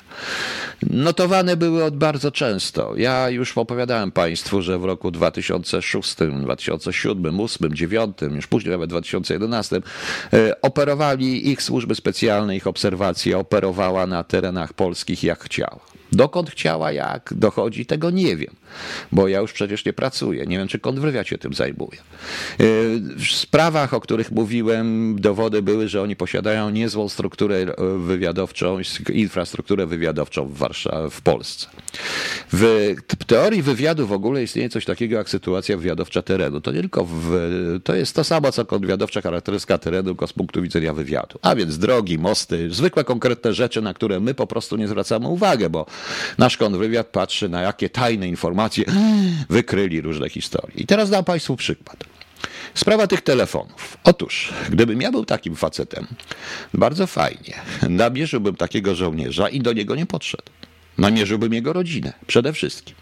Notowane 0.90 1.58
były 1.58 1.84
od 1.84 1.98
bardzo 1.98 2.32
często. 2.32 2.94
Ja 2.98 3.30
już 3.30 3.58
opowiadałem 3.58 4.12
Państwu, 4.12 4.62
że 4.62 4.80
w 4.80 4.86
roku 4.86 5.12
2006, 5.12 6.16
2007, 6.16 6.44
2008, 6.44 7.22
2009, 7.22 8.18
już 8.36 8.48
później 8.48 8.72
nawet 8.72 8.90
2011 8.90 9.82
operowali 10.62 11.50
ich 11.50 11.62
służby 11.62 11.96
specjalne, 11.96 12.56
ich 12.56 12.68
obserwacje 12.68 13.38
operowała 13.38 14.08
na 14.08 14.24
terenach 14.24 14.65
polskich 14.74 15.24
jak 15.24 15.44
chciała. 15.44 15.80
Dokąd 16.16 16.50
chciała, 16.50 16.92
jak 16.92 17.34
dochodzi, 17.38 17.86
tego 17.86 18.10
nie 18.10 18.38
wiem, 18.38 18.56
bo 19.12 19.28
ja 19.28 19.40
już 19.40 19.54
przecież 19.54 19.86
nie 19.86 19.94
pracuję. 19.94 20.46
Nie 20.46 20.58
wiem, 20.58 20.68
czy 20.68 20.80
kontrwywiad 20.80 21.28
się 21.28 21.38
tym 21.38 21.54
zajmuje. 21.54 21.98
W 23.18 23.26
sprawach, 23.32 23.94
o 23.94 24.00
których 24.02 24.32
mówiłem, 24.32 25.16
dowody 25.20 25.62
były, 25.62 25.88
że 25.88 26.02
oni 26.02 26.16
posiadają 26.16 26.70
niezłą 26.70 27.10
strukturę 27.10 27.66
wywiadowczą, 28.00 28.78
infrastrukturę 29.14 29.86
wywiadowczą 29.86 30.48
w 30.48 30.58
Warszawie, 30.58 31.10
w 31.10 31.22
Polsce. 31.22 31.68
W 32.54 32.96
teorii 33.28 33.62
wywiadu 33.62 34.08
w 34.08 34.12
ogóle 34.12 34.44
istnieje 34.44 34.70
coś 34.70 34.86
takiego 34.86 35.18
jak 35.18 35.30
sytuacja 35.30 35.78
wywiadowcza 35.78 36.22
terenu. 36.22 36.62
To 36.62 36.72
nie 36.72 36.80
tylko 36.80 37.06
w, 37.06 37.32
to 37.84 37.96
jest 37.96 38.16
to 38.16 38.24
samo, 38.24 38.52
co 38.52 38.66
kontrwywiadowcza 38.66 39.22
charakterystyka 39.22 39.78
terenu, 39.78 40.04
tylko 40.04 40.28
z 40.28 40.34
punktu 40.34 40.62
widzenia 40.62 40.94
wywiadu. 40.94 41.40
A 41.42 41.56
więc 41.56 41.78
drogi, 41.78 42.20
mosty, 42.20 42.72
zwykłe 42.72 43.04
konkretne 43.04 43.54
rzeczy, 43.54 43.82
na 43.82 43.94
które 43.94 44.20
my 44.20 44.34
po 44.34 44.48
prostu 44.48 44.78
nie 44.78 44.88
zwracamy 44.88 45.28
uwagi, 45.28 45.70
bo 45.70 45.86
nasz 46.38 46.58
kontrwywiad 46.58 47.08
patrzy 47.08 47.50
na 47.50 47.62
jakie 47.62 47.90
tajne 47.90 48.28
informacje 48.28 48.86
wykryli 49.50 50.02
różne 50.02 50.30
historie. 50.30 50.76
I 50.76 50.86
teraz 50.86 51.10
dam 51.10 51.24
Państwu 51.24 51.56
przykład. 51.56 52.04
Sprawa 52.74 53.08
tych 53.08 53.22
telefonów. 53.22 53.98
Otóż, 54.04 54.54
gdybym 54.70 55.02
ja 55.02 55.12
był 55.12 55.26
takim 55.26 55.56
facetem, 55.56 56.08
bardzo 56.74 57.08
fajnie, 57.08 57.54
nabierzyłbym 57.90 58.56
takiego 58.56 58.96
żołnierza 58.96 59.50
i 59.50 59.60
do 59.60 59.74
niego 59.74 59.96
nie 59.96 60.06
podszedł. 60.06 60.44
Namierzyłbym 60.98 61.54
jego 61.54 61.74
rodzinę, 61.74 62.14
przede 62.28 62.54
wszystkim. 62.54 62.96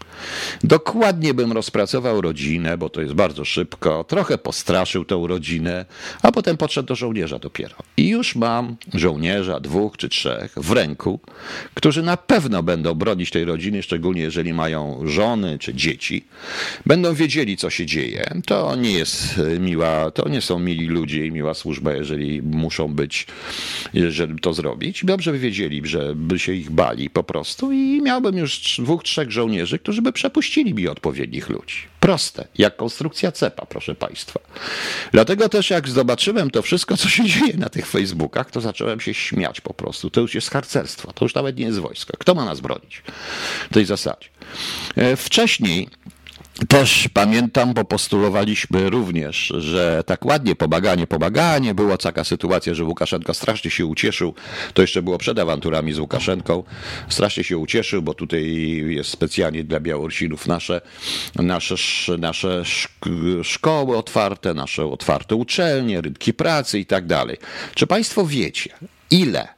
Dokładnie 0.64 1.34
bym 1.34 1.52
rozpracował 1.52 2.20
rodzinę, 2.20 2.78
bo 2.78 2.88
to 2.88 3.00
jest 3.00 3.14
bardzo 3.14 3.44
szybko, 3.44 4.04
trochę 4.04 4.38
postraszył 4.38 5.04
tą 5.04 5.26
rodzinę, 5.26 5.84
a 6.22 6.32
potem 6.32 6.56
podszedł 6.56 6.88
do 6.88 6.94
żołnierza 6.94 7.38
dopiero. 7.38 7.74
I 7.96 8.08
już 8.08 8.36
mam 8.36 8.76
żołnierza, 8.94 9.60
dwóch 9.60 9.96
czy 9.96 10.08
trzech 10.08 10.54
w 10.56 10.72
ręku, 10.72 11.20
którzy 11.74 12.02
na 12.02 12.16
pewno 12.16 12.62
będą 12.62 12.94
bronić 12.94 13.30
tej 13.30 13.44
rodziny, 13.44 13.82
szczególnie 13.82 14.22
jeżeli 14.22 14.52
mają 14.52 15.00
żony 15.04 15.58
czy 15.58 15.74
dzieci. 15.74 16.24
Będą 16.86 17.14
wiedzieli, 17.14 17.56
co 17.56 17.70
się 17.70 17.86
dzieje. 17.86 18.30
To 18.46 18.76
nie 18.76 18.92
jest 18.92 19.40
miła, 19.60 20.10
to 20.10 20.28
nie 20.28 20.40
są 20.40 20.58
mili 20.58 20.86
ludzie 20.86 21.26
i 21.26 21.32
miła 21.32 21.54
służba, 21.54 21.92
jeżeli 21.92 22.42
muszą 22.42 22.88
być, 22.88 23.26
żeby 24.08 24.40
to 24.40 24.54
zrobić. 24.54 25.04
Dobrze 25.04 25.32
by 25.32 25.38
wiedzieli, 25.38 25.82
że 25.84 26.14
by 26.14 26.38
się 26.38 26.52
ich 26.52 26.70
bali 26.70 27.10
po 27.10 27.24
prostu 27.24 27.72
i 27.72 28.02
miałbym 28.02 28.38
już 28.38 28.80
dwóch, 28.80 29.02
trzech 29.02 29.30
żołnierzy, 29.30 29.78
którzy 29.78 30.02
by 30.04 30.12
przepuścili 30.12 30.74
mi 30.74 30.88
odpowiednich 30.88 31.48
ludzi. 31.48 31.76
Proste, 32.00 32.48
jak 32.58 32.76
konstrukcja 32.76 33.32
cepa, 33.32 33.66
proszę 33.66 33.94
Państwa. 33.94 34.40
Dlatego 35.12 35.48
też 35.48 35.70
jak 35.70 35.88
zobaczyłem 35.88 36.50
to 36.50 36.62
wszystko, 36.62 36.96
co 36.96 37.08
się 37.08 37.24
dzieje 37.24 37.56
na 37.56 37.68
tych 37.68 37.86
Facebookach, 37.86 38.50
to 38.50 38.60
zacząłem 38.60 39.00
się 39.00 39.14
śmiać 39.14 39.60
po 39.60 39.74
prostu. 39.74 40.10
To 40.10 40.20
już 40.20 40.34
jest 40.34 40.50
harcerstwo, 40.50 41.12
to 41.12 41.24
już 41.24 41.34
nawet 41.34 41.56
nie 41.56 41.64
jest 41.64 41.78
wojsko. 41.78 42.16
Kto 42.18 42.34
ma 42.34 42.44
nas 42.44 42.60
bronić 42.60 43.02
w 43.70 43.74
tej 43.74 43.84
zasadzie? 43.84 44.28
E, 44.96 45.16
wcześniej 45.16 45.88
też 46.68 47.08
pamiętam, 47.14 47.74
bo 47.74 47.84
postulowaliśmy 47.84 48.90
również, 48.90 49.52
że 49.58 50.04
tak 50.06 50.24
ładnie 50.24 50.56
pomaganie, 50.56 51.06
pomaganie. 51.06 51.74
Była 51.74 51.96
taka 51.96 52.24
sytuacja, 52.24 52.74
że 52.74 52.84
Łukaszenko 52.84 53.34
strasznie 53.34 53.70
się 53.70 53.86
ucieszył. 53.86 54.34
To 54.74 54.82
jeszcze 54.82 55.02
było 55.02 55.18
przed 55.18 55.38
awanturami 55.38 55.92
z 55.92 55.98
Łukaszenką. 55.98 56.62
Strasznie 57.08 57.44
się 57.44 57.58
ucieszył, 57.58 58.02
bo 58.02 58.14
tutaj 58.14 58.44
jest 58.88 59.10
specjalnie 59.10 59.64
dla 59.64 59.80
Białorusinów 59.80 60.46
nasze, 60.46 60.80
nasze, 61.34 61.74
nasze 62.18 62.62
szkoły 63.42 63.96
otwarte, 63.96 64.54
nasze 64.54 64.86
otwarte 64.86 65.34
uczelnie, 65.34 66.00
rynki 66.00 66.34
pracy 66.34 66.78
i 66.78 66.86
tak 66.86 67.06
dalej. 67.06 67.36
Czy 67.74 67.86
Państwo 67.86 68.26
wiecie, 68.26 68.70
ile 69.10 69.48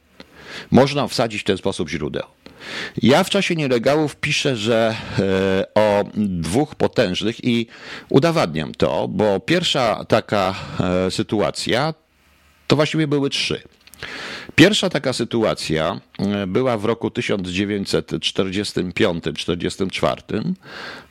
można 0.70 1.08
wsadzić 1.08 1.40
w 1.40 1.44
ten 1.44 1.58
sposób 1.58 1.88
źródeł? 1.90 2.36
Ja 3.02 3.24
w 3.24 3.30
czasie 3.30 3.54
nielegałów 3.54 4.16
piszę, 4.16 4.56
że 4.56 4.94
e, 5.18 5.74
o 5.74 6.04
dwóch 6.14 6.74
potężnych 6.74 7.44
i 7.44 7.66
udowadniam 8.08 8.74
to, 8.74 9.08
bo 9.08 9.40
pierwsza 9.40 10.04
taka 10.04 10.54
e, 11.06 11.10
sytuacja 11.10 11.94
to 12.66 12.76
właściwie 12.76 13.06
były 13.06 13.30
trzy. 13.30 13.62
Pierwsza 14.54 14.90
taka 14.90 15.12
sytuacja 15.12 16.00
była 16.46 16.78
w 16.78 16.84
roku 16.84 17.10
1945, 17.10 19.24
44, 19.34 20.22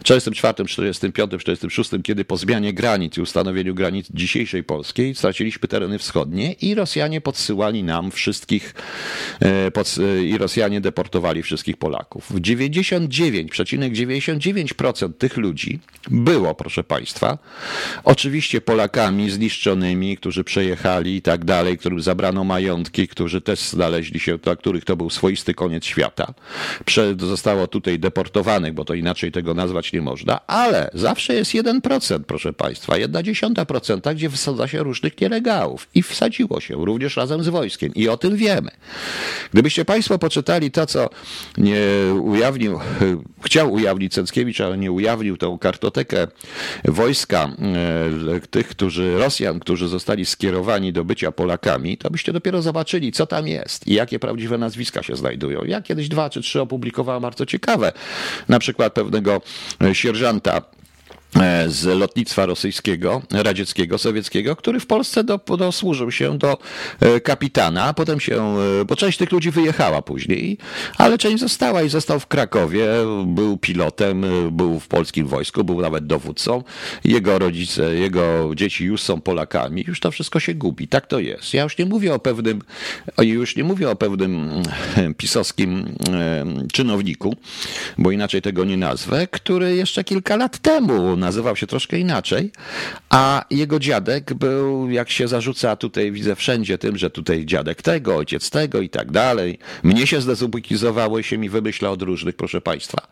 44, 0.03 0.65
45, 0.67 1.31
46, 1.39 1.91
kiedy 2.03 2.25
po 2.25 2.37
zmianie 2.37 2.73
granic 2.73 3.17
i 3.17 3.21
ustanowieniu 3.21 3.75
granic 3.75 4.07
dzisiejszej 4.13 4.63
Polskiej 4.63 5.15
straciliśmy 5.15 5.67
tereny 5.67 5.99
wschodnie 5.99 6.53
i 6.53 6.75
Rosjanie 6.75 7.21
podsyłali 7.21 7.83
nam 7.83 8.11
wszystkich 8.11 8.75
e, 9.39 9.71
pod, 9.71 9.95
e, 10.19 10.23
i 10.23 10.37
Rosjanie 10.37 10.81
deportowali 10.81 11.43
wszystkich 11.43 11.77
Polaków. 11.77 12.31
99,99% 12.31 14.39
,99 14.39 15.13
tych 15.17 15.37
ludzi 15.37 15.79
było, 16.11 16.55
proszę 16.55 16.83
Państwa, 16.83 17.37
oczywiście 18.03 18.61
Polakami 18.61 19.31
zniszczonymi, 19.31 20.17
którzy 20.17 20.43
przejechali 20.43 21.15
i 21.15 21.21
tak 21.21 21.45
dalej, 21.45 21.77
którym 21.77 22.01
zabrano 22.01 22.43
majątki, 22.43 23.07
którzy 23.07 23.41
też 23.41 23.59
znaleźli 23.59 24.19
się, 24.19 24.37
dla 24.37 24.55
których 24.55 24.85
to 24.85 24.94
był 24.95 25.09
swoisty 25.09 25.53
koniec 25.53 25.85
świata. 25.85 26.33
Zostało 27.19 27.67
tutaj 27.67 27.99
deportowanych, 27.99 28.73
bo 28.73 28.85
to 28.85 28.93
inaczej 28.93 29.31
tego 29.31 29.53
nazwać 29.53 29.93
nie 29.93 30.01
można, 30.01 30.47
ale 30.47 30.89
zawsze 30.93 31.33
jest 31.33 31.51
1%, 31.51 32.19
proszę 32.27 32.53
Państwa, 32.53 32.97
jedna 32.97 33.23
dziesiąta 33.23 33.65
procenta, 33.65 34.13
gdzie 34.13 34.29
wysadza 34.29 34.67
się 34.67 34.83
różnych 34.83 35.21
nielegałów 35.21 35.87
i 35.95 36.03
wsadziło 36.03 36.61
się 36.61 36.85
również 36.85 37.17
razem 37.17 37.43
z 37.43 37.47
wojskiem 37.47 37.93
i 37.93 38.07
o 38.07 38.17
tym 38.17 38.35
wiemy. 38.35 38.71
Gdybyście 39.53 39.85
Państwo 39.85 40.19
poczytali 40.19 40.71
to, 40.71 40.85
co 40.85 41.09
nie 41.57 41.79
ujawnił, 42.21 42.79
chciał 43.45 43.73
ujawnić 43.73 44.13
Cęckiewicz, 44.13 44.61
ale 44.61 44.77
nie 44.77 44.91
ujawnił 44.91 45.37
tą 45.37 45.57
kartotekę 45.57 46.27
wojska 46.85 47.49
e, 48.35 48.47
tych, 48.49 48.67
którzy, 48.67 49.17
Rosjan, 49.17 49.59
którzy 49.59 49.87
zostali 49.87 50.25
skierowani 50.25 50.93
do 50.93 51.03
bycia 51.03 51.31
Polakami, 51.31 51.97
to 51.97 52.09
byście 52.09 52.33
dopiero 52.33 52.61
zobaczyli, 52.61 53.11
co 53.11 53.25
tam 53.25 53.47
jest 53.47 53.87
i 53.87 53.93
jakie 53.93 54.19
prawdziwe 54.19 54.57
nazwiska 54.85 55.03
się 55.03 55.15
znajdują. 55.15 55.63
Ja 55.63 55.81
kiedyś 55.81 56.09
dwa 56.09 56.29
czy 56.29 56.41
trzy 56.41 56.61
opublikowałem 56.61 57.21
bardzo 57.21 57.45
ciekawe, 57.45 57.91
na 58.49 58.59
przykład 58.59 58.93
pewnego 58.93 59.41
sierżanta 59.93 60.61
E, 60.61 60.84
z 61.67 61.85
lotnictwa 61.85 62.45
rosyjskiego, 62.45 63.21
radzieckiego, 63.31 63.97
sowieckiego, 63.97 64.55
który 64.55 64.79
w 64.79 64.85
Polsce 64.85 65.23
do, 65.23 65.39
dosłużył 65.57 66.11
się 66.11 66.37
do 66.37 66.57
e, 66.99 67.19
kapitana, 67.19 67.83
a 67.83 67.93
potem 67.93 68.19
się, 68.19 68.57
e, 68.81 68.85
bo 68.85 68.95
część 68.95 69.17
tych 69.17 69.31
ludzi 69.31 69.51
wyjechała 69.51 70.01
później, 70.01 70.57
ale 70.97 71.17
część 71.17 71.39
została 71.39 71.83
i 71.83 71.89
został 71.89 72.19
w 72.19 72.27
Krakowie, 72.27 72.87
był 73.25 73.57
pilotem, 73.57 74.25
był 74.51 74.79
w 74.79 74.87
polskim 74.87 75.27
wojsku, 75.27 75.63
był 75.63 75.81
nawet 75.81 76.07
dowódcą. 76.07 76.63
Jego 77.03 77.39
rodzice, 77.39 77.95
jego 77.95 78.51
dzieci 78.55 78.85
już 78.85 79.01
są 79.01 79.21
Polakami, 79.21 79.83
już 79.87 79.99
to 79.99 80.11
wszystko 80.11 80.39
się 80.39 80.53
gubi. 80.53 80.87
Tak 80.87 81.07
to 81.07 81.19
jest. 81.19 81.53
Ja 81.53 81.63
już 81.63 81.77
nie 81.77 81.85
mówię 81.85 82.13
o 82.13 82.19
pewnym, 82.19 82.61
już 83.17 83.55
nie 83.55 83.63
mówię 83.63 83.89
o 83.89 83.95
pewnym 83.95 84.49
pisowskim 85.17 85.95
czynowniku, 86.73 87.35
bo 87.97 88.11
inaczej 88.11 88.41
tego 88.41 88.65
nie 88.65 88.77
nazwę, 88.77 89.27
który 89.31 89.75
jeszcze 89.75 90.03
kilka 90.03 90.35
lat 90.35 90.57
temu 90.57 91.17
nazywał 91.25 91.55
się 91.55 91.67
troszkę 91.67 91.99
inaczej, 91.99 92.51
a 93.09 93.45
jego 93.49 93.79
dziadek 93.79 94.33
był, 94.33 94.89
jak 94.89 95.09
się 95.09 95.27
zarzuca 95.27 95.75
tutaj, 95.75 96.11
widzę 96.11 96.35
wszędzie 96.35 96.77
tym, 96.77 96.97
że 96.97 97.09
tutaj 97.09 97.45
dziadek 97.45 97.81
tego, 97.81 98.15
ojciec 98.15 98.49
tego 98.49 98.81
i 98.81 98.89
tak 98.89 99.11
dalej. 99.11 99.59
Mnie 99.83 100.07
się 100.07 100.21
zdezubikizowało 100.21 101.19
i 101.19 101.23
się 101.23 101.37
mi 101.37 101.49
wymyśla 101.49 101.89
od 101.89 102.01
różnych, 102.01 102.35
proszę 102.35 102.61
Państwa. 102.61 103.07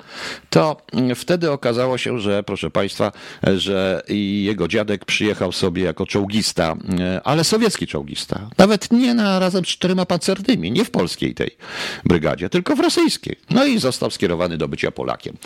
To 0.49 0.81
wtedy 1.15 1.51
okazało 1.51 1.97
się, 1.97 2.19
że, 2.19 2.43
proszę 2.43 2.69
Państwa, 2.71 3.11
że 3.57 4.03
jego 4.43 4.67
dziadek 4.67 5.05
przyjechał 5.05 5.51
sobie 5.51 5.83
jako 5.83 6.05
czołgista, 6.05 6.75
ale 7.23 7.43
sowiecki 7.43 7.87
czołgista. 7.87 8.49
Nawet 8.57 8.91
nie 8.91 9.13
na 9.13 9.39
razem 9.39 9.65
z 9.65 9.67
czterema 9.67 10.05
pancernymi, 10.05 10.71
nie 10.71 10.85
w 10.85 10.91
polskiej 10.91 11.33
tej 11.33 11.57
brygadzie, 12.05 12.49
tylko 12.49 12.75
w 12.75 12.79
rosyjskiej. 12.79 13.35
No 13.49 13.65
i 13.65 13.79
został 13.79 14.11
skierowany 14.11 14.57
do 14.57 14.67
bycia 14.67 14.91
Polakiem. 14.91 15.37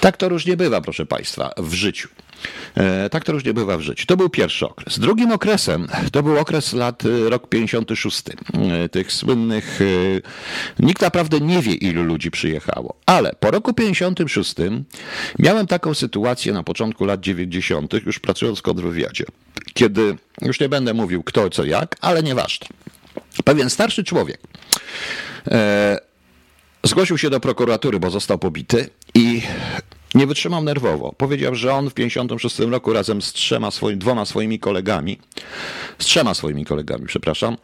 Tak 0.00 0.16
to 0.16 0.28
różnie 0.28 0.56
bywa, 0.56 0.80
proszę 0.80 1.06
Państwa, 1.06 1.52
w 1.56 1.74
życiu. 1.74 2.05
E, 2.76 3.10
tak 3.10 3.24
to 3.24 3.32
różnie 3.32 3.54
bywa 3.54 3.76
w 3.76 3.80
życiu. 3.80 4.06
To 4.06 4.16
był 4.16 4.28
pierwszy 4.28 4.66
okres. 4.66 4.98
Drugim 4.98 5.32
okresem 5.32 5.88
to 6.12 6.22
był 6.22 6.38
okres 6.38 6.72
lat 6.72 7.02
e, 7.06 7.30
rok 7.30 7.48
56. 7.48 8.22
E, 8.28 8.88
tych 8.88 9.12
słynnych, 9.12 9.80
nikt 10.78 11.02
naprawdę 11.02 11.40
nie 11.40 11.62
wie 11.62 11.72
ilu 11.72 12.02
ludzi 12.02 12.30
przyjechało, 12.30 12.94
ale 13.06 13.32
po 13.40 13.50
roku 13.50 13.74
56 13.74 14.54
miałem 15.38 15.66
taką 15.66 15.94
sytuację 15.94 16.52
na 16.52 16.62
początku 16.62 17.04
lat 17.04 17.20
90. 17.20 17.92
już 18.06 18.18
pracując 18.18 18.58
w 18.58 18.62
kontrwywiadzie, 18.62 19.24
kiedy, 19.74 20.16
już 20.42 20.60
nie 20.60 20.68
będę 20.68 20.94
mówił 20.94 21.22
kto, 21.22 21.50
co, 21.50 21.64
jak, 21.64 21.96
ale 22.00 22.22
nieważne. 22.22 22.66
Pewien 23.44 23.70
starszy 23.70 24.04
człowiek 24.04 24.40
zgłosił 26.84 27.18
się 27.18 27.30
do 27.30 27.40
prokuratury, 27.40 28.00
bo 28.00 28.10
został 28.10 28.38
pobity 28.38 28.88
i 29.14 29.42
nie 30.16 30.26
wytrzymał 30.26 30.62
nerwowo. 30.62 31.12
Powiedział, 31.16 31.54
że 31.54 31.74
on 31.74 31.90
w 31.90 31.94
56 31.94 32.58
roku 32.58 32.92
razem 32.92 33.22
z 33.22 33.32
trzema 33.32 33.70
dwoma 33.96 34.24
swoimi 34.24 34.58
kolegami, 34.58 35.18
z 35.98 36.04
trzema 36.04 36.34
swoimi 36.34 36.64
kolegami, 36.64 37.06
przepraszam, 37.06 37.56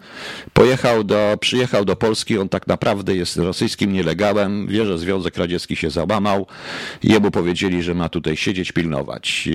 pojechał 0.52 1.04
do, 1.04 1.36
przyjechał 1.40 1.84
do 1.84 1.96
Polski. 1.96 2.38
On 2.38 2.48
tak 2.48 2.66
naprawdę 2.66 3.16
jest 3.16 3.36
rosyjskim 3.36 3.92
nielegałem. 3.92 4.66
Wie, 4.66 4.86
że 4.86 4.98
Związek 4.98 5.36
Radziecki 5.36 5.76
się 5.76 5.90
załamał. 5.90 6.46
Jemu 7.02 7.30
powiedzieli, 7.30 7.82
że 7.82 7.94
ma 7.94 8.08
tutaj 8.08 8.36
siedzieć, 8.36 8.72
pilnować. 8.72 9.48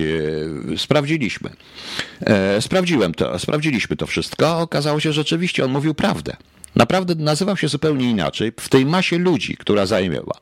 E, 0.74 0.78
sprawdziliśmy. 0.78 1.50
E, 2.20 2.62
sprawdziłem 2.62 3.14
to, 3.14 3.38
sprawdziliśmy 3.38 3.96
to 3.96 4.06
wszystko. 4.06 4.58
Okazało 4.58 5.00
się, 5.00 5.12
że 5.12 5.20
rzeczywiście 5.20 5.64
on 5.64 5.70
mówił 5.70 5.94
prawdę. 5.94 6.36
Naprawdę 6.76 7.14
nazywał 7.14 7.56
się 7.56 7.68
zupełnie 7.68 8.10
inaczej 8.10 8.52
w 8.60 8.68
tej 8.68 8.86
masie 8.86 9.18
ludzi, 9.18 9.56
która 9.56 9.86
zajmowała. 9.86 10.38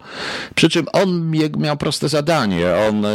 Przy 0.55 0.69
czym 0.69 0.87
on 0.93 1.33
miał 1.59 1.77
proste 1.77 2.09
zadanie. 2.09 2.67
On 2.89 3.05
e, 3.05 3.11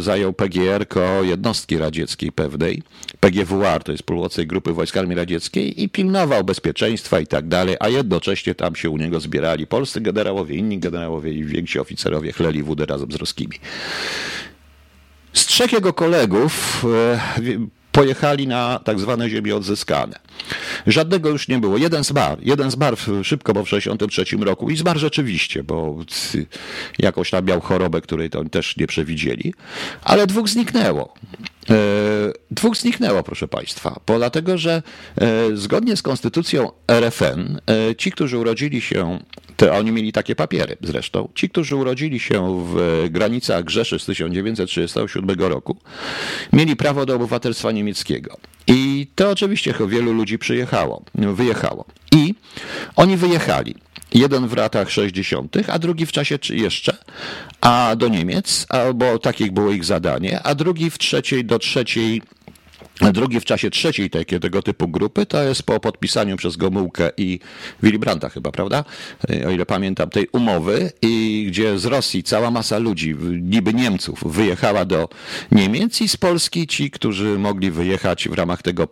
zajął 0.00 0.32
PGR 0.32 0.86
jednostki 1.22 1.78
radzieckiej 1.78 2.32
pewnej, 2.32 2.82
PGWR, 3.20 3.82
to 3.82 3.92
jest 3.92 4.04
północnej 4.04 4.46
grupy 4.46 4.72
wojsk 4.72 4.96
armii 4.96 5.16
radzieckiej 5.16 5.82
i 5.82 5.88
pilnował 5.88 6.44
bezpieczeństwa 6.44 7.20
i 7.20 7.26
tak 7.26 7.48
dalej, 7.48 7.76
a 7.80 7.88
jednocześnie 7.88 8.54
tam 8.54 8.76
się 8.76 8.90
u 8.90 8.96
niego 8.96 9.20
zbierali 9.20 9.66
polscy 9.66 10.00
generałowie, 10.00 10.56
inni 10.56 10.78
generałowie 10.78 11.32
i 11.32 11.44
więksi 11.44 11.78
oficerowie 11.78 12.32
chleli 12.32 12.62
wódę 12.62 12.86
razem 12.86 13.12
z 13.12 13.14
ruskimi. 13.14 13.58
Z 15.32 15.46
trzech 15.46 15.72
jego 15.72 15.92
kolegów 15.92 16.84
e, 16.84 17.20
pojechali 17.92 18.46
na 18.46 18.80
tak 18.84 19.00
zwane 19.00 19.30
ziemie 19.30 19.56
odzyskane. 19.56 20.18
Żadnego 20.86 21.28
już 21.28 21.48
nie 21.48 21.58
było. 21.58 21.78
Jeden 21.78 22.04
zmarł. 22.04 22.40
Jeden 22.42 22.70
zmarł 22.70 22.96
szybko, 23.22 23.52
bo 23.52 23.64
w 23.64 23.68
63 23.68 24.24
roku 24.40 24.70
i 24.70 24.76
zmarł 24.76 24.98
rzeczywiście, 24.98 25.62
bo 25.62 25.96
jakoś 26.98 27.30
tam 27.30 27.44
miał 27.44 27.60
chorobę, 27.60 28.00
której 28.00 28.30
to 28.30 28.44
też 28.44 28.76
nie 28.76 28.86
przewidzieli. 28.86 29.54
Ale 30.02 30.26
dwóch 30.26 30.48
zniknęło. 30.48 31.14
E, 31.70 31.74
dwóch 32.50 32.76
zniknęło, 32.76 33.22
proszę 33.22 33.48
Państwa, 33.48 34.00
bo 34.06 34.18
dlatego, 34.18 34.58
że 34.58 34.82
e, 35.16 35.56
zgodnie 35.56 35.96
z 35.96 36.02
konstytucją 36.02 36.70
RFN, 36.88 37.60
e, 37.66 37.96
ci, 37.96 38.12
którzy 38.12 38.38
urodzili 38.38 38.80
się, 38.80 39.18
to 39.56 39.74
oni 39.74 39.92
mieli 39.92 40.12
takie 40.12 40.36
papiery 40.36 40.76
zresztą, 40.80 41.28
ci, 41.34 41.48
którzy 41.48 41.76
urodzili 41.76 42.20
się 42.20 42.64
w 42.66 43.06
granicach 43.10 43.68
Rzeszy 43.68 43.98
z 43.98 44.04
1937 44.04 45.30
roku, 45.38 45.76
mieli 46.52 46.76
prawo 46.76 47.06
do 47.06 47.14
obywatelstwa 47.14 47.72
niemieckiego. 47.72 48.36
I 48.66 49.06
to 49.14 49.30
oczywiście 49.30 49.74
wielu 49.88 50.12
ludzi 50.12 50.38
przyjechało, 50.38 51.02
wyjechało. 51.14 51.84
I 52.12 52.34
oni 52.96 53.16
wyjechali. 53.16 53.74
Jeden 54.14 54.48
w 54.48 54.56
latach 54.56 54.90
60., 54.90 55.56
a 55.68 55.78
drugi 55.78 56.06
w 56.06 56.12
czasie 56.12 56.38
jeszcze, 56.50 56.96
a 57.60 57.96
do 57.96 58.08
Niemiec, 58.08 58.66
bo 58.94 59.18
takich 59.18 59.52
było 59.52 59.70
ich 59.70 59.84
zadanie, 59.84 60.42
a 60.42 60.54
drugi 60.54 60.90
w 60.90 60.98
trzeciej 60.98 61.44
do 61.44 61.58
trzeciej 61.58 62.22
Drugi 63.00 63.40
w 63.40 63.44
czasie 63.44 63.70
trzeciej 63.70 64.10
takiej, 64.10 64.40
tego 64.40 64.62
typu 64.62 64.88
grupy 64.88 65.26
to 65.26 65.42
jest 65.42 65.62
po 65.62 65.80
podpisaniu 65.80 66.36
przez 66.36 66.56
Gomułkę 66.56 67.10
i 67.16 67.40
Willy 67.82 67.98
Brandta 67.98 68.28
chyba, 68.28 68.52
prawda? 68.52 68.84
E, 69.30 69.48
o 69.48 69.50
ile 69.50 69.66
pamiętam, 69.66 70.10
tej 70.10 70.28
umowy, 70.32 70.92
i 71.02 71.44
gdzie 71.48 71.78
z 71.78 71.84
Rosji 71.84 72.22
cała 72.22 72.50
masa 72.50 72.78
ludzi, 72.78 73.16
niby 73.42 73.74
Niemców, 73.74 74.22
wyjechała 74.26 74.84
do 74.84 75.08
Niemiec 75.52 76.00
i 76.00 76.08
z 76.08 76.16
Polski 76.16 76.66
ci, 76.66 76.90
którzy 76.90 77.38
mogli 77.38 77.70
wyjechać 77.70 78.28
w 78.28 78.32
ramach 78.32 78.62
tego, 78.62 78.88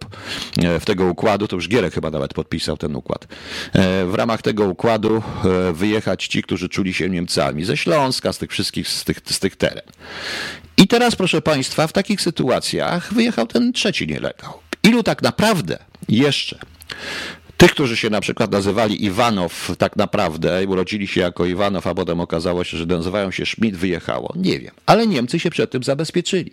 e, 0.62 0.80
w 0.80 0.84
tego 0.84 1.04
układu, 1.04 1.48
to 1.48 1.56
już 1.56 1.68
Gierek 1.68 1.94
chyba 1.94 2.10
nawet 2.10 2.34
podpisał 2.34 2.76
ten 2.76 2.96
układ, 2.96 3.26
e, 3.72 4.06
w 4.06 4.14
ramach 4.14 4.42
tego 4.42 4.64
układu 4.64 5.22
wyjechać 5.72 6.26
ci, 6.26 6.42
którzy 6.42 6.68
czuli 6.68 6.94
się 6.94 7.10
Niemcami 7.10 7.64
ze 7.64 7.76
Śląska, 7.76 8.32
z 8.32 8.38
tych 8.38 8.50
wszystkich, 8.50 8.88
z 8.88 9.04
tych, 9.04 9.20
z 9.24 9.38
tych 9.38 9.56
teren. 9.56 9.82
I 10.78 10.88
teraz, 10.88 11.16
proszę 11.16 11.42
Państwa, 11.42 11.86
w 11.86 11.92
takich 11.92 12.20
sytuacjach 12.20 13.14
wyjechał 13.14 13.46
ten 13.46 13.72
trzeci 13.72 13.97
nielegał. 14.06 14.52
Ilu 14.82 15.02
tak 15.02 15.22
naprawdę 15.22 15.78
jeszcze 16.08 16.58
tych, 17.58 17.70
którzy 17.70 17.96
się 17.96 18.10
na 18.10 18.20
przykład 18.20 18.50
nazywali 18.50 19.04
Iwanow 19.04 19.76
tak 19.78 19.96
naprawdę, 19.96 20.66
urodzili 20.66 21.06
się 21.06 21.20
jako 21.20 21.46
Iwanow, 21.46 21.86
a 21.86 21.94
potem 21.94 22.20
okazało 22.20 22.64
się, 22.64 22.76
że 22.76 22.86
nazywają 22.86 23.30
się 23.30 23.46
Schmidt, 23.46 23.76
wyjechało. 23.76 24.32
Nie 24.36 24.60
wiem, 24.60 24.74
ale 24.86 25.06
Niemcy 25.06 25.38
się 25.38 25.50
przed 25.50 25.70
tym 25.70 25.82
zabezpieczyli. 25.82 26.52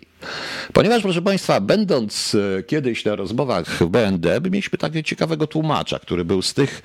Ponieważ, 0.72 1.02
proszę 1.02 1.22
Państwa, 1.22 1.60
będąc 1.60 2.36
e, 2.58 2.62
kiedyś 2.62 3.04
na 3.04 3.16
rozmowach 3.16 3.66
w 3.66 3.86
BND, 3.86 4.40
mieliśmy 4.44 4.78
takiego 4.78 5.08
ciekawego 5.08 5.46
tłumacza, 5.46 5.98
który 5.98 6.24
był 6.24 6.42
z 6.42 6.54
tych, 6.54 6.82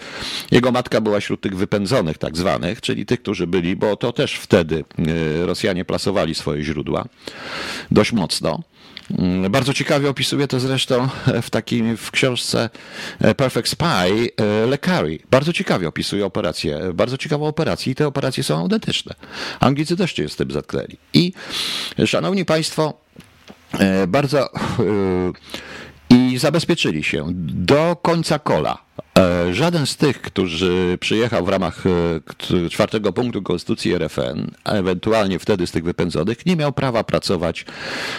jego 0.51 0.71
matka 0.71 1.01
była 1.01 1.19
wśród 1.19 1.41
tych 1.41 1.55
wypędzonych 1.55 2.17
tak 2.17 2.37
zwanych, 2.37 2.81
czyli 2.81 3.05
tych, 3.05 3.21
którzy 3.21 3.47
byli, 3.47 3.75
bo 3.75 3.95
to 3.95 4.13
też 4.13 4.33
wtedy 4.33 4.83
e, 5.41 5.45
Rosjanie 5.45 5.85
plasowali 5.85 6.35
swoje 6.35 6.63
źródła 6.63 7.05
dość 7.91 8.11
mocno. 8.11 8.59
Mm, 9.17 9.51
bardzo 9.51 9.73
ciekawie 9.73 10.09
opisuje 10.09 10.47
to 10.47 10.59
zresztą 10.59 11.09
w 11.41 11.49
takim 11.49 11.97
w 11.97 12.11
książce 12.11 12.69
e, 13.19 13.35
Perfect 13.35 13.69
Spy 13.69 13.85
e, 13.85 14.65
Le 14.65 14.77
Bardzo 15.31 15.53
ciekawie 15.53 15.87
opisuje 15.87 16.25
operację, 16.25 16.79
bardzo 16.93 17.17
ciekawą 17.17 17.47
operację 17.47 17.91
i 17.91 17.95
te 17.95 18.07
operacje 18.07 18.43
są 18.43 18.57
autentyczne. 18.57 19.15
Anglicy 19.59 19.97
też 19.97 20.15
się 20.15 20.29
z 20.29 20.35
tym 20.35 20.51
zatknęli. 20.51 20.97
I 21.13 21.33
szanowni 22.05 22.45
państwo, 22.45 22.93
e, 23.79 24.07
bardzo 24.07 24.49
i 26.09 26.37
zabezpieczyli 26.37 27.03
się 27.03 27.25
do 27.33 27.97
końca 28.01 28.39
kola 28.39 28.91
E, 28.97 29.00
żaden 29.51 29.85
z 29.87 29.97
tych, 29.97 30.21
którzy 30.21 30.97
przyjechał 30.99 31.45
w 31.45 31.49
ramach 31.49 31.83
e, 31.85 32.69
czwartego 32.69 33.13
punktu 33.13 33.41
Konstytucji 33.41 33.93
RFN, 33.93 34.51
a 34.63 34.71
ewentualnie 34.71 35.39
wtedy 35.39 35.67
z 35.67 35.71
tych 35.71 35.83
wypędzonych, 35.83 36.45
nie 36.45 36.55
miał 36.55 36.73
prawa 36.73 37.03
pracować, 37.03 37.65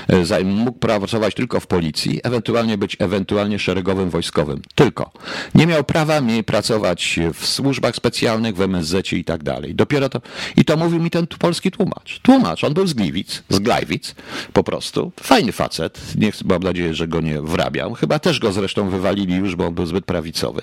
e, 0.09 0.45
mógł 0.45 0.79
pracować 0.79 1.35
tylko 1.35 1.61
w 1.61 1.67
policji, 1.67 2.21
ewentualnie 2.23 2.79
być 2.79 2.97
ewentualnie 2.99 3.59
szeregowym 3.59 4.11
wojskowym. 4.11 4.63
Tylko. 4.75 5.11
Nie 5.55 5.67
miał 5.67 5.85
prawa 5.85 6.21
mniej 6.21 6.45
pracować 6.45 7.21
w 7.35 7.47
służbach 7.47 7.97
specjalnych, 7.97 8.57
w 8.57 8.61
MSZ 8.61 9.13
i 9.13 9.25
tak 9.25 9.43
dalej. 9.43 9.75
Dopiero 9.75 10.09
to, 10.09 10.21
i 10.57 10.65
to 10.65 10.77
mówił 10.77 11.03
mi 11.03 11.11
ten 11.11 11.27
polski 11.27 11.71
tłumacz. 11.71 12.21
Tłumacz, 12.23 12.65
on 12.65 12.75
był 12.75 12.87
z 12.87 12.95
Gliwic, 12.95 13.43
z 13.49 13.59
Glajwic, 13.59 14.15
po 14.53 14.65
prostu. 14.65 15.13
Fajny 15.21 15.53
facet, 15.53 16.01
nie, 16.17 16.33
mam 16.45 16.63
nadzieję, 16.63 16.95
że 16.95 17.09
go 17.09 17.21
nie 17.21 17.43
wrabiał. 17.43 17.95
Chyba 17.95 18.19
też 18.19 18.39
go 18.39 18.53
zresztą 18.53 18.91
wywalili 18.91 19.35
już, 19.35 19.57
bo 19.57 19.67
on 19.67 19.75
był 19.75 19.87
zbyt 19.87 20.05
prawicowy. 20.05 20.63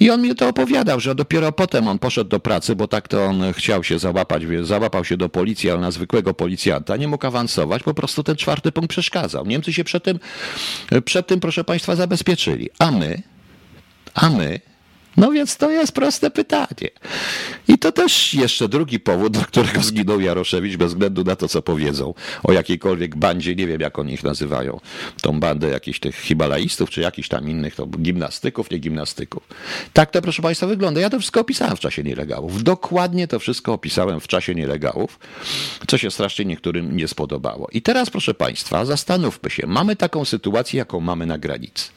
I 0.00 0.10
on 0.10 0.22
mi 0.22 0.34
to 0.34 0.48
opowiadał, 0.48 1.00
że 1.00 1.14
dopiero 1.14 1.52
potem 1.52 1.88
on 1.88 1.98
poszedł 1.98 2.30
do 2.30 2.40
pracy, 2.40 2.76
bo 2.76 2.88
tak 2.88 3.08
to 3.08 3.24
on 3.24 3.52
chciał 3.52 3.84
się 3.84 3.98
załapać, 3.98 4.42
załapał 4.62 5.04
się 5.04 5.16
do 5.16 5.28
policji, 5.28 5.70
ale 5.70 5.80
na 5.80 5.90
zwykłego 5.90 6.34
policjanta, 6.34 6.96
nie 6.96 7.08
mógł 7.08 7.26
awansować, 7.26 7.82
po 7.82 7.94
prostu 7.94 8.22
ten 8.22 8.36
czwarty 8.36 8.72
punkt 8.72 8.90
przeszkadzał. 8.90 9.46
Niemcy 9.46 9.72
się 9.72 9.84
przed 9.84 10.04
tym, 10.04 10.18
przed 11.04 11.26
tym 11.26 11.40
proszę 11.40 11.64
Państwa, 11.64 11.96
zabezpieczyli. 11.96 12.70
A 12.78 12.90
my, 12.90 13.22
a 14.14 14.30
my 14.30 14.71
no 15.16 15.30
więc 15.30 15.56
to 15.56 15.70
jest 15.70 15.92
proste 15.92 16.30
pytanie. 16.30 16.90
I 17.68 17.78
to 17.78 17.92
też 17.92 18.34
jeszcze 18.34 18.68
drugi 18.68 19.00
powód, 19.00 19.32
dla 19.32 19.44
którego 19.44 19.82
zginął 19.82 20.20
Jaroszewicz, 20.20 20.76
bez 20.76 20.88
względu 20.88 21.24
na 21.24 21.36
to, 21.36 21.48
co 21.48 21.62
powiedzą 21.62 22.14
o 22.42 22.52
jakiejkolwiek 22.52 23.16
bandzie, 23.16 23.54
nie 23.54 23.66
wiem 23.66 23.80
jak 23.80 23.98
oni 23.98 24.12
ich 24.12 24.24
nazywają, 24.24 24.80
tą 25.20 25.40
bandę 25.40 25.68
jakichś 25.68 25.98
tych 25.98 26.16
himalaistów, 26.16 26.90
czy 26.90 27.00
jakichś 27.00 27.28
tam 27.28 27.48
innych, 27.48 27.74
to 27.74 27.86
gimnastyków, 27.86 28.70
nie 28.70 28.78
gimnastyków. 28.78 29.42
Tak 29.92 30.10
to, 30.10 30.22
proszę 30.22 30.42
Państwa, 30.42 30.66
wygląda. 30.66 31.00
Ja 31.00 31.10
to 31.10 31.18
wszystko 31.18 31.40
opisałem 31.40 31.76
w 31.76 31.80
czasie 31.80 32.02
nielegałów. 32.02 32.62
Dokładnie 32.62 33.28
to 33.28 33.38
wszystko 33.38 33.72
opisałem 33.72 34.20
w 34.20 34.28
czasie 34.28 34.54
nielegałów, 34.54 35.18
co 35.88 35.98
się 35.98 36.10
strasznie 36.10 36.44
niektórym 36.44 36.96
nie 36.96 37.08
spodobało. 37.08 37.68
I 37.72 37.82
teraz, 37.82 38.10
proszę 38.10 38.34
Państwa, 38.34 38.84
zastanówmy 38.84 39.50
się. 39.50 39.66
Mamy 39.66 39.96
taką 39.96 40.24
sytuację, 40.24 40.78
jaką 40.78 41.00
mamy 41.00 41.26
na 41.26 41.38
granicy. 41.38 41.90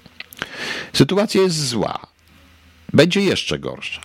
Sytuacja 0.93 1.41
jest 1.41 1.67
zła 1.67 2.14
będzie 2.93 3.21
jeszcze 3.21 3.59
gorsza. 3.59 4.01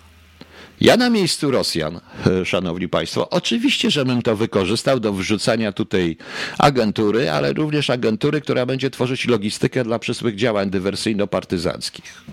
Ja 0.81 0.97
na 0.97 1.11
miejscu 1.11 1.51
Rosjan, 1.51 2.01
e, 2.26 2.45
szanowni 2.45 2.89
państwo, 2.89 3.31
oczywiście, 3.31 3.91
że 3.91 4.05
bym 4.05 4.22
to 4.22 4.37
wykorzystał 4.37 5.01
do 5.01 5.12
wrzucania 5.12 5.72
tutaj 5.72 6.16
agentury, 6.59 7.31
ale 7.31 7.53
również 7.53 7.91
agentury, 7.91 8.41
która 8.41 8.66
będzie 8.66 8.91
tworzyć 8.91 9.26
logistykę 9.26 9.85
dla 9.85 9.99
przyszłych 9.99 10.37
działań 10.37 10.70
dywersyjno-partyzanckich. 10.70 12.24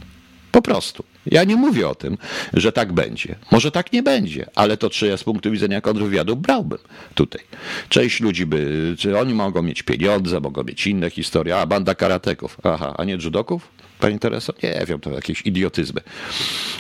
Po 0.52 0.62
prostu. 0.62 1.04
Ja 1.26 1.44
nie 1.44 1.56
mówię 1.56 1.90
o 1.90 1.96
tym, 1.96 2.18
że 2.54 2.72
tak 2.72 2.94
będzie. 2.94 3.36
Może 3.52 3.72
tak 3.72 3.94
nie 3.94 4.04
będzie, 4.04 4.46
ale 4.56 4.78
to 4.78 4.90
czy 4.90 5.08
ja 5.08 5.18
z 5.18 5.24
punktu 5.24 5.52
widzenia 5.52 5.82
kontrwywiadu 5.82 6.36
brałbym 6.36 6.80
tutaj. 7.16 7.42
Część 7.90 8.20
ludzi 8.20 8.46
by, 8.46 8.96
czy 9.00 9.20
oni 9.20 9.34
mogą 9.34 9.62
mieć 9.62 9.84
pieniądze, 9.84 10.40
mogą 10.40 10.64
mieć 10.64 10.88
inne 10.88 11.10
historie, 11.10 11.58
a 11.58 11.66
banda 11.66 11.96
karateków, 11.96 12.58
aha, 12.64 12.96
a 12.98 13.04
nie 13.04 13.14
judoków? 13.14 13.68
Pani 14.00 14.20
Tereso? 14.20 14.54
Nie 14.64 14.86
wiem, 14.88 15.00
to 15.00 15.12
jakieś 15.12 15.42
idiotyzmy. 15.42 16.02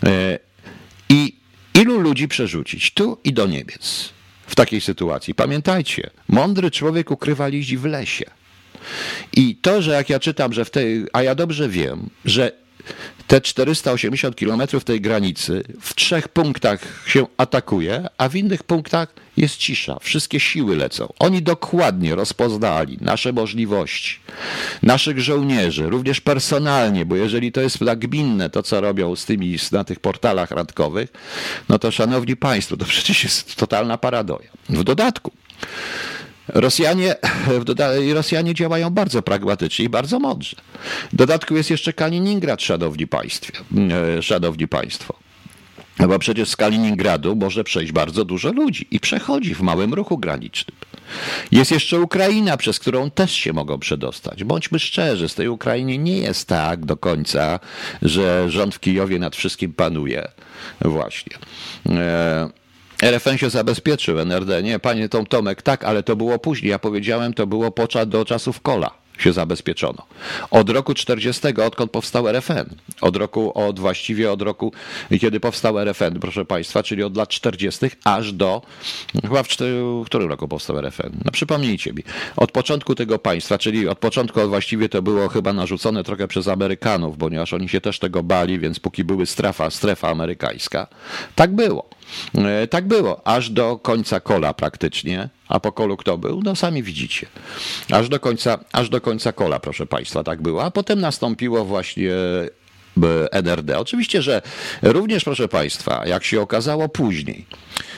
E, 0.05 0.39
I 1.09 1.36
ilu 1.74 1.99
ludzi 1.99 2.28
przerzucić? 2.28 2.91
Tu 2.91 3.18
i 3.24 3.34
do 3.34 3.47
Niemiec. 3.47 4.09
W 4.47 4.55
takiej 4.55 4.82
sytuacji. 4.82 5.36
Pamiętajcie, 5.36 6.09
mądry 6.28 6.72
człowiek 6.72 7.11
ukrywa 7.11 7.47
liści 7.47 7.78
w 7.78 7.86
lesie. 7.86 8.26
I 9.34 9.55
to, 9.55 9.82
że 9.82 9.91
jak 9.91 10.09
ja 10.09 10.20
czytam, 10.20 10.53
że 10.53 10.65
w 10.65 10.70
tej, 10.70 11.05
a 11.13 11.24
ja 11.24 11.36
dobrze 11.36 11.70
wiem, 11.70 12.09
że 12.26 12.51
te 13.27 13.41
480 13.41 14.35
kilometrów 14.35 14.83
tej 14.83 15.01
granicy 15.01 15.63
w 15.81 15.95
trzech 15.95 16.27
punktach 16.27 16.79
się 17.05 17.25
atakuje, 17.38 18.07
a 18.17 18.29
w 18.29 18.35
innych 18.35 18.63
punktach 18.63 19.13
jest 19.38 19.57
cisza. 19.57 19.97
Wszystkie 20.01 20.39
siły 20.39 20.75
lecą. 20.75 21.13
Oni 21.19 21.41
dokładnie 21.41 22.15
rozpoznali 22.15 22.97
nasze 23.01 23.33
możliwości, 23.33 24.19
naszych 24.83 25.19
żołnierzy, 25.19 25.89
również 25.89 26.21
personalnie, 26.21 27.05
bo 27.05 27.15
jeżeli 27.15 27.51
to 27.51 27.61
jest 27.61 27.81
nagminne, 27.81 28.49
to 28.49 28.63
co 28.63 28.81
robią 28.81 29.15
z 29.15 29.25
tymi 29.25 29.57
na 29.71 29.83
tych 29.83 29.99
portalach 29.99 30.51
randkowych, 30.51 31.09
no 31.69 31.79
to 31.79 31.91
szanowni 31.91 32.35
państwo, 32.35 32.77
to 32.77 32.85
przecież 32.85 33.23
jest 33.23 33.55
totalna 33.55 33.97
paradoja. 33.97 34.49
W 34.69 34.83
dodatku, 34.83 35.31
Rosjanie, 36.48 37.16
Rosjanie 38.14 38.54
działają 38.54 38.89
bardzo 38.89 39.22
pragmatycznie 39.22 39.86
i 39.86 39.89
bardzo 39.89 40.20
mądrze. 40.20 40.56
W 41.14 41.16
dodatku 41.16 41.56
jest 41.56 41.70
jeszcze 41.70 41.93
Kaliningrad, 41.93 42.62
szanowni, 42.62 43.08
państwie, 43.08 43.54
e, 44.18 44.22
szanowni 44.22 44.68
państwo. 44.68 45.14
No 46.00 46.08
bo 46.08 46.20
przecież 46.20 46.50
z 46.50 46.56
Kaliningradu 46.56 47.36
może 47.36 47.64
przejść 47.64 47.91
bardzo 47.91 48.26
dużo 48.26 48.52
ludzi 48.52 48.88
i 48.91 49.00
przechodzi 49.00 49.56
w 49.56 49.62
małym 49.62 49.93
ruchu 49.93 50.18
granicznym. 50.18 50.78
Jest 51.52 51.72
jeszcze 51.72 52.00
Ukraina, 52.00 52.58
przez 52.58 52.80
którą 52.80 53.12
też 53.12 53.32
się 53.32 53.54
mogą 53.54 53.80
przedostać. 53.80 54.43
Bądźmy 54.43 54.80
szczerzy, 54.80 55.30
z 55.30 55.36
tej 55.36 55.48
Ukrainy 55.48 55.98
nie 55.98 56.18
jest 56.18 56.48
tak 56.48 56.86
do 56.86 56.98
końca, 56.98 57.60
że 58.02 58.52
rząd 58.52 58.76
w 58.76 58.80
Kijowie 58.80 59.20
nad 59.20 59.36
wszystkim 59.36 59.74
panuje. 59.74 60.28
Właśnie. 60.82 61.38
E 61.89 62.66
RFN 63.02 63.38
się 63.38 63.50
zabezpieczył, 63.50 64.20
NRD 64.20 64.64
nie. 64.64 64.80
Panie 64.80 65.10
Tom 65.10 65.26
Tomek, 65.26 65.62
tak, 65.62 65.84
ale 65.84 66.04
to 66.04 66.16
było 66.16 66.39
później. 66.39 66.70
Ja 66.70 66.80
powiedziałem, 66.80 67.34
to 67.34 67.48
było 67.48 67.72
po, 67.72 68.06
do 68.06 68.26
czasów 68.26 68.62
kola 68.62 68.91
się 69.18 69.34
zabezpieczono. 69.34 70.06
Od 70.52 70.70
roku 70.70 70.93
40, 70.93 71.48
odkąd 71.48 71.91
powstał 71.91 72.28
RFN, 72.28 72.66
od 73.02 73.16
roku, 73.16 73.52
od 73.60 73.80
właściwie 73.80 74.32
od 74.32 74.41
roku, 74.41 74.74
kiedy 75.22 75.39
powstał 75.39 75.80
RFN, 75.80 76.20
proszę 76.22 76.45
Państwa, 76.45 76.84
czyli 76.84 77.04
od 77.04 77.18
lat 77.18 77.30
40. 77.30 77.86
aż 78.04 78.32
do, 78.34 78.62
chyba 79.22 79.43
w, 79.43 79.48
w 80.04 80.06
którym 80.06 80.30
roku 80.30 80.48
powstał 80.48 80.78
RFN? 80.78 81.12
No 81.26 81.32
przypomnijcie 81.32 81.93
mi. 81.93 82.04
Od 82.38 82.52
początku 82.52 82.95
tego 82.95 83.20
państwa, 83.20 83.58
czyli 83.58 83.88
od 83.88 84.00
początku 84.00 84.48
właściwie 84.48 84.89
to 84.89 85.02
było 85.02 85.28
chyba 85.28 85.54
narzucone 85.54 86.04
trochę 86.04 86.28
przez 86.28 86.48
Amerykanów, 86.48 87.18
ponieważ 87.18 87.54
oni 87.54 87.70
się 87.70 87.82
też 87.82 88.00
tego 88.00 88.24
bali, 88.24 88.60
więc 88.60 88.80
póki 88.80 89.04
były 89.04 89.26
strefa, 89.26 89.70
strefa 89.70 90.10
amerykańska, 90.10 90.88
tak 91.36 91.56
było. 91.56 91.97
E, 92.36 92.68
tak 92.68 92.88
było, 92.88 93.28
aż 93.28 93.49
do 93.49 93.78
końca 93.78 94.20
kola 94.20 94.53
praktycznie. 94.53 95.30
A 95.47 95.60
po 95.60 95.72
kolu 95.72 95.97
kto 95.97 96.18
był? 96.18 96.41
No 96.43 96.55
sami 96.55 96.84
widzicie. 96.84 97.28
Aż 97.91 98.10
do 98.10 98.20
końca, 98.20 98.60
aż 98.72 98.89
do 98.89 99.01
końca 99.01 99.32
kola, 99.32 99.60
proszę 99.60 99.86
Państwa, 99.86 100.24
tak 100.24 100.41
było. 100.41 100.64
A 100.64 100.72
potem 100.72 100.99
nastąpiło 100.99 101.66
właśnie 101.66 102.12
e, 103.03 103.32
NRD. 103.32 103.80
Oczywiście, 103.80 104.22
że 104.22 104.41
również, 104.82 105.24
proszę 105.24 105.47
Państwa, 105.47 106.08
jak 106.08 106.24
się 106.24 106.41
okazało 106.41 106.89
później, 106.89 107.45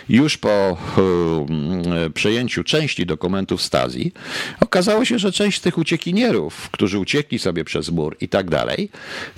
już 0.10 0.38
po 0.38 0.50
e, 0.50 2.10
przejęciu 2.10 2.64
części 2.64 3.06
dokumentów 3.06 3.62
Stazji, 3.62 4.14
okazało 4.60 5.06
się, 5.06 5.20
że 5.20 5.32
część 5.32 5.58
z 5.58 5.62
tych 5.62 5.78
uciekinierów, 5.78 6.70
którzy 6.72 7.00
uciekli 7.00 7.40
sobie 7.40 7.64
przez 7.64 7.90
mur 7.90 8.18
i 8.22 8.30
tak 8.30 8.50
dalej, 8.50 8.90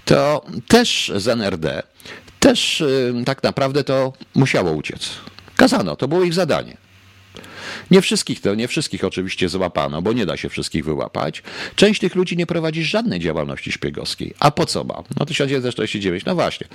to 0.05 0.45
też 0.67 1.11
z 1.15 1.27
NRD 1.27 1.83
też 2.41 2.83
tak 3.25 3.43
naprawdę 3.43 3.83
to 3.83 4.13
musiało 4.35 4.71
uciec. 4.71 5.09
Kazano, 5.55 5.95
to 5.95 6.07
było 6.07 6.23
ich 6.23 6.33
zadanie. 6.33 6.77
Nie 7.91 8.01
wszystkich, 8.01 8.41
to 8.41 8.55
nie 8.55 8.67
wszystkich 8.67 9.03
oczywiście 9.03 9.49
złapano, 9.49 10.01
bo 10.01 10.13
nie 10.13 10.25
da 10.25 10.37
się 10.37 10.49
wszystkich 10.49 10.85
wyłapać. 10.85 11.43
Część 11.75 11.99
tych 11.99 12.15
ludzi 12.15 12.37
nie 12.37 12.45
prowadzi 12.45 12.83
żadnej 12.83 13.19
działalności 13.19 13.71
szpiegowskiej. 13.71 14.33
A 14.39 14.51
po 14.51 14.65
co 14.65 14.83
ma? 14.83 15.03
No 15.19 15.25
1949, 15.25 16.25
no 16.25 16.35
właśnie. 16.35 16.67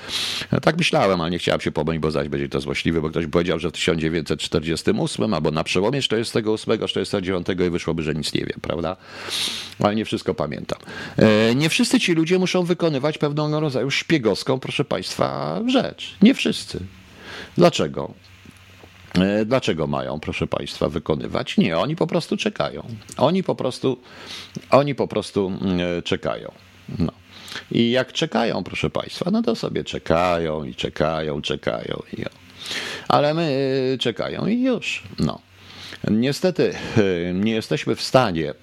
No, 0.53 0.61
tak 0.61 0.79
myślałem, 0.79 1.21
ale 1.21 1.31
nie 1.31 1.39
chciałem 1.39 1.61
się 1.61 1.73
pomylić, 1.73 2.03
bo 2.03 2.11
zaś 2.11 2.29
będzie 2.29 2.49
to 2.49 2.61
złośliwe, 2.61 3.01
bo 3.01 3.11
ktoś 3.11 3.27
powiedział, 3.27 3.59
że 3.59 3.69
w 3.69 3.73
1948 3.73 5.35
albo 5.35 5.51
na 5.51 5.65
przełomie 5.65 6.03
48, 6.03 6.89
49 6.89 7.47
i 7.67 7.71
wyszłoby, 7.71 8.03
że 8.03 8.15
nic 8.15 8.35
nie 8.35 8.45
wiem, 8.45 8.59
prawda? 8.63 8.97
Ale 9.79 9.95
nie 9.95 10.05
wszystko 10.05 10.35
pamiętam. 10.35 10.79
E, 11.17 11.55
nie 11.55 11.69
wszyscy 11.69 12.01
ci 12.01 12.13
ludzie 12.13 12.39
muszą 12.39 12.65
wykonywać 12.65 13.19
pewną 13.19 13.61
rodzaju 13.61 13.91
szpiegowską, 13.91 14.61
proszę 14.61 14.85
Państwa, 14.85 15.61
rzecz. 15.67 16.17
Nie 16.23 16.35
wszyscy. 16.35 16.81
Dlaczego? 17.57 18.26
E, 19.21 19.45
dlaczego 19.45 19.87
mają, 19.87 20.21
proszę 20.21 20.47
Państwa, 20.47 20.89
wykonywać? 20.89 21.57
Nie, 21.57 21.79
oni 21.79 21.97
po 21.97 22.07
prostu 22.07 22.37
czekają. 22.37 22.87
Oni 23.17 23.43
po 23.43 23.55
prostu, 23.55 23.99
oni 24.71 24.95
po 24.95 25.09
prostu 25.09 25.53
mm, 25.63 25.81
e, 25.99 26.03
czekają. 26.03 26.53
No. 26.99 27.13
I 27.71 27.91
jak 27.91 28.13
czekają, 28.13 28.65
proszę 28.65 28.91
Państwa, 28.91 29.31
no 29.31 29.43
to 29.43 29.55
sobie 29.55 29.85
czekają 29.85 30.65
i 30.65 30.75
czekają, 30.75 31.43
czekają. 31.43 32.03
I 32.19 32.23
Ale 33.09 33.35
my 33.35 33.59
e, 33.95 33.99
czekają 33.99 34.47
i 34.47 34.63
już. 34.63 35.03
No. 35.19 35.41
Niestety 36.11 36.75
nie 37.35 37.53
jesteśmy 37.53 37.97
w 37.97 38.03
stanie, 38.03 38.55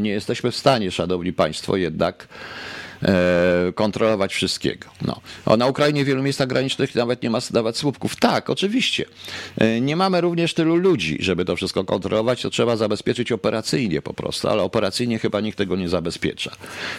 nie 0.00 0.10
jesteśmy 0.10 0.50
w 0.50 0.56
stanie, 0.56 0.90
szanowni 0.90 1.32
Państwo, 1.32 1.76
jednak 1.76 2.28
kontrolować 3.74 4.34
wszystkiego. 4.34 4.88
No. 5.02 5.20
O, 5.46 5.56
na 5.56 5.66
Ukrainie 5.66 6.04
w 6.04 6.06
wielu 6.06 6.22
miejscach 6.22 6.48
granicznych 6.48 6.94
nawet 6.94 7.22
nie 7.22 7.30
ma 7.30 7.38
dawać 7.50 7.76
słupków. 7.76 8.16
Tak, 8.16 8.50
oczywiście. 8.50 9.04
E, 9.58 9.80
nie 9.80 9.96
mamy 9.96 10.20
również 10.20 10.54
tylu 10.54 10.76
ludzi, 10.76 11.16
żeby 11.20 11.44
to 11.44 11.56
wszystko 11.56 11.84
kontrolować, 11.84 12.42
to 12.42 12.50
trzeba 12.50 12.76
zabezpieczyć 12.76 13.32
operacyjnie 13.32 14.02
po 14.02 14.14
prostu, 14.14 14.48
ale 14.48 14.62
operacyjnie 14.62 15.18
chyba 15.18 15.40
nikt 15.40 15.58
tego 15.58 15.76
nie 15.76 15.88
zabezpiecza. 15.88 16.50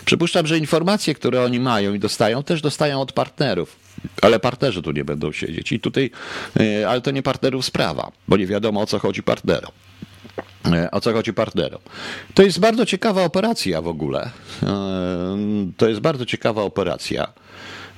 Przypuszczam, 0.06 0.48
że 0.48 0.58
informacje, 0.58 1.16
które 1.16 1.44
oni 1.44 1.60
mają 1.60 1.94
i 1.94 2.00
dostają, 2.00 2.44
też 2.44 2.62
dostają 2.62 3.02
od 3.02 3.12
partnerów. 3.12 3.76
Ale 4.22 4.40
partnerzy 4.40 4.82
tu 4.82 4.92
nie 4.92 5.06
będą 5.06 5.32
siedzieć. 5.32 5.72
I 5.72 5.80
tutaj, 5.80 6.12
e, 6.60 6.90
ale 6.90 7.02
to 7.02 7.12
nie 7.12 7.24
partnerów 7.24 7.66
sprawa, 7.66 8.12
bo 8.28 8.38
nie 8.38 8.48
wiadomo 8.48 8.82
o 8.82 8.86
co 8.86 9.00
chodzi 9.00 9.24
partnerom. 9.24 9.72
E, 10.66 10.92
o 10.92 11.02
co 11.02 11.14
chodzi 11.14 11.34
partnerom. 11.34 11.82
To 12.34 12.44
jest 12.44 12.60
bardzo 12.60 12.86
ciekawa 12.86 13.24
operacja 13.24 13.82
w 13.82 13.88
ogóle. 13.88 14.30
E, 14.64 14.70
to 15.78 15.90
jest 15.90 16.02
bardzo 16.02 16.26
ciekawa 16.26 16.62
operacja, 16.62 17.34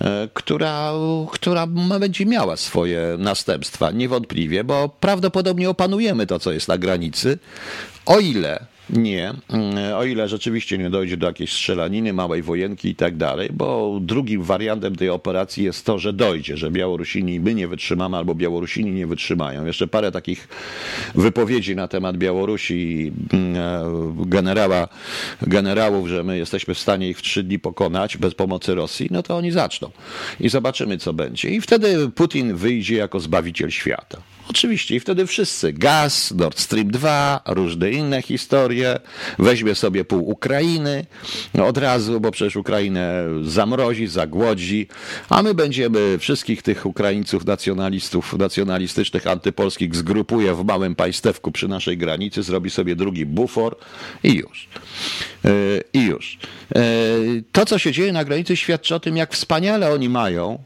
e, 0.01 0.29
która, 0.33 0.91
która 1.31 1.67
będzie 1.99 2.25
miała 2.25 2.57
swoje 2.57 3.15
następstwa, 3.17 3.91
niewątpliwie, 3.91 4.63
bo 4.63 4.89
prawdopodobnie 4.89 5.69
opanujemy 5.69 6.27
to, 6.27 6.39
co 6.39 6.51
jest 6.51 6.67
na 6.67 6.77
granicy, 6.77 7.39
o 8.05 8.19
ile 8.19 8.65
Nie, 8.91 9.33
o 9.95 10.03
ile 10.03 10.27
rzeczywiście 10.27 10.77
nie 10.77 10.89
dojdzie 10.89 11.17
do 11.17 11.27
jakiejś 11.27 11.53
strzelaniny, 11.53 12.13
małej 12.13 12.41
wojenki 12.41 12.89
i 12.89 12.95
tak 12.95 13.17
dalej, 13.17 13.49
bo 13.53 13.97
drugim 14.01 14.43
wariantem 14.43 14.95
tej 14.95 15.09
operacji 15.09 15.63
jest 15.63 15.85
to, 15.85 15.99
że 15.99 16.13
dojdzie, 16.13 16.57
że 16.57 16.71
Białorusini 16.71 17.39
my 17.39 17.55
nie 17.55 17.67
wytrzymamy 17.67 18.17
albo 18.17 18.35
Białorusini 18.35 18.91
nie 18.91 19.07
wytrzymają. 19.07 19.65
Jeszcze 19.65 19.87
parę 19.87 20.11
takich 20.11 20.47
wypowiedzi 21.15 21.75
na 21.75 21.87
temat 21.87 22.17
Białorusi 22.17 23.11
generała, 24.25 24.87
generałów, 25.41 26.07
że 26.07 26.23
my 26.23 26.37
jesteśmy 26.37 26.73
w 26.73 26.79
stanie 26.79 27.09
ich 27.09 27.17
w 27.17 27.21
trzy 27.21 27.43
dni 27.43 27.59
pokonać 27.59 28.17
bez 28.17 28.33
pomocy 28.33 28.75
Rosji, 28.75 29.07
no 29.11 29.23
to 29.23 29.37
oni 29.37 29.51
zaczną. 29.51 29.91
I 30.39 30.49
zobaczymy, 30.49 30.97
co 30.97 31.13
będzie. 31.13 31.49
I 31.49 31.61
wtedy 31.61 32.09
Putin 32.09 32.55
wyjdzie 32.55 32.95
jako 32.95 33.19
zbawiciel 33.19 33.71
świata. 33.71 34.21
Oczywiście 34.51 34.95
i 34.95 34.99
wtedy 34.99 35.27
wszyscy, 35.27 35.73
gaz, 35.73 36.31
Nord 36.31 36.59
Stream 36.59 36.91
2, 36.91 37.41
różne 37.45 37.91
inne 37.91 38.21
historie, 38.21 38.99
weźmie 39.39 39.75
sobie 39.75 40.05
pół 40.05 40.29
Ukrainy 40.29 41.05
od 41.63 41.77
razu, 41.77 42.19
bo 42.19 42.31
przecież 42.31 42.55
Ukrainę 42.55 43.23
zamrozi, 43.43 44.07
zagłodzi, 44.07 44.87
a 45.29 45.43
my 45.43 45.53
będziemy 45.53 46.17
wszystkich 46.17 46.61
tych 46.61 46.85
Ukraińców, 46.85 47.45
nacjonalistów, 47.45 48.33
nacjonalistycznych, 48.33 49.27
antypolskich 49.27 49.95
zgrupuje 49.95 50.53
w 50.55 50.65
małym 50.65 50.95
państewku 50.95 51.51
przy 51.51 51.67
naszej 51.67 51.97
granicy, 51.97 52.43
zrobi 52.43 52.69
sobie 52.69 52.95
drugi 52.95 53.25
bufor 53.25 53.77
i 54.23 54.33
już. 54.33 54.67
E, 55.45 55.49
I 55.93 56.05
już. 56.05 56.39
E, 56.75 56.81
to, 57.51 57.65
co 57.65 57.77
się 57.77 57.91
dzieje 57.91 58.13
na 58.13 58.25
granicy, 58.25 58.57
świadczy 58.57 58.95
o 58.95 58.99
tym, 58.99 59.17
jak 59.17 59.33
wspaniale 59.33 59.93
oni 59.93 60.09
mają 60.09 60.63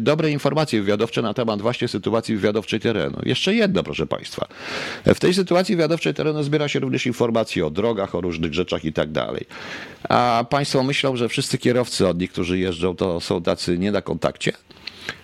dobre 0.00 0.30
informacje 0.30 0.80
wywiadowcze 0.80 1.22
na 1.22 1.34
temat 1.34 1.62
właśnie 1.62 1.88
sytuacji 1.88 2.36
wywiadowczej 2.36 2.80
terenu. 2.80 3.18
Jeszcze 3.22 3.54
jedno, 3.54 3.82
proszę 3.82 4.06
Państwa. 4.06 4.48
W 5.06 5.20
tej 5.20 5.34
sytuacji 5.34 5.76
wywiadowczej 5.76 6.14
terenu 6.14 6.42
zbiera 6.42 6.68
się 6.68 6.80
również 6.80 7.06
informacje 7.06 7.66
o 7.66 7.70
drogach, 7.70 8.14
o 8.14 8.20
różnych 8.20 8.54
rzeczach 8.54 8.84
i 8.84 8.92
tak 8.92 9.12
dalej. 9.12 9.46
A 10.08 10.44
Państwo 10.50 10.82
myślą, 10.82 11.16
że 11.16 11.28
wszyscy 11.28 11.58
kierowcy 11.58 12.08
od 12.08 12.18
nich, 12.18 12.32
którzy 12.32 12.58
jeżdżą, 12.58 12.96
to 12.96 13.20
są 13.20 13.42
tacy 13.42 13.78
nie 13.78 13.92
na 13.92 14.02
kontakcie? 14.02 14.52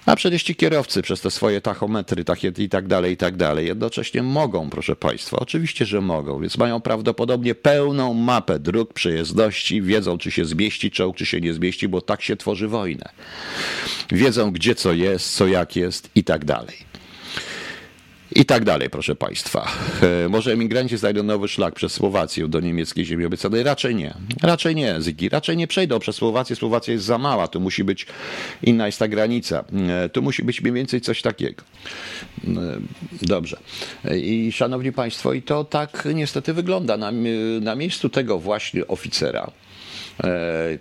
A 0.07 0.17
przecież 0.17 0.43
ci 0.43 0.55
kierowcy 0.55 1.03
przez 1.03 1.21
te 1.21 1.31
swoje 1.31 1.61
tachometry 1.61 2.25
i 2.59 2.69
tak 2.69 2.87
dalej, 2.87 3.13
i 3.13 3.17
tak 3.17 3.37
dalej, 3.37 3.67
jednocześnie 3.67 4.23
mogą, 4.23 4.71
proszę 4.71 4.97
Państwa, 4.97 5.37
oczywiście, 5.37 5.87
że 5.87 6.01
mogą, 6.01 6.41
więc 6.41 6.59
mają 6.59 6.81
prawdopodobnie 6.81 7.55
pełną 7.55 8.15
mapę 8.15 8.59
dróg, 8.59 8.93
przejezdności, 8.93 9.83
wiedzą, 9.83 10.19
czy 10.19 10.31
się 10.31 10.45
zmieści 10.45 10.91
czołg, 10.91 11.17
czy 11.17 11.27
się 11.27 11.41
nie 11.41 11.55
zmieści, 11.55 11.89
bo 11.89 12.01
tak 12.01 12.23
się 12.23 12.37
tworzy 12.37 12.69
wojnę. 12.69 13.09
Wiedzą, 14.13 14.51
gdzie 14.51 14.75
co 14.75 14.93
jest, 14.93 15.37
co 15.37 15.47
jak 15.47 15.77
jest 15.77 16.11
i 16.15 16.25
tak 16.25 16.45
dalej. 16.45 16.90
I 18.35 18.45
tak 18.45 18.65
dalej, 18.65 18.91
proszę 18.91 19.15
Państwa. 19.15 19.69
E, 20.25 20.29
może 20.29 20.53
emigranci 20.53 20.97
znajdą 20.97 21.23
nowy 21.23 21.49
szlak 21.49 21.75
przez 21.75 21.93
Słowację 21.93 22.49
do 22.49 22.61
niemieckiej 22.61 23.05
ziemi 23.05 23.25
obiecanej? 23.25 23.63
Raczej 23.63 23.95
nie. 23.95 24.15
Raczej 24.43 24.75
nie, 24.75 25.01
Zygi. 25.01 25.29
Raczej 25.29 25.57
nie 25.57 25.67
przejdą 25.67 25.99
przez 25.99 26.17
Słowację. 26.17 26.57
Słowacja 26.57 26.93
jest 26.93 27.05
za 27.05 27.19
mała. 27.19 27.49
Tu 27.49 27.61
musi 27.61 27.85
być 27.85 28.07
inna 28.63 28.87
jest 28.87 28.99
ta 28.99 29.09
granica. 29.09 29.65
E, 29.89 30.09
tu 30.09 30.23
musi 30.23 30.43
być 30.43 30.61
mniej 30.61 30.73
więcej 30.73 31.01
coś 31.01 31.23
takiego. 31.23 31.63
E, 32.45 32.49
dobrze. 33.23 33.57
I 34.17 34.53
szanowni 34.53 34.93
Państwo, 34.93 35.33
i 35.33 35.43
to 35.43 35.65
tak 35.65 36.09
niestety 36.15 36.55
wygląda. 36.55 36.97
Na, 36.97 37.13
na 37.61 37.75
miejscu 37.75 38.09
tego 38.09 38.39
właśnie 38.39 38.87
oficera 38.87 39.51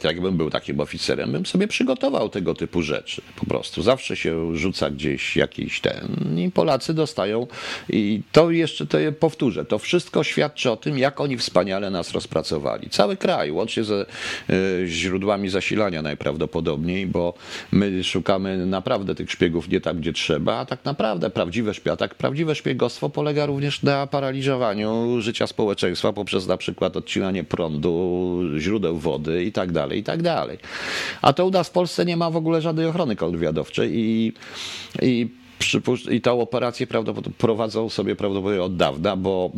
jakbym 0.04 0.38
był 0.38 0.50
takim 0.50 0.80
oficerem, 0.80 1.32
bym 1.32 1.46
sobie 1.46 1.68
przygotował 1.68 2.30
tego 2.30 2.54
typu 2.54 2.82
rzeczy. 2.82 3.22
Po 3.36 3.46
prostu 3.46 3.82
zawsze 3.82 4.16
się 4.16 4.58
rzuca 4.58 4.90
gdzieś 4.90 5.38
jakiś 5.38 5.82
ten 5.82 6.40
i 6.40 6.52
Polacy 6.52 6.94
dostają 6.94 7.48
i 7.90 8.22
to 8.32 8.52
jeszcze 8.52 8.86
to 8.86 8.98
powtórzę, 9.20 9.66
to 9.66 9.80
wszystko 9.80 10.24
świadczy 10.24 10.72
o 10.72 10.78
tym, 10.78 10.98
jak 10.98 11.22
oni 11.22 11.38
wspaniale 11.38 11.90
nas 11.90 12.12
rozpracowali. 12.12 12.90
Cały 12.90 13.18
kraj, 13.18 13.52
łącznie 13.52 13.84
ze 13.84 14.06
e, 14.50 14.54
źródłami 14.88 15.50
zasilania 15.50 16.02
najprawdopodobniej, 16.02 17.08
bo 17.08 17.34
my 17.72 18.04
szukamy 18.04 18.66
naprawdę 18.66 19.16
tych 19.16 19.32
szpiegów 19.32 19.70
nie 19.70 19.82
tam, 19.82 19.98
gdzie 19.98 20.14
trzeba, 20.14 20.56
a 20.56 20.66
tak 20.66 20.86
naprawdę 20.86 21.30
prawdziwe, 21.30 21.72
tak 21.98 22.16
prawdziwe 22.16 22.56
szpiegostwo 22.56 23.10
polega 23.10 23.46
również 23.46 23.84
na 23.84 24.08
paraliżowaniu 24.08 25.22
życia 25.22 25.48
społeczeństwa 25.48 26.14
poprzez 26.14 26.48
na 26.48 26.58
przykład 26.58 26.98
odcinanie 26.98 27.44
prądu, 27.44 28.42
źródeł 28.58 28.98
wody, 28.98 29.29
wody 29.30 29.44
i 29.44 29.52
tak 29.52 29.72
dalej, 29.72 30.00
i 30.00 30.04
tak 30.04 30.22
dalej. 30.22 30.58
A 31.22 31.34
to 31.34 31.46
u 31.48 31.52
nas 31.52 31.68
w 31.68 31.72
Polsce 31.72 32.06
nie 32.06 32.18
ma 32.18 32.30
w 32.30 32.36
ogóle 32.36 32.62
żadnej 32.62 32.86
ochrony 32.86 33.16
kontrwywiadowczej 33.16 33.92
i, 33.94 34.34
i 35.02 35.40
i 36.12 36.22
tą 36.22 36.42
operację 36.42 36.88
prawdopodobnie 36.88 37.38
prowadzą 37.38 37.90
sobie 37.90 38.16
prawdopodobnie 38.16 38.64
od 38.64 38.76
dawna, 38.76 39.16
bo 39.16 39.52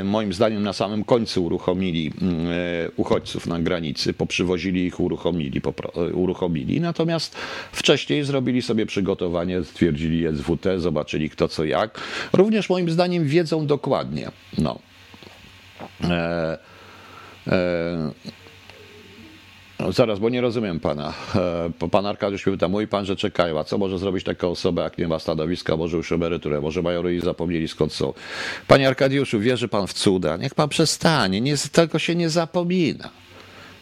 e, 0.00 0.04
moim 0.04 0.32
zdaniem 0.32 0.62
na 0.62 0.72
samym 0.72 1.04
końcu 1.04 1.44
uruchomili 1.44 2.12
e, 2.22 2.90
uchodźców 2.96 3.46
na 3.46 3.58
granicy, 3.58 4.12
poprzywozili 4.12 4.86
ich, 4.86 5.00
uruchomili, 5.00 5.60
e, 5.96 6.12
uruchomili. 6.12 6.80
Natomiast 6.80 7.36
wcześniej 7.72 8.24
zrobili 8.24 8.62
sobie 8.62 8.86
przygotowanie, 8.86 9.64
stwierdzili 9.64 10.24
SWT, 10.42 10.66
zobaczyli 10.76 11.30
kto 11.30 11.48
co 11.48 11.64
jak. 11.64 12.00
Również 12.32 12.68
moim 12.68 12.90
zdaniem 12.90 13.24
wiedzą 13.24 13.66
dokładnie. 13.66 14.30
No. 14.58 14.78
E, 16.04 16.58
e, 17.46 18.10
no, 19.80 19.92
zaraz, 19.92 20.18
bo 20.18 20.28
nie 20.28 20.40
rozumiem 20.40 20.80
pana. 20.80 21.14
E, 21.82 21.88
pan 21.90 22.06
Arkadiusz 22.06 22.42
pyta, 22.42 22.68
mówi 22.68 22.88
pan, 22.88 23.04
że 23.04 23.16
czekają, 23.16 23.58
a 23.58 23.64
co 23.64 23.78
może 23.78 23.98
zrobić 23.98 24.24
taka 24.24 24.46
osoba, 24.46 24.82
jak 24.82 24.98
nie 24.98 25.08
ma 25.08 25.18
stanowiska, 25.18 25.76
może 25.76 25.96
już 25.96 26.12
emeryturę, 26.12 26.60
może 26.60 26.82
mają 26.82 27.08
i 27.08 27.20
zapomnieli 27.20 27.68
skąd 27.68 27.92
są. 27.92 28.12
Panie 28.68 28.88
Arkadiuszu, 28.88 29.40
wierzy 29.40 29.68
pan 29.68 29.86
w 29.86 29.92
cuda? 29.92 30.36
Niech 30.36 30.54
pan 30.54 30.68
przestanie, 30.68 31.40
nie, 31.40 31.54
tego 31.72 31.98
się 31.98 32.14
nie 32.14 32.30
zapomina. 32.30 33.10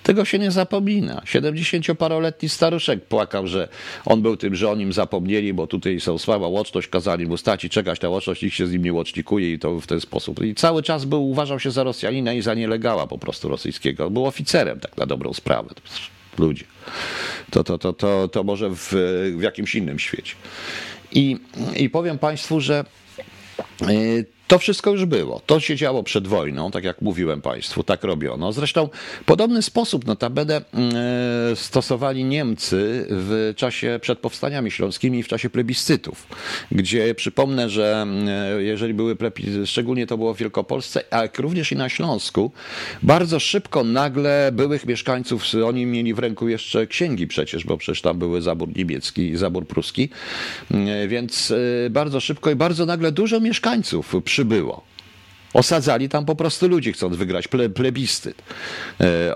Tego 0.09 0.25
się 0.25 0.39
nie 0.39 0.51
zapomina. 0.51 1.23
70-paroletni 1.25 2.49
staruszek 2.49 3.05
płakał, 3.05 3.47
że 3.47 3.69
on 4.05 4.23
był 4.23 4.37
tym, 4.37 4.55
że 4.55 4.71
o 4.71 4.75
nim 4.75 4.93
zapomnieli, 4.93 5.55
bo 5.55 5.67
tutaj 5.67 6.01
są 6.01 6.19
słaba 6.19 6.49
łączność, 6.49 6.89
kazali 6.89 7.27
mu 7.27 7.37
stać 7.37 7.65
i 7.65 7.71
czekać 7.71 8.01
na 8.01 8.09
łączność, 8.09 8.43
nikt 8.43 8.57
się 8.57 8.67
z 8.67 8.73
nim 8.73 8.85
nie 8.85 8.93
łącznikuje 8.93 9.53
i 9.53 9.59
to 9.59 9.81
w 9.81 9.87
ten 9.87 10.01
sposób. 10.01 10.45
I 10.45 10.55
cały 10.55 10.83
czas 10.83 11.05
był, 11.05 11.31
uważał 11.31 11.61
się 11.61 11.71
za 11.71 11.83
Rosjanina 11.83 12.33
i 12.33 12.43
za 12.43 12.55
nielegała 12.55 13.07
po 13.07 13.19
prostu 13.19 13.49
rosyjskiego. 13.49 14.11
Był 14.11 14.27
oficerem, 14.27 14.81
tak 14.81 14.97
na 14.97 15.07
dobrą 15.07 15.33
sprawę. 15.33 15.71
Ludzie. 16.39 16.65
To, 17.51 17.65
to, 17.65 17.79
to, 17.79 17.93
to, 17.93 18.29
to 18.29 18.45
może 18.45 18.71
w, 18.71 18.95
w 19.37 19.43
jakimś 19.43 19.75
innym 19.75 19.99
świecie. 19.99 20.35
I, 21.13 21.37
I 21.77 21.91
powiem 21.91 22.19
Państwu, 22.19 22.61
że 22.61 22.85
y, 23.91 24.38
to 24.49 24.59
wszystko 24.59 24.91
już 24.91 25.05
było. 25.05 25.41
To 25.47 25.61
się 25.61 25.77
działo 25.77 26.03
przed 26.03 26.27
wojną, 26.27 26.71
tak 26.71 26.85
jak 26.85 27.03
mówiłem 27.03 27.41
Państwu, 27.41 27.83
tak 27.83 28.05
robiono. 28.05 28.53
Zresztą 28.53 28.89
podobny 29.27 29.63
sposób 29.63 30.07
notabene 30.07 30.61
mm, 30.75 30.93
e, 31.53 31.57
stosowali 31.57 32.25
Niemcy 32.25 33.07
w 33.11 33.53
czasie 33.57 33.99
przed 34.03 34.19
powstaniami 34.19 34.71
śląskimi 34.71 35.19
i 35.19 35.23
w 35.23 35.29
czasie 35.29 35.51
plebiscytów, 35.51 36.27
gdzie 36.73 37.15
przypomnę, 37.15 37.71
że 37.71 38.03
mm, 38.03 38.29
e, 38.29 38.63
jeżeli 38.63 38.95
były 38.95 39.17
plebiscyty, 39.17 39.67
szczególnie 39.67 40.07
to 40.07 40.19
było 40.19 40.35
w 40.35 40.39
Wielkopolsce, 40.39 41.05
a 41.11 41.23
również 41.39 41.73
i 41.73 41.77
na 41.77 41.89
Śląsku, 41.89 42.53
bardzo 43.03 43.41
szybko 43.41 43.85
nagle 43.85 44.51
byłych 44.53 44.87
mieszkańców, 44.87 45.45
oni 45.67 45.87
mieli 45.87 46.15
w 46.15 46.19
ręku 46.19 46.49
jeszcze 46.49 46.87
księgi 46.87 47.27
przecież, 47.27 47.65
bo 47.65 47.77
przecież 47.77 48.03
tam 48.03 48.19
były 48.19 48.43
zabór 48.43 48.77
niemiecki 48.77 49.29
i 49.29 49.37
zabór 49.37 49.67
pruski, 49.67 50.09
mm, 50.71 50.89
e, 50.89 51.09
więc 51.09 51.53
bardzo 51.91 52.21
szybko 52.21 52.51
i 52.51 52.57
bardzo 52.57 52.87
nagle 52.87 53.13
dużo 53.13 53.41
mieszkańców 53.41 54.15
przybyło. 54.39 54.83
Osadzali 55.55 56.09
tam 56.09 56.25
po 56.25 56.35
prostu 56.35 56.69
ludzi, 56.69 56.93
chcąc 56.93 57.17
wygrać 57.17 57.49
ple, 57.49 57.69
plebiscyt. 57.69 58.43
E, 59.01 59.35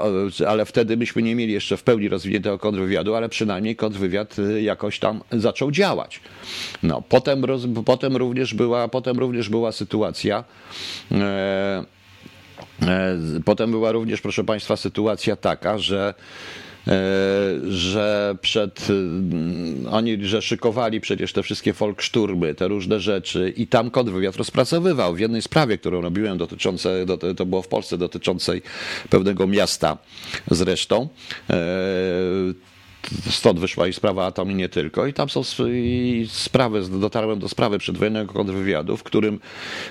ale 0.49 0.65
wtedy 0.65 0.97
myśmy 0.97 1.23
nie 1.23 1.35
mieli 1.35 1.53
jeszcze 1.53 1.77
w 1.77 1.83
pełni 1.83 2.09
rozwiniętego 2.09 2.59
kontrwywiadu, 2.59 3.15
ale 3.15 3.29
przynajmniej 3.29 3.77
kontrwywiad 3.77 4.37
e, 4.39 4.63
jakoś 4.63 4.99
tam 4.99 5.21
zaczął 5.33 5.71
działać. 5.71 6.21
No, 6.83 7.03
potem, 7.09 7.45
roz, 7.45 7.63
potem, 7.85 8.17
również, 8.17 8.55
była, 8.55 8.89
potem 8.89 9.19
również 9.19 9.49
była 9.49 9.73
sytuacja. 9.73 10.45
E, 11.13 11.85
potem 13.45 13.71
była 13.71 13.93
również, 13.93 14.21
proszę 14.21 14.45
Państwa, 14.45 14.77
sytuacja 14.77 15.37
taka, 15.37 15.79
że 15.79 16.15
E, 16.15 16.15
że 17.68 18.37
przed, 18.41 18.91
mm, 18.91 19.87
oni, 19.91 20.26
że 20.26 20.43
szykowali 20.43 21.01
przecież 21.01 21.33
te 21.33 21.43
wszystkie 21.43 21.72
folkszturmy, 21.72 22.55
te 22.55 22.68
różne 22.68 23.01
rzeczy 23.01 23.53
i 23.57 23.66
tam 23.66 23.91
kontrwywiad 23.91 24.37
rozpracowywał 24.37 25.14
w 25.14 25.20
jednej 25.20 25.43
sprawie, 25.43 25.78
którą 25.78 26.01
robiłem 26.01 26.39
dotyczące, 26.39 27.07
to 27.37 27.47
było 27.47 27.62
w 27.62 27.68
Polsce 27.68 27.99
dotyczącej 27.99 28.62
pewnego 29.11 29.47
miasta 29.47 29.99
zresztą. 30.51 31.09
E, 31.51 31.57
stąd 33.31 33.61
wyszła 33.61 33.89
i 33.89 33.93
sprawa 33.93 34.27
Atom 34.27 34.51
i 34.51 34.55
nie 34.55 34.69
tylko. 34.69 35.07
I 35.07 35.13
tam 35.13 35.29
są 35.29 35.43
sprawy, 36.29 36.83
dotarłem 36.89 37.39
do 37.39 37.49
sprawy 37.49 37.79
przedwojennego 37.79 38.33
kontrwywiadu, 38.33 38.97
w 38.97 39.03
którym 39.03 39.41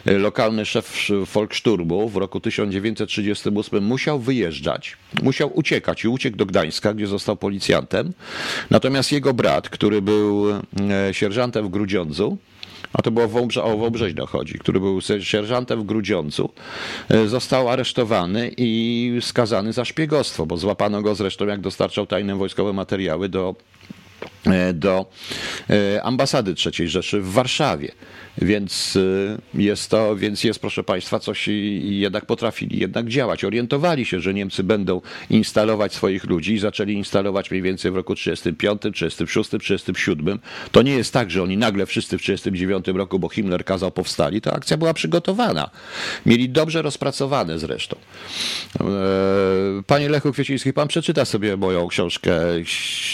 e, 0.05 0.17
lokalny 0.17 0.65
szef 0.65 1.09
Volkssturmu 1.33 2.09
w 2.09 2.15
roku 2.15 2.39
1938 2.39 3.83
musiał 3.83 4.19
wyjeżdżać, 4.19 4.97
musiał 5.23 5.57
uciekać 5.57 6.03
i 6.03 6.07
uciekł 6.07 6.37
do 6.37 6.45
Gdańska, 6.45 6.93
gdzie 6.93 7.07
został 7.07 7.37
policjantem. 7.37 8.13
Natomiast 8.69 9.11
jego 9.11 9.33
brat, 9.33 9.69
który 9.69 10.01
był 10.01 10.49
e, 10.49 10.61
sierżantem 11.11 11.67
w 11.67 11.69
Grudziądzu, 11.69 12.37
a 12.93 13.01
to 13.01 13.11
było 13.11 13.27
Wąbrze, 13.27 13.63
o 13.63 13.77
Wąbrzeźno 13.77 14.25
chodzi, 14.25 14.59
który 14.59 14.79
był 14.79 14.99
sierżantem 15.19 15.81
w 15.81 15.85
Grudziądzu, 15.85 16.49
e, 17.09 17.27
został 17.27 17.69
aresztowany 17.69 18.51
i 18.57 19.19
skazany 19.21 19.73
za 19.73 19.85
szpiegostwo, 19.85 20.45
bo 20.45 20.57
złapano 20.57 21.01
go 21.01 21.15
zresztą, 21.15 21.47
jak 21.47 21.61
dostarczał 21.61 22.05
tajne 22.07 22.35
wojskowe 22.35 22.73
materiały 22.73 23.29
do 23.29 23.55
E, 24.45 24.73
do 24.73 25.05
e, 25.69 26.03
ambasady 26.03 26.55
III 26.65 26.89
Rzeszy 26.89 27.21
w 27.21 27.31
Warszawie. 27.31 27.91
Więc 28.37 28.97
e, 29.55 29.61
jest 29.61 29.89
to, 29.89 30.15
więc 30.15 30.43
jest, 30.43 30.59
proszę 30.59 30.83
Państwa, 30.83 31.19
coś 31.19 31.47
jednak 31.81 32.25
potrafili 32.25 32.79
jednak 32.79 33.07
działać. 33.07 33.43
Orientowali 33.43 34.05
się, 34.05 34.19
że 34.19 34.33
Niemcy 34.33 34.63
będą 34.63 35.01
instalować 35.29 35.93
swoich 35.93 36.23
ludzi 36.23 36.53
i 36.53 36.59
zaczęli 36.59 36.93
instalować 36.93 37.51
mniej 37.51 37.61
więcej 37.61 37.91
w 37.91 37.95
roku 37.95 38.15
35, 38.15 38.81
36, 38.93 39.49
37. 39.59 40.39
To 40.71 40.81
nie 40.81 40.93
jest 40.93 41.13
tak, 41.13 41.31
że 41.31 41.43
oni 41.43 41.57
nagle 41.57 41.85
wszyscy 41.85 42.17
w 42.17 42.21
39 42.21 42.87
roku, 42.87 43.19
bo 43.19 43.29
Himmler 43.29 43.65
kazał 43.65 43.91
powstali. 43.91 44.41
Ta 44.41 44.53
akcja 44.53 44.77
była 44.77 44.93
przygotowana. 44.93 45.69
Mieli 46.25 46.49
dobrze 46.49 46.81
rozpracowane 46.81 47.59
zresztą. 47.59 47.97
Panie 49.87 50.09
Lechu 50.09 50.31
Kwieciński, 50.31 50.73
pan 50.73 50.87
przeczyta 50.87 51.25
sobie 51.25 51.57
moją 51.57 51.87
książkę 51.87 52.41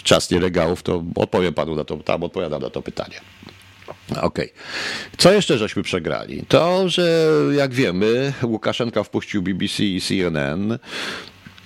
Czas 0.03 0.31
nielegałów, 0.31 0.83
to 0.83 1.03
odpowiem 1.15 1.53
panu 1.53 1.75
na 1.75 1.83
to, 1.83 1.97
tam 1.97 2.23
odpowiadam 2.23 2.61
na 2.61 2.69
to 2.69 2.81
pytanie. 2.81 3.15
Okej. 4.11 4.21
Okay. 4.21 4.49
Co 5.17 5.31
jeszcze 5.33 5.57
żeśmy 5.57 5.83
przegrali? 5.83 6.43
To, 6.47 6.89
że 6.89 7.31
jak 7.55 7.73
wiemy, 7.73 8.33
Łukaszenka 8.43 9.03
wpuścił 9.03 9.41
BBC 9.41 9.83
i 9.83 10.01
CNN. 10.01 10.79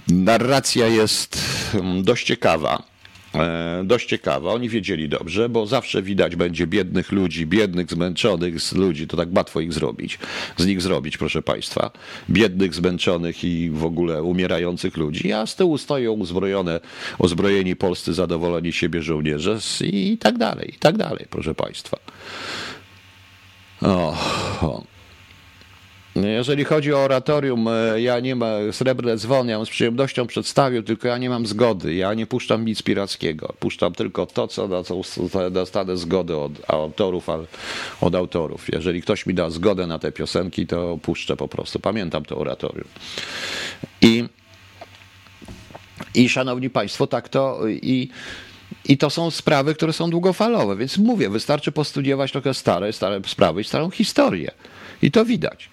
Narracja 0.07 0.87
jest 0.87 1.37
mm, 1.73 2.03
dość 2.03 2.25
ciekawa. 2.25 2.90
E, 3.35 3.83
dość 3.85 4.07
ciekawa. 4.07 4.53
Oni 4.53 4.69
wiedzieli 4.69 5.09
dobrze, 5.09 5.49
bo 5.49 5.65
zawsze 5.67 6.01
widać 6.01 6.35
będzie 6.35 6.67
biednych 6.67 7.11
ludzi, 7.11 7.45
biednych, 7.45 7.89
zmęczonych 7.89 8.61
z 8.61 8.73
ludzi. 8.73 9.07
To 9.07 9.17
tak 9.17 9.29
łatwo 9.35 9.59
ich 9.59 9.73
zrobić. 9.73 10.19
Z 10.57 10.65
nich 10.65 10.81
zrobić, 10.81 11.17
proszę 11.17 11.41
Państwa. 11.41 11.91
Biednych, 12.29 12.73
zmęczonych 12.73 13.43
i 13.43 13.69
w 13.69 13.85
ogóle 13.85 14.23
umierających 14.23 14.97
ludzi, 14.97 15.33
a 15.33 15.45
z 15.45 15.55
tyłu 15.55 15.77
stoją 15.77 16.11
uzbrojone, 16.13 16.79
uzbrojeni 17.17 17.75
polscy, 17.75 18.13
zadowoleni 18.13 18.73
siebie 18.73 19.01
żołnierze 19.01 19.57
i 19.81 20.17
tak 20.17 20.37
dalej, 20.37 20.73
i 20.75 20.79
tak 20.79 20.97
dalej, 20.97 21.25
proszę 21.29 21.55
Państwa. 21.55 21.97
O, 23.81 24.17
o. 24.61 24.90
Jeżeli 26.15 26.63
chodzi 26.63 26.93
o 26.93 26.99
oratorium, 26.99 27.67
e, 27.67 28.01
ja 28.01 28.19
nie 28.19 28.35
mam 28.35 28.73
srebrne 28.73 29.17
dzwon, 29.17 29.47
ja 29.47 29.65
z 29.65 29.69
przyjemnością 29.69 30.27
przedstawił, 30.27 30.83
tylko 30.83 31.07
ja 31.07 31.17
nie 31.17 31.29
mam 31.29 31.45
zgody. 31.45 31.93
Ja 31.93 32.13
nie 32.13 32.27
puszczam 32.27 32.65
nic 32.65 32.81
pirackiego. 32.81 33.53
Puszczam 33.59 33.93
tylko 33.93 34.25
to, 34.25 34.47
co 34.47 34.67
na 34.67 34.83
co 34.83 35.01
dostanę 35.51 35.97
zgodę 35.97 36.37
od 36.37 36.51
autorów, 36.69 37.27
od 38.01 38.15
autorów. 38.15 38.73
Jeżeli 38.73 39.01
ktoś 39.01 39.25
mi 39.25 39.33
da 39.33 39.49
zgodę 39.49 39.87
na 39.87 39.99
te 39.99 40.11
piosenki, 40.11 40.67
to 40.67 40.97
puszczę 41.01 41.37
po 41.37 41.47
prostu. 41.47 41.79
Pamiętam 41.79 42.25
to 42.25 42.37
oratorium. 42.37 42.87
I, 44.01 44.25
i 46.15 46.29
szanowni 46.29 46.69
państwo, 46.69 47.07
tak 47.07 47.29
to 47.29 47.67
i 47.67 48.09
i 48.85 48.97
to 48.97 49.09
są 49.09 49.31
sprawy, 49.31 49.75
które 49.75 49.93
są 49.93 50.09
długofalowe, 50.09 50.75
więc 50.75 50.97
mówię, 50.97 51.29
wystarczy 51.29 51.71
postudiować 51.71 52.31
trochę 52.31 52.53
stare, 52.53 52.93
stare 52.93 53.21
sprawy 53.27 53.61
i 53.61 53.63
starą 53.63 53.89
historię. 53.89 54.51
I 55.01 55.11
to 55.11 55.25
widać. 55.25 55.69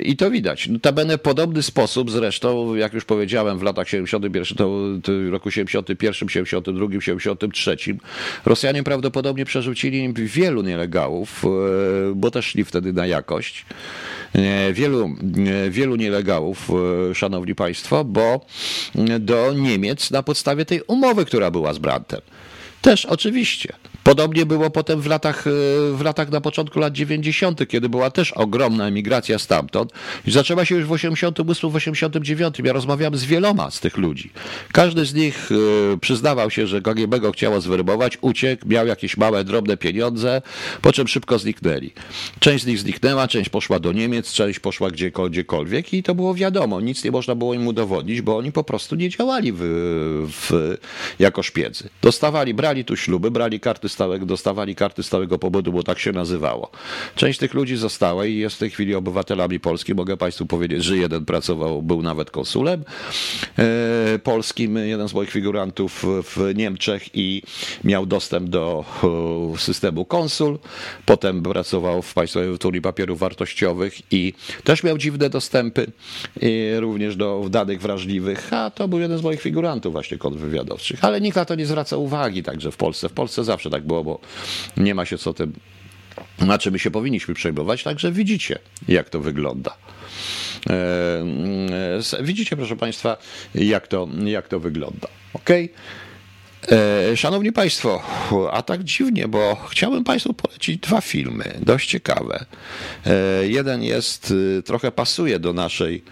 I 0.00 0.16
to 0.16 0.30
widać. 0.30 0.68
Notabene 0.68 1.18
podobny 1.18 1.62
sposób 1.62 2.10
zresztą, 2.10 2.74
jak 2.74 2.92
już 2.92 3.04
powiedziałem, 3.04 3.58
w 3.58 3.62
latach 3.62 3.88
71, 3.88 4.56
to, 4.56 4.80
to 5.02 5.12
roku 5.30 5.50
71, 5.50 6.28
72, 6.28 7.00
73 7.00 7.76
Rosjanie 8.44 8.82
prawdopodobnie 8.82 9.44
przerzucili 9.44 10.12
wielu 10.14 10.62
nielegalów, 10.62 11.44
e, 11.44 11.48
bo 12.14 12.30
też 12.30 12.46
szli 12.46 12.64
wtedy 12.64 12.92
na 12.92 13.06
jakość. 13.06 13.66
E, 14.34 14.72
wielu, 14.72 15.16
e, 15.66 15.70
wielu 15.70 15.96
nielegalów, 15.96 16.68
szanowni 17.14 17.54
państwo, 17.54 18.04
bo 18.04 18.46
do 19.20 19.52
Niemiec 19.52 20.10
na 20.10 20.22
podstawie 20.22 20.64
tej 20.64 20.82
umowy, 20.86 21.24
która 21.24 21.50
była 21.50 21.74
z 21.74 21.78
Brandtem. 21.78 22.20
Też 22.82 23.06
oczywiście. 23.06 23.72
Podobnie 24.04 24.46
było 24.46 24.70
potem 24.70 25.00
w 25.00 25.06
latach, 25.06 25.46
e, 25.46 25.50
w 25.96 26.00
latach 26.04 26.30
na 26.30 26.40
początku 26.40 26.78
lat 26.78 26.92
90., 26.92 27.66
kiedy 27.66 27.88
była 27.88 28.10
też 28.10 28.32
ogromna 28.32 28.86
emigracja 28.86 29.38
stamtąd. 29.38 29.92
I 30.26 30.30
zaczęła 30.30 30.64
się 30.64 30.74
już 30.74 30.84
w 30.84 30.92
88, 30.92 31.70
w 31.70 31.76
89. 31.76 32.56
Ja 32.64 32.72
rozmawiałem 32.72 33.16
z 33.16 33.24
wieloma 33.24 33.70
z 33.70 33.80
tych 33.80 33.96
ludzi. 33.96 34.30
Każdy 34.72 35.04
z 35.04 35.14
nich 35.14 35.48
e, 35.92 35.98
przyznawał 35.98 36.50
się, 36.50 36.66
że 36.66 36.80
KGB 36.80 37.20
go 37.20 37.32
chciało 37.32 37.60
zwerbować, 37.60 38.18
uciekł, 38.20 38.68
miał 38.68 38.86
jakieś 38.86 39.16
małe, 39.16 39.44
drobne 39.44 39.76
pieniądze, 39.76 40.42
po 40.82 40.92
czym 40.92 41.08
szybko 41.08 41.38
zniknęli. 41.38 41.90
Część 42.40 42.64
z 42.64 42.66
nich 42.66 42.78
zniknęła, 42.78 43.28
część 43.28 43.50
poszła 43.50 43.78
do 43.78 43.92
Niemiec, 43.92 44.32
część 44.32 44.60
poszła 44.60 44.90
gdziekolwiek 45.28 45.94
i 45.94 46.02
to 46.02 46.14
było 46.14 46.34
wiadomo. 46.34 46.80
Nic 46.80 47.04
nie 47.04 47.10
można 47.10 47.34
było 47.34 47.54
im 47.54 47.66
udowodnić, 47.66 48.22
bo 48.22 48.36
oni 48.36 48.52
po 48.52 48.64
prostu 48.64 48.96
nie 48.96 49.08
działali 49.08 49.52
w, 49.52 49.60
w, 50.28 50.76
jako 51.18 51.42
szpiedzy. 51.42 51.88
Dostawali, 52.02 52.54
brali 52.54 52.84
tu 52.84 52.96
śluby, 52.96 53.30
brali 53.30 53.60
karty 53.60 53.88
stałego, 53.92 54.26
dostawali 54.26 54.74
karty 54.74 55.02
stałego 55.02 55.38
pobytu, 55.38 55.72
bo 55.72 55.82
tak 55.82 55.98
się 55.98 56.12
nazywało. 56.12 56.70
Część 57.14 57.38
tych 57.38 57.54
ludzi 57.54 57.76
została 57.76 58.26
i 58.26 58.36
jest 58.36 58.56
w 58.56 58.58
tej 58.58 58.70
chwili 58.70 58.94
obywatelami 58.94 59.60
Polski. 59.60 59.94
Mogę 59.94 60.16
Państwu 60.16 60.46
powiedzieć, 60.46 60.84
że 60.84 60.96
jeden 60.96 61.24
pracował, 61.24 61.82
był 61.82 62.02
nawet 62.02 62.30
konsulem 62.30 62.84
e, 63.58 64.18
polskim, 64.18 64.76
jeden 64.76 65.08
z 65.08 65.14
moich 65.14 65.30
figurantów 65.30 66.04
w 66.22 66.52
Niemczech 66.54 67.02
i 67.14 67.42
miał 67.84 68.06
dostęp 68.06 68.48
do 68.48 68.84
systemu 69.58 70.04
konsul. 70.04 70.58
Potem 71.06 71.42
pracował 71.42 72.02
w 72.02 72.14
Państwowej 72.14 72.50
Wytwórni 72.50 72.80
Papierów 72.80 73.18
Wartościowych 73.18 74.12
i 74.12 74.32
też 74.64 74.82
miał 74.82 74.98
dziwne 74.98 75.30
dostępy 75.30 75.86
również 76.78 77.16
do 77.16 77.46
danych 77.50 77.80
wrażliwych, 77.80 78.52
a 78.52 78.70
to 78.70 78.88
był 78.88 78.98
jeden 79.00 79.18
z 79.18 79.22
moich 79.22 79.40
figurantów 79.40 79.92
właśnie 79.92 80.18
kontrwywiadowczych. 80.18 81.04
Ale 81.04 81.20
nikt 81.20 81.36
na 81.36 81.44
to 81.44 81.54
nie 81.54 81.66
zwraca 81.66 81.96
uwagi, 81.96 82.42
także 82.42 82.70
w 82.70 82.76
Polsce. 82.76 83.08
W 83.08 83.12
Polsce 83.12 83.44
zawsze 83.44 83.70
tak 83.70 83.81
tak 83.82 83.86
było, 83.86 84.04
bo 84.04 84.20
nie 84.76 84.94
ma 84.94 85.04
się 85.04 85.18
co 85.18 85.34
tym, 85.34 85.52
na 86.38 86.58
czym 86.58 86.78
się 86.78 86.90
powinniśmy 86.90 87.34
przejmować, 87.34 87.82
także 87.82 88.12
widzicie, 88.12 88.58
jak 88.88 89.10
to 89.10 89.20
wygląda. 89.20 89.76
E, 90.70 91.24
e, 92.18 92.22
widzicie, 92.22 92.56
proszę 92.56 92.76
Państwa, 92.76 93.16
jak 93.54 93.88
to, 93.88 94.08
jak 94.24 94.48
to 94.48 94.60
wygląda. 94.60 95.08
Ok? 95.34 95.50
E, 95.50 97.16
szanowni 97.16 97.52
Państwo, 97.52 98.02
a 98.52 98.62
tak 98.62 98.84
dziwnie, 98.84 99.28
bo 99.28 99.56
chciałbym 99.70 100.04
Państwu 100.04 100.34
polecić 100.34 100.80
dwa 100.80 101.00
filmy, 101.00 101.58
dość 101.60 101.88
ciekawe. 101.88 102.46
Jeden 103.42 103.82
jest, 103.82 104.34
trochę 104.64 104.92
pasuje 104.92 105.38
do 105.38 105.52
naszej 105.52 106.04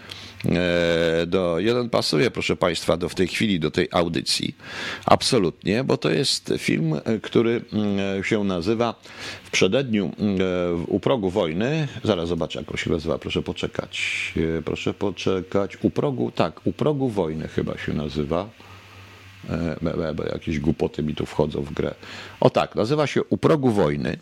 do, 1.27 1.59
jeden 1.59 1.89
pasuje, 1.89 2.31
proszę 2.31 2.55
Państwa, 2.55 2.97
do, 2.97 3.09
w 3.09 3.15
tej 3.15 3.27
chwili 3.27 3.59
do 3.59 3.71
tej 3.71 3.87
audycji. 3.91 4.55
Absolutnie, 5.05 5.83
bo 5.83 5.97
to 5.97 6.09
jest 6.09 6.53
film, 6.57 6.93
e, 6.93 7.19
który 7.19 7.61
mm, 7.73 8.23
się 8.23 8.43
nazywa 8.43 8.95
W 9.43 9.51
przededniu 9.51 10.11
e, 10.39 10.73
u 10.87 10.99
progu 10.99 11.29
wojny. 11.29 11.87
Zaraz 12.03 12.27
zobaczę, 12.29 12.59
jak 12.59 12.71
on 12.71 12.77
się 12.77 12.89
nazywa. 12.89 13.17
Proszę 13.17 13.41
poczekać. 13.41 14.33
Proszę 14.65 14.93
poczekać. 14.93 15.77
U 15.81 15.89
progu, 15.89 16.31
tak, 16.31 16.61
u 16.63 16.73
progu 16.73 17.09
wojny 17.09 17.47
chyba 17.47 17.77
się 17.77 17.93
nazywa. 17.93 18.49
Bo 20.15 20.23
jakieś 20.23 20.59
głupoty 20.59 21.03
mi 21.03 21.15
tu 21.15 21.25
wchodzą 21.25 21.61
w 21.61 21.73
grę. 21.73 21.95
O 22.39 22.49
tak, 22.49 22.75
nazywa 22.75 23.07
się 23.07 23.23
U 23.23 23.37
progu 23.37 23.69
wojny. 23.69 24.17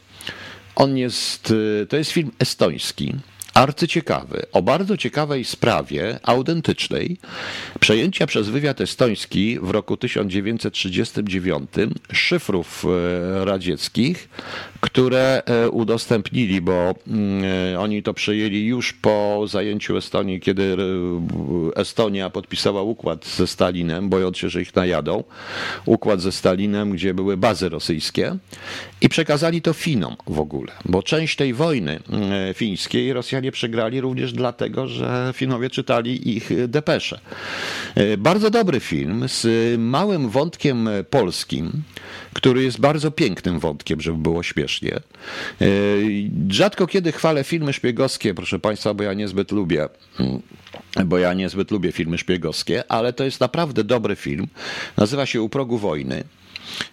On 0.76 0.97
jest, 0.97 1.53
to 1.89 1.97
jest 1.97 2.11
film 2.11 2.32
estoński 2.39 3.15
arcyciekawy, 3.60 4.45
o 4.51 4.62
bardzo 4.62 4.97
ciekawej 4.97 5.45
sprawie 5.45 6.20
autentycznej 6.24 7.18
przejęcia 7.80 8.28
przez 8.28 8.49
wywiad 8.49 8.82
estoński 8.82 9.60
w 9.62 9.70
roku 9.70 9.97
1939 9.97 11.70
szyfrów 12.12 12.86
e, 12.86 13.45
radzieckich, 13.45 14.30
które 14.82 15.41
e, 15.45 15.70
udostępnili, 15.70 16.62
bo 16.62 16.95
mm, 17.07 17.43
e, 17.74 17.80
oni 17.80 18.03
to 18.03 18.14
przejęli 18.14 18.66
już 18.66 18.93
po 18.93 19.43
zajęciu 19.47 19.97
Estonii, 19.97 20.39
kiedy 20.39 20.78
Estonia 21.76 22.30
podpisała 22.30 22.82
układ 22.82 23.26
ze 23.26 23.47
Stalinem, 23.47 24.10
bojąc 24.10 24.38
się, 24.38 24.49
że 24.49 24.62
ich 24.62 24.76
najadą. 24.76 25.24
Układ 25.86 26.22
ze 26.22 26.32
Stalinem, 26.32 26.91
gdzie 26.91 27.14
były 27.14 27.38
bazy 27.38 27.70
rosyjskie 27.70 28.38
i 29.01 29.10
przekazali 29.10 29.62
to 29.62 29.74
Finom 29.74 30.16
w 30.28 30.39
ogóle, 30.39 30.72
bo 30.86 31.03
część 31.03 31.36
tej 31.36 31.53
wojny 31.53 31.99
mm, 32.10 32.53
fińskiej 32.53 33.14
Rosjanie 33.14 33.49
przegrali 33.52 34.02
również 34.02 34.34
dlatego, 34.34 34.88
że 34.88 35.32
Finowie 35.34 35.70
czytali 35.70 36.30
ich 36.38 36.68
depesze. 36.68 37.20
E, 37.95 38.18
bardzo 38.18 38.50
dobry 38.50 38.80
film 38.80 39.26
z 39.28 39.47
małym 39.80 40.30
wątkiem 40.30 40.89
polskim, 41.10 41.72
który 42.34 42.64
jest 42.64 42.80
bardzo 42.80 43.12
pięknym 43.12 43.60
wątkiem, 43.60 44.02
żeby 44.02 44.18
było 44.18 44.43
śmiesznie. 44.43 44.95
E, 44.95 45.66
rzadko 46.50 46.88
kiedy 46.88 47.12
chwalę 47.12 47.43
filmy 47.43 47.74
szpiegowskie, 47.74 48.34
proszę 48.34 48.60
Państwa, 48.60 48.93
bo 48.93 49.04
ja 49.04 49.14
niezbyt 49.14 49.52
lubię 49.52 49.89
mm, 50.20 50.41
bo 51.06 51.18
ja 51.18 51.34
niezbyt 51.34 51.72
lubię 51.72 51.91
filmy 51.91 52.18
szpiegowskie, 52.18 52.91
ale 52.91 53.14
to 53.14 53.24
jest 53.24 53.39
naprawdę 53.39 53.84
dobry 53.84 54.16
film. 54.16 54.47
Nazywa 54.97 55.26
się 55.26 55.41
U 55.41 55.50
progu 55.50 55.78
wojny. 55.78 56.24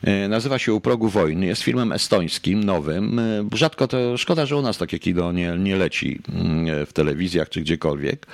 E, 0.04 0.28
nazywa 0.28 0.58
się 0.58 0.74
U 0.74 0.80
progu 0.80 1.08
wojny, 1.08 1.46
jest 1.46 1.62
filmem 1.62 1.92
estońskim, 1.92 2.64
nowym. 2.64 3.18
E, 3.18 3.48
rzadko 3.52 3.88
to, 3.88 4.16
szkoda, 4.16 4.46
że 4.46 4.56
u 4.56 4.62
nas 4.62 4.78
takie 4.78 4.98
kino 4.98 5.32
nie, 5.32 5.56
nie 5.58 5.76
leci 5.76 6.20
mm, 6.32 6.86
w 6.86 6.92
telewizjach 6.92 7.48
czy 7.48 7.60
gdziekolwiek. 7.60 8.26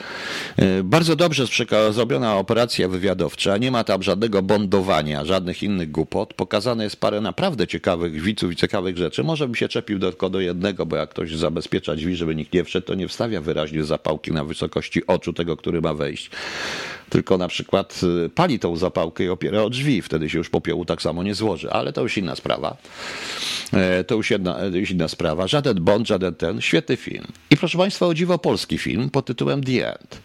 E, 0.56 0.82
bardzo 0.82 1.16
dobrze 1.16 1.44
zrobiona 1.90 2.36
operacja 2.36 2.88
wywiadowcza, 2.88 3.56
nie 3.56 3.70
ma 3.70 3.84
tam 3.84 4.02
żadnego 4.02 4.42
bondowania, 4.42 5.24
żadnych 5.24 5.62
innych 5.62 5.90
głupot. 5.90 6.34
Pokazane 6.34 6.84
jest 6.84 6.96
parę 6.96 7.20
naprawdę 7.20 7.66
ciekawych 7.66 8.22
widzów 8.22 8.52
i 8.52 8.56
ciekawych 8.56 8.96
rzeczy. 8.96 9.24
Może 9.24 9.46
bym 9.46 9.54
się 9.54 9.68
czepił 9.68 9.98
tylko 9.98 10.30
do 10.30 10.40
jednego, 10.40 10.86
bo 10.86 10.96
jak 10.96 11.10
ktoś 11.10 11.36
zabezpiecza 11.36 11.96
drzwi, 11.96 12.16
żeby 12.16 12.34
nikt 12.34 12.52
nie 12.52 12.64
wszedł, 12.64 12.86
to 12.86 12.94
nie 12.94 13.08
wstawia 13.08 13.40
wyraźnie 13.40 13.84
zapałki 13.84 14.32
na 14.32 14.44
wysokości 14.44 15.06
oczu 15.06 15.32
tego, 15.32 15.56
który 15.56 15.80
ma 15.80 15.94
wejść 15.94 16.30
tylko 17.10 17.38
na 17.38 17.48
przykład 17.48 18.00
y, 18.26 18.28
pali 18.28 18.58
tą 18.58 18.76
zapałkę 18.76 19.24
i 19.24 19.28
opiera 19.28 19.62
o 19.62 19.70
drzwi. 19.70 20.02
Wtedy 20.02 20.30
się 20.30 20.38
już 20.38 20.50
popiołu 20.50 20.84
tak 20.84 21.02
samo 21.02 21.22
nie 21.22 21.34
złoży, 21.34 21.70
ale 21.70 21.92
to 21.92 22.02
już 22.02 22.18
inna 22.18 22.36
sprawa. 22.36 22.76
E, 23.72 24.04
to 24.04 24.14
już, 24.14 24.30
jedna, 24.30 24.54
to 24.54 24.76
już 24.76 24.90
inna 24.90 25.08
sprawa. 25.08 25.48
Żaden 25.48 25.84
Bond, 25.84 26.08
żaden 26.08 26.34
ten. 26.34 26.60
Świetny 26.60 26.96
film. 26.96 27.24
I 27.50 27.56
proszę 27.56 27.78
Państwa, 27.78 28.06
o 28.06 28.14
dziwo 28.14 28.38
polski 28.38 28.78
film 28.78 29.10
pod 29.10 29.26
tytułem 29.26 29.64
The 29.64 29.92
End. 29.92 30.20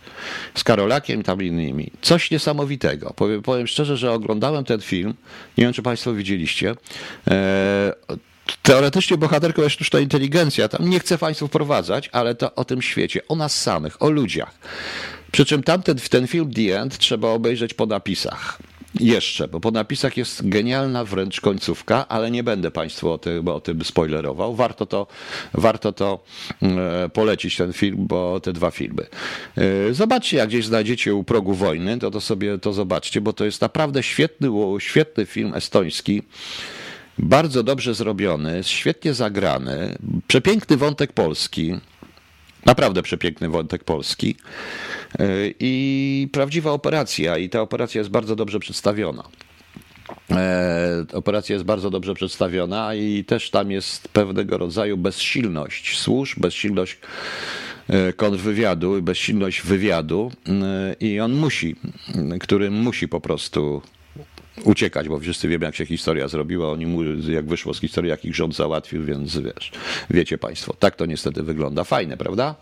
Z 0.56 0.64
Karolakiem 0.64 1.22
i 1.22 1.24
tam 1.24 1.42
innymi. 1.42 1.92
Coś 2.02 2.32
niesamowitego. 2.32 3.14
Powiem, 3.16 3.42
powiem 3.42 3.68
szczerze, 3.68 3.98
że 3.98 4.12
oglądałem 4.12 4.64
ten 4.64 4.82
film. 4.82 5.14
Nie 5.58 5.64
wiem, 5.64 5.74
czy 5.74 5.82
Państwo 5.82 6.14
widzieliście. 6.14 6.76
E, 7.28 7.94
Teoretycznie 8.64 9.18
bohaterką 9.18 9.62
jest 9.62 9.76
sztuczna 9.76 10.00
inteligencja. 10.00 10.68
Tam 10.68 10.90
nie 10.90 11.00
chcę 11.00 11.18
Państwu 11.18 11.48
wprowadzać, 11.48 12.10
ale 12.12 12.36
to 12.36 12.56
o 12.56 12.66
tym 12.66 12.82
świecie, 12.82 13.22
o 13.28 13.36
nas 13.36 13.62
samych, 13.62 14.02
o 14.02 14.10
ludziach. 14.10 14.52
Przy 15.32 15.46
czym 15.46 15.64
tamten 15.64 15.98
ten 16.10 16.28
film 16.28 16.54
The 16.54 16.82
End 16.82 16.98
trzeba 16.98 17.28
obejrzeć 17.28 17.74
po 17.74 17.86
napisach. 17.86 18.60
Jeszcze, 19.00 19.48
bo 19.48 19.60
po 19.60 19.72
napisach 19.72 20.18
jest 20.18 20.50
genialna 20.50 21.04
wręcz 21.06 21.42
końcówka, 21.42 22.08
ale 22.08 22.32
nie 22.32 22.44
będę 22.44 22.72
Państwu 22.72 23.12
o 23.12 23.18
tym, 23.18 23.48
o 23.48 23.60
tym 23.60 23.84
spoilerował. 23.84 24.56
Warto 24.56 24.86
to, 24.86 25.08
warto 25.54 25.92
to 25.92 26.24
e, 26.62 27.10
polecić 27.10 27.58
ten 27.58 27.74
film, 27.74 27.96
bo 28.00 28.40
te 28.40 28.54
dwa 28.54 28.72
filmy. 28.72 29.06
E, 29.90 29.94
zobaczcie, 29.94 30.38
jak 30.38 30.50
gdzieś 30.50 30.66
znajdziecie 30.66 31.16
u 31.16 31.24
progu 31.24 31.54
wojny, 31.54 32.00
to, 32.00 32.12
to 32.12 32.22
sobie 32.22 32.58
to 32.58 32.74
zobaczcie, 32.74 33.22
bo 33.22 33.34
to 33.34 33.46
jest 33.46 33.62
naprawdę 33.62 34.04
świetny, 34.04 34.50
świetny 34.80 35.26
film 35.26 35.54
estoński. 35.56 36.24
Bardzo 37.18 37.64
dobrze 37.64 37.94
zrobiony, 37.94 38.64
świetnie 38.64 39.14
zagrany, 39.14 39.98
przepiękny 40.28 40.78
wątek 40.78 41.14
polski. 41.14 41.76
Naprawdę 42.66 43.04
przepiękny 43.04 43.50
wątek 43.50 43.84
polski 43.84 44.36
i 45.60 46.30
prawdziwa 46.32 46.72
operacja, 46.72 47.38
i 47.38 47.50
ta 47.50 47.62
operacja 47.62 48.00
jest 48.00 48.12
bardzo 48.12 48.36
dobrze 48.36 48.60
przedstawiona. 48.60 49.24
E, 50.32 51.06
operacja 51.14 51.54
jest 51.54 51.66
bardzo 51.66 51.90
dobrze 51.90 52.14
przedstawiona 52.14 52.96
i 52.96 53.24
też 53.24 53.50
tam 53.50 53.72
jest 53.72 54.08
pewnego 54.08 54.58
rodzaju 54.58 54.98
bezsilność 54.98 56.00
służb, 56.00 56.40
bezsilność 56.40 56.98
e, 57.88 58.14
kontrwywiadu, 58.14 59.02
bezsilność 59.02 59.62
wywiadu 59.62 60.32
i 61.00 61.20
on 61.20 61.34
musi, 61.34 61.76
który 62.40 62.72
musi 62.72 63.08
po 63.08 63.22
prostu 63.22 63.82
uciekać, 64.64 65.10
bo 65.10 65.20
wszyscy 65.20 65.48
wiemy, 65.48 65.66
jak 65.66 65.76
się 65.76 65.86
historia 65.86 66.28
zrobiła. 66.28 66.72
Oni 66.72 66.86
mu, 66.86 67.04
jak 67.30 67.46
wyszło 67.46 67.74
z 67.74 67.80
historii, 67.80 68.10
jakich 68.10 68.36
rząd 68.36 68.56
załatwił, 68.56 69.04
więc 69.04 69.38
wiesz, 69.38 69.72
wiecie 70.10 70.38
Państwo, 70.38 70.74
tak 70.80 70.96
to 70.96 71.06
niestety 71.06 71.44
wygląda. 71.44 71.84
Fajne, 71.84 72.18
prawda? 72.18 72.56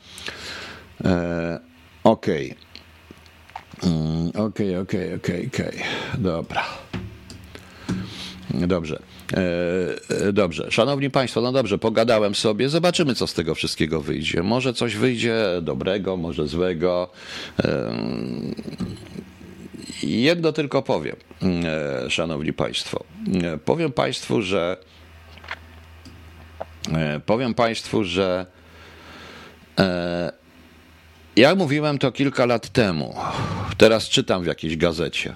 E, 1.03 1.74
okej. 2.05 2.55
Mm, 3.83 4.31
okej, 4.47 4.77
okej, 4.77 5.13
okej, 5.13 5.47
okej. 5.47 5.79
Dobra. 6.17 6.63
Dobrze. 8.49 9.01
E, 10.27 10.33
dobrze. 10.33 10.71
Szanowni 10.71 11.09
Państwo, 11.09 11.41
no 11.41 11.51
dobrze, 11.51 11.77
pogadałem 11.77 12.35
sobie. 12.35 12.69
Zobaczymy, 12.69 13.15
co 13.15 13.27
z 13.27 13.33
tego 13.33 13.55
wszystkiego 13.55 14.01
wyjdzie. 14.01 14.43
Może 14.43 14.73
coś 14.73 14.95
wyjdzie 14.95 15.35
dobrego, 15.61 16.17
może 16.17 16.47
złego. 16.47 17.09
E, 17.59 17.95
Jedno 20.03 20.51
tylko 20.51 20.81
powiem, 20.81 21.15
e, 22.05 22.09
szanowni 22.09 22.53
państwo. 22.53 23.03
E, 23.43 23.57
powiem 23.57 23.91
państwu, 23.91 24.41
że 24.41 24.77
e, 26.93 27.19
powiem 27.25 27.53
państwu, 27.53 28.03
że 28.03 28.45
ja 31.35 31.55
mówiłem 31.55 31.97
to 31.97 32.11
kilka 32.11 32.45
lat 32.45 32.69
temu. 32.69 33.15
Teraz 33.77 34.09
czytam 34.09 34.43
w 34.43 34.45
jakiejś 34.45 34.77
gazecie 34.77 35.35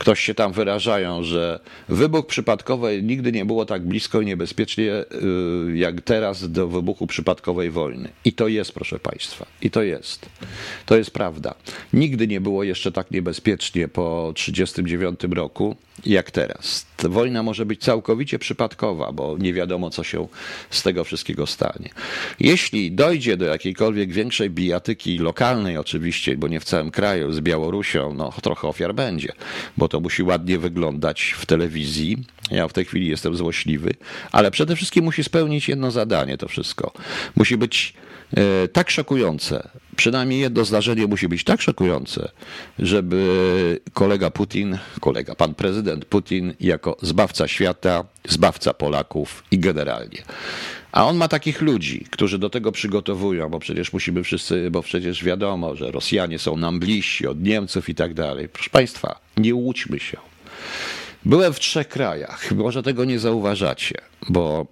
ktoś 0.00 0.20
się 0.20 0.34
tam 0.34 0.52
wyrażają, 0.52 1.22
że 1.22 1.60
wybuch 1.88 2.26
przypadkowy 2.26 3.02
nigdy 3.02 3.32
nie 3.32 3.44
było 3.44 3.66
tak 3.66 3.82
blisko 3.82 4.20
i 4.20 4.26
niebezpiecznie 4.26 4.92
y, 4.92 5.76
jak 5.76 6.00
teraz 6.00 6.52
do 6.52 6.68
wybuchu 6.68 7.06
przypadkowej 7.06 7.70
wojny. 7.70 8.08
I 8.24 8.32
to 8.32 8.48
jest, 8.48 8.72
proszę 8.72 8.98
Państwa, 8.98 9.46
i 9.62 9.70
to 9.70 9.82
jest. 9.82 10.26
To 10.86 10.96
jest 10.96 11.10
prawda. 11.10 11.54
Nigdy 11.92 12.26
nie 12.26 12.40
było 12.40 12.64
jeszcze 12.64 12.92
tak 12.92 13.10
niebezpiecznie 13.10 13.88
po 13.88 14.32
1939 14.34 15.36
roku 15.36 15.76
jak 16.06 16.30
teraz. 16.30 16.86
Wojna 16.98 17.42
może 17.42 17.66
być 17.66 17.80
całkowicie 17.80 18.38
przypadkowa, 18.38 19.12
bo 19.12 19.36
nie 19.38 19.52
wiadomo, 19.52 19.90
co 19.90 20.04
się 20.04 20.28
z 20.70 20.82
tego 20.82 21.04
wszystkiego 21.04 21.46
stanie. 21.46 21.88
Jeśli 22.40 22.92
dojdzie 22.92 23.36
do 23.36 23.44
jakiejkolwiek 23.44 24.12
większej 24.12 24.50
bijatyki 24.50 25.18
lokalnej, 25.18 25.76
oczywiście, 25.76 26.36
bo 26.36 26.48
nie 26.48 26.60
w 26.60 26.64
całym 26.64 26.90
kraju, 26.90 27.32
z 27.32 27.40
Białorusią, 27.40 28.14
no 28.14 28.32
trochę 28.42 28.68
ofiar 28.68 28.94
będzie, 28.94 29.32
bo 29.76 29.88
to 29.90 30.00
musi 30.00 30.22
ładnie 30.22 30.58
wyglądać 30.58 31.34
w 31.38 31.46
telewizji. 31.46 32.18
Ja 32.50 32.68
w 32.68 32.72
tej 32.72 32.84
chwili 32.84 33.08
jestem 33.08 33.36
złośliwy, 33.36 33.94
ale 34.32 34.50
przede 34.50 34.76
wszystkim 34.76 35.04
musi 35.04 35.24
spełnić 35.24 35.68
jedno 35.68 35.90
zadanie 35.90 36.38
to 36.38 36.48
wszystko. 36.48 36.92
Musi 37.36 37.56
być 37.56 37.94
e, 38.36 38.68
tak 38.68 38.90
szokujące, 38.90 39.68
przynajmniej 39.96 40.40
jedno 40.40 40.64
zdarzenie 40.64 41.06
musi 41.06 41.28
być 41.28 41.44
tak 41.44 41.62
szokujące, 41.62 42.28
żeby 42.78 43.80
kolega 43.92 44.30
Putin, 44.30 44.78
kolega, 45.00 45.34
pan 45.34 45.54
prezydent 45.54 46.04
Putin, 46.04 46.54
jako 46.60 46.96
zbawca 47.02 47.48
świata, 47.48 48.04
zbawca 48.28 48.74
Polaków 48.74 49.44
i 49.50 49.58
generalnie. 49.58 50.22
A 50.92 51.06
on 51.06 51.16
ma 51.16 51.28
takich 51.28 51.60
ludzi, 51.60 52.06
którzy 52.10 52.38
do 52.38 52.50
tego 52.50 52.72
przygotowują, 52.72 53.48
bo 53.48 53.58
przecież 53.58 53.92
musimy 53.92 54.24
wszyscy, 54.24 54.70
bo 54.70 54.82
przecież 54.82 55.24
wiadomo, 55.24 55.76
że 55.76 55.90
Rosjanie 55.90 56.38
są 56.38 56.56
nam 56.56 56.80
bliżsi 56.80 57.26
od 57.26 57.42
Niemców 57.42 57.88
i 57.88 57.94
tak 57.94 58.14
dalej. 58.14 58.48
Proszę 58.48 58.70
Państwa, 58.70 59.20
nie 59.36 59.54
łudźmy 59.54 60.00
się. 60.00 60.16
Byłem 61.24 61.52
w 61.52 61.60
trzech 61.60 61.88
krajach, 61.88 62.52
może 62.52 62.82
tego 62.82 63.04
nie 63.04 63.18
zauważacie, 63.18 63.94
bo 64.28 64.66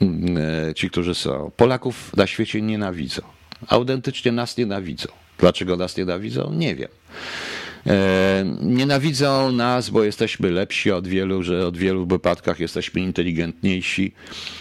mm, 0.00 0.38
e, 0.68 0.74
ci, 0.74 0.90
którzy 0.90 1.14
są, 1.14 1.50
Polaków 1.56 2.16
na 2.16 2.26
świecie 2.26 2.62
nienawidzą. 2.62 3.22
Autentycznie 3.68 4.32
nas 4.32 4.56
nienawidzą. 4.56 5.08
Dlaczego 5.38 5.76
nas 5.76 5.96
nienawidzą? 5.96 6.52
Nie 6.52 6.76
wiem. 6.76 6.88
E, 7.86 8.44
nienawidzą 8.62 9.52
nas, 9.52 9.90
bo 9.90 10.04
jesteśmy 10.04 10.50
lepsi 10.50 10.90
od 10.90 11.08
wielu, 11.08 11.42
że 11.42 11.66
od 11.66 11.76
wielu 11.76 12.06
wypadkach 12.06 12.60
jesteśmy 12.60 13.00
inteligentniejsi, 13.00 14.12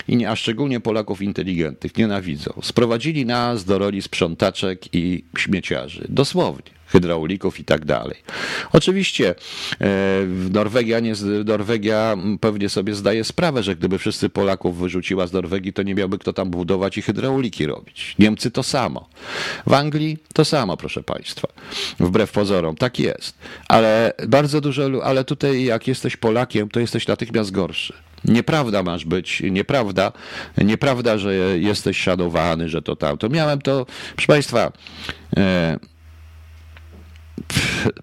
i 0.07 0.15
nie, 0.15 0.29
a 0.29 0.35
szczególnie 0.35 0.79
Polaków 0.79 1.21
inteligentnych 1.21 1.97
nienawidzą. 1.97 2.53
Sprowadzili 2.61 3.25
nas 3.25 3.65
do 3.65 3.79
roli 3.79 4.01
sprzątaczek 4.01 4.95
i 4.95 5.23
śmieciarzy. 5.37 6.05
Dosłownie 6.09 6.76
hydraulików 6.87 7.59
i 7.59 7.65
tak 7.65 7.85
dalej. 7.85 8.17
Oczywiście 8.73 9.35
e, 9.81 9.87
Norwegia, 10.51 10.99
nie, 10.99 11.13
Norwegia 11.45 12.17
pewnie 12.41 12.69
sobie 12.69 12.95
zdaje 12.95 13.23
sprawę, 13.23 13.63
że 13.63 13.75
gdyby 13.75 13.97
wszyscy 13.97 14.29
Polaków 14.29 14.77
wyrzuciła 14.77 15.27
z 15.27 15.33
Norwegii, 15.33 15.73
to 15.73 15.83
nie 15.83 15.95
miałby 15.95 16.17
kto 16.17 16.33
tam 16.33 16.49
budować 16.49 16.97
i 16.97 17.01
hydrauliki 17.01 17.65
robić. 17.65 18.15
Niemcy 18.19 18.51
to 18.51 18.63
samo. 18.63 19.09
W 19.67 19.73
Anglii 19.73 20.17
to 20.33 20.45
samo, 20.45 20.77
proszę 20.77 21.03
Państwa. 21.03 21.47
Wbrew 21.99 22.31
pozorom, 22.31 22.75
tak 22.75 22.99
jest. 22.99 23.37
Ale 23.67 24.13
bardzo 24.27 24.61
dużo, 24.61 24.83
ale 25.03 25.23
tutaj 25.23 25.63
jak 25.63 25.87
jesteś 25.87 26.17
Polakiem, 26.17 26.69
to 26.69 26.79
jesteś 26.79 27.07
natychmiast 27.07 27.51
gorszy. 27.51 27.93
Nieprawda 28.25 28.83
masz 28.83 29.05
być, 29.05 29.41
nieprawda, 29.51 30.11
nieprawda, 30.57 31.17
że 31.17 31.33
jesteś 31.59 31.97
szanowany, 31.97 32.69
że 32.69 32.81
to 32.81 32.95
tam. 32.95 33.17
To 33.17 33.29
miałem 33.29 33.61
to, 33.61 33.85
proszę 34.15 34.27
Państwa, 34.27 34.71
e, 35.37 35.79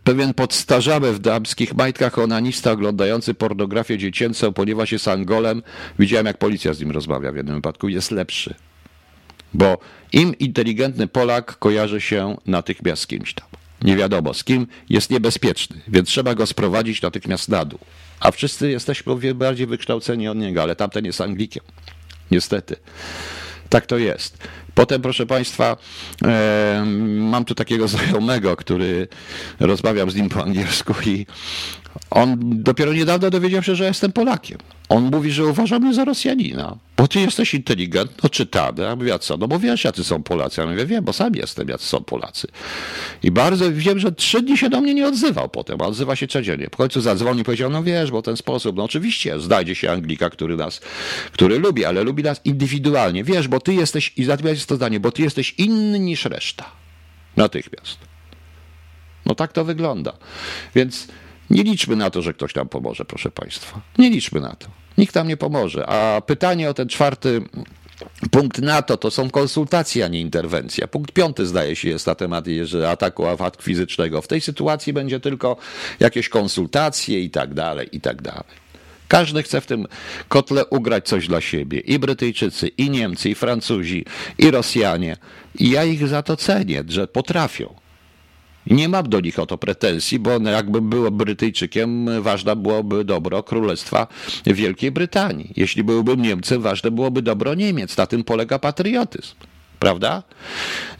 pewien 0.04 0.34
podstarzały 0.34 1.12
w 1.12 1.18
damskich 1.18 1.74
majtkach 1.74 2.18
onanista 2.18 2.72
oglądający 2.72 3.34
pornografię 3.34 3.98
dziecięcą, 3.98 4.52
ponieważ 4.52 4.92
jest 4.92 5.08
Angolem, 5.08 5.62
widziałem 5.98 6.26
jak 6.26 6.38
policja 6.38 6.74
z 6.74 6.80
nim 6.80 6.90
rozmawia 6.90 7.32
w 7.32 7.36
jednym 7.36 7.56
wypadku, 7.56 7.88
jest 7.88 8.10
lepszy. 8.10 8.54
Bo 9.54 9.78
im 10.12 10.38
inteligentny 10.38 11.06
Polak 11.06 11.58
kojarzy 11.58 12.00
się 12.00 12.36
natychmiast 12.46 13.02
z 13.02 13.06
kimś 13.06 13.34
tam. 13.34 13.48
Nie 13.82 13.96
wiadomo 13.96 14.34
z 14.34 14.44
kim, 14.44 14.66
jest 14.88 15.10
niebezpieczny, 15.10 15.76
więc 15.88 16.08
trzeba 16.08 16.34
go 16.34 16.46
sprowadzić 16.46 17.02
natychmiast 17.02 17.48
na 17.48 17.64
dół. 17.64 17.78
A 18.20 18.30
wszyscy 18.30 18.70
jesteśmy 18.70 19.34
bardziej 19.34 19.66
wykształceni 19.66 20.28
od 20.28 20.38
niego, 20.38 20.62
ale 20.62 20.76
tamten 20.76 21.04
jest 21.04 21.20
Anglikiem. 21.20 21.64
Niestety. 22.30 22.76
Tak 23.68 23.86
to 23.86 23.98
jest. 23.98 24.38
Potem, 24.74 25.02
proszę 25.02 25.26
Państwa, 25.26 25.76
e, 26.24 26.84
mam 27.06 27.44
tu 27.44 27.54
takiego 27.54 27.88
znajomego, 27.88 28.56
który 28.56 29.08
rozmawiam 29.60 30.10
z 30.10 30.14
nim 30.14 30.28
po 30.28 30.42
angielsku 30.42 30.94
i 31.06 31.26
on 32.10 32.36
dopiero 32.40 32.92
niedawno 32.92 33.30
dowiedział 33.30 33.62
się, 33.62 33.74
że 33.74 33.84
jestem 33.84 34.12
Polakiem. 34.12 34.58
On 34.88 35.10
mówi, 35.10 35.30
że 35.30 35.44
uważa 35.44 35.78
mnie 35.78 35.94
za 35.94 36.04
Rosjanina, 36.04 36.76
bo 36.96 37.08
ty 37.08 37.20
jesteś 37.20 37.54
inteligentny, 37.54 38.30
czytany. 38.30 38.88
A 38.88 38.96
mówię, 38.96 39.14
a 39.14 39.18
co? 39.18 39.36
No 39.36 39.48
bo 39.48 39.58
wiesz, 39.58 39.84
jacy 39.84 40.04
są 40.04 40.22
Polacy. 40.22 40.60
Ja 40.60 40.66
mówię, 40.66 40.86
wiem, 40.86 41.04
bo 41.04 41.12
sam 41.12 41.34
jestem, 41.34 41.68
jacy 41.68 41.86
są 41.86 42.00
Polacy. 42.00 42.48
I 43.22 43.30
bardzo 43.30 43.72
wiem, 43.72 43.98
że 43.98 44.12
trzy 44.12 44.42
dni 44.42 44.58
się 44.58 44.70
do 44.70 44.80
mnie 44.80 44.94
nie 44.94 45.06
odzywał 45.06 45.48
potem, 45.48 45.80
a 45.80 45.84
odzywa 45.84 46.16
się 46.16 46.26
codziennie. 46.26 46.66
W 46.66 46.76
końcu 46.76 47.00
zadzwonił 47.00 47.40
i 47.40 47.44
powiedział, 47.44 47.70
no 47.70 47.82
wiesz, 47.82 48.10
bo 48.10 48.22
ten 48.22 48.36
sposób, 48.36 48.76
no 48.76 48.84
oczywiście 48.84 49.40
znajdzie 49.40 49.74
się 49.74 49.90
Anglika, 49.90 50.30
który 50.30 50.56
nas, 50.56 50.80
który 51.32 51.58
lubi, 51.58 51.84
ale 51.84 52.02
lubi 52.02 52.22
nas 52.22 52.40
indywidualnie. 52.44 53.24
Wiesz, 53.24 53.48
bo 53.48 53.60
ty 53.60 53.74
jesteś, 53.74 54.12
i 54.16 54.26
natychmiast 54.26 54.56
jest 54.56 54.68
to 54.68 54.76
zdanie, 54.76 55.00
bo 55.00 55.12
ty 55.12 55.22
jesteś 55.22 55.54
inny 55.58 55.98
niż 55.98 56.24
reszta. 56.24 56.64
Natychmiast. 57.36 57.98
No 59.26 59.34
tak 59.34 59.52
to 59.52 59.64
wygląda. 59.64 60.12
Więc 60.74 61.08
nie 61.50 61.62
liczmy 61.62 61.96
na 61.96 62.10
to, 62.10 62.22
że 62.22 62.34
ktoś 62.34 62.54
nam 62.54 62.68
pomoże, 62.68 63.04
proszę 63.04 63.30
Państwa. 63.30 63.80
Nie 63.98 64.10
liczmy 64.10 64.40
na 64.40 64.56
to. 64.56 64.68
Nikt 64.98 65.14
nam 65.14 65.28
nie 65.28 65.36
pomoże. 65.36 65.86
A 65.86 66.20
pytanie 66.20 66.70
o 66.70 66.74
ten 66.74 66.88
czwarty 66.88 67.42
punkt 68.30 68.58
NATO 68.58 68.96
to 68.96 69.10
są 69.10 69.30
konsultacje, 69.30 70.04
a 70.04 70.08
nie 70.08 70.20
interwencja. 70.20 70.88
Punkt 70.88 71.12
piąty 71.12 71.46
zdaje 71.46 71.76
się 71.76 71.88
jest 71.88 72.06
na 72.06 72.14
temat 72.14 72.44
że 72.64 72.90
ataku 72.90 73.26
ataku 73.26 73.62
fizycznego. 73.62 74.22
W 74.22 74.28
tej 74.28 74.40
sytuacji 74.40 74.92
będzie 74.92 75.20
tylko 75.20 75.56
jakieś 76.00 76.28
konsultacje 76.28 77.20
i 77.20 77.30
tak 77.30 77.54
dalej, 77.54 77.88
i 77.92 78.00
tak 78.00 78.22
dalej. 78.22 78.64
Każdy 79.08 79.42
chce 79.42 79.60
w 79.60 79.66
tym 79.66 79.86
kotle 80.28 80.66
ugrać 80.66 81.08
coś 81.08 81.28
dla 81.28 81.40
siebie. 81.40 81.80
I 81.80 81.98
Brytyjczycy, 81.98 82.68
i 82.68 82.90
Niemcy, 82.90 83.30
i 83.30 83.34
Francuzi, 83.34 84.04
i 84.38 84.50
Rosjanie. 84.50 85.16
I 85.58 85.70
ja 85.70 85.84
ich 85.84 86.08
za 86.08 86.22
to 86.22 86.36
cenię, 86.36 86.84
że 86.88 87.08
potrafią. 87.08 87.74
Nie 88.66 88.88
mam 88.88 89.08
do 89.08 89.20
nich 89.20 89.38
o 89.38 89.46
to 89.46 89.58
pretensji, 89.58 90.18
bo 90.18 90.30
jakbym 90.40 90.90
był 90.90 91.10
Brytyjczykiem, 91.10 92.22
ważne 92.22 92.56
byłoby 92.56 93.04
dobro 93.04 93.42
Królestwa 93.42 94.06
Wielkiej 94.46 94.90
Brytanii. 94.90 95.52
Jeśli 95.56 95.84
byłbym 95.84 96.22
Niemcem, 96.22 96.62
ważne 96.62 96.90
byłoby 96.90 97.22
dobro 97.22 97.54
Niemiec. 97.54 97.96
Na 97.96 98.06
tym 98.06 98.24
polega 98.24 98.58
patriotyzm 98.58 99.34
prawda? 99.78 100.22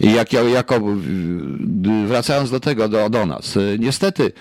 I 0.01 0.13
jak, 0.13 0.33
jako, 0.33 0.81
wracając 2.07 2.51
do 2.51 2.61
tego, 2.61 2.89
do, 2.89 3.11
do 3.11 3.27
nas, 3.27 3.59
niestety 3.79 4.33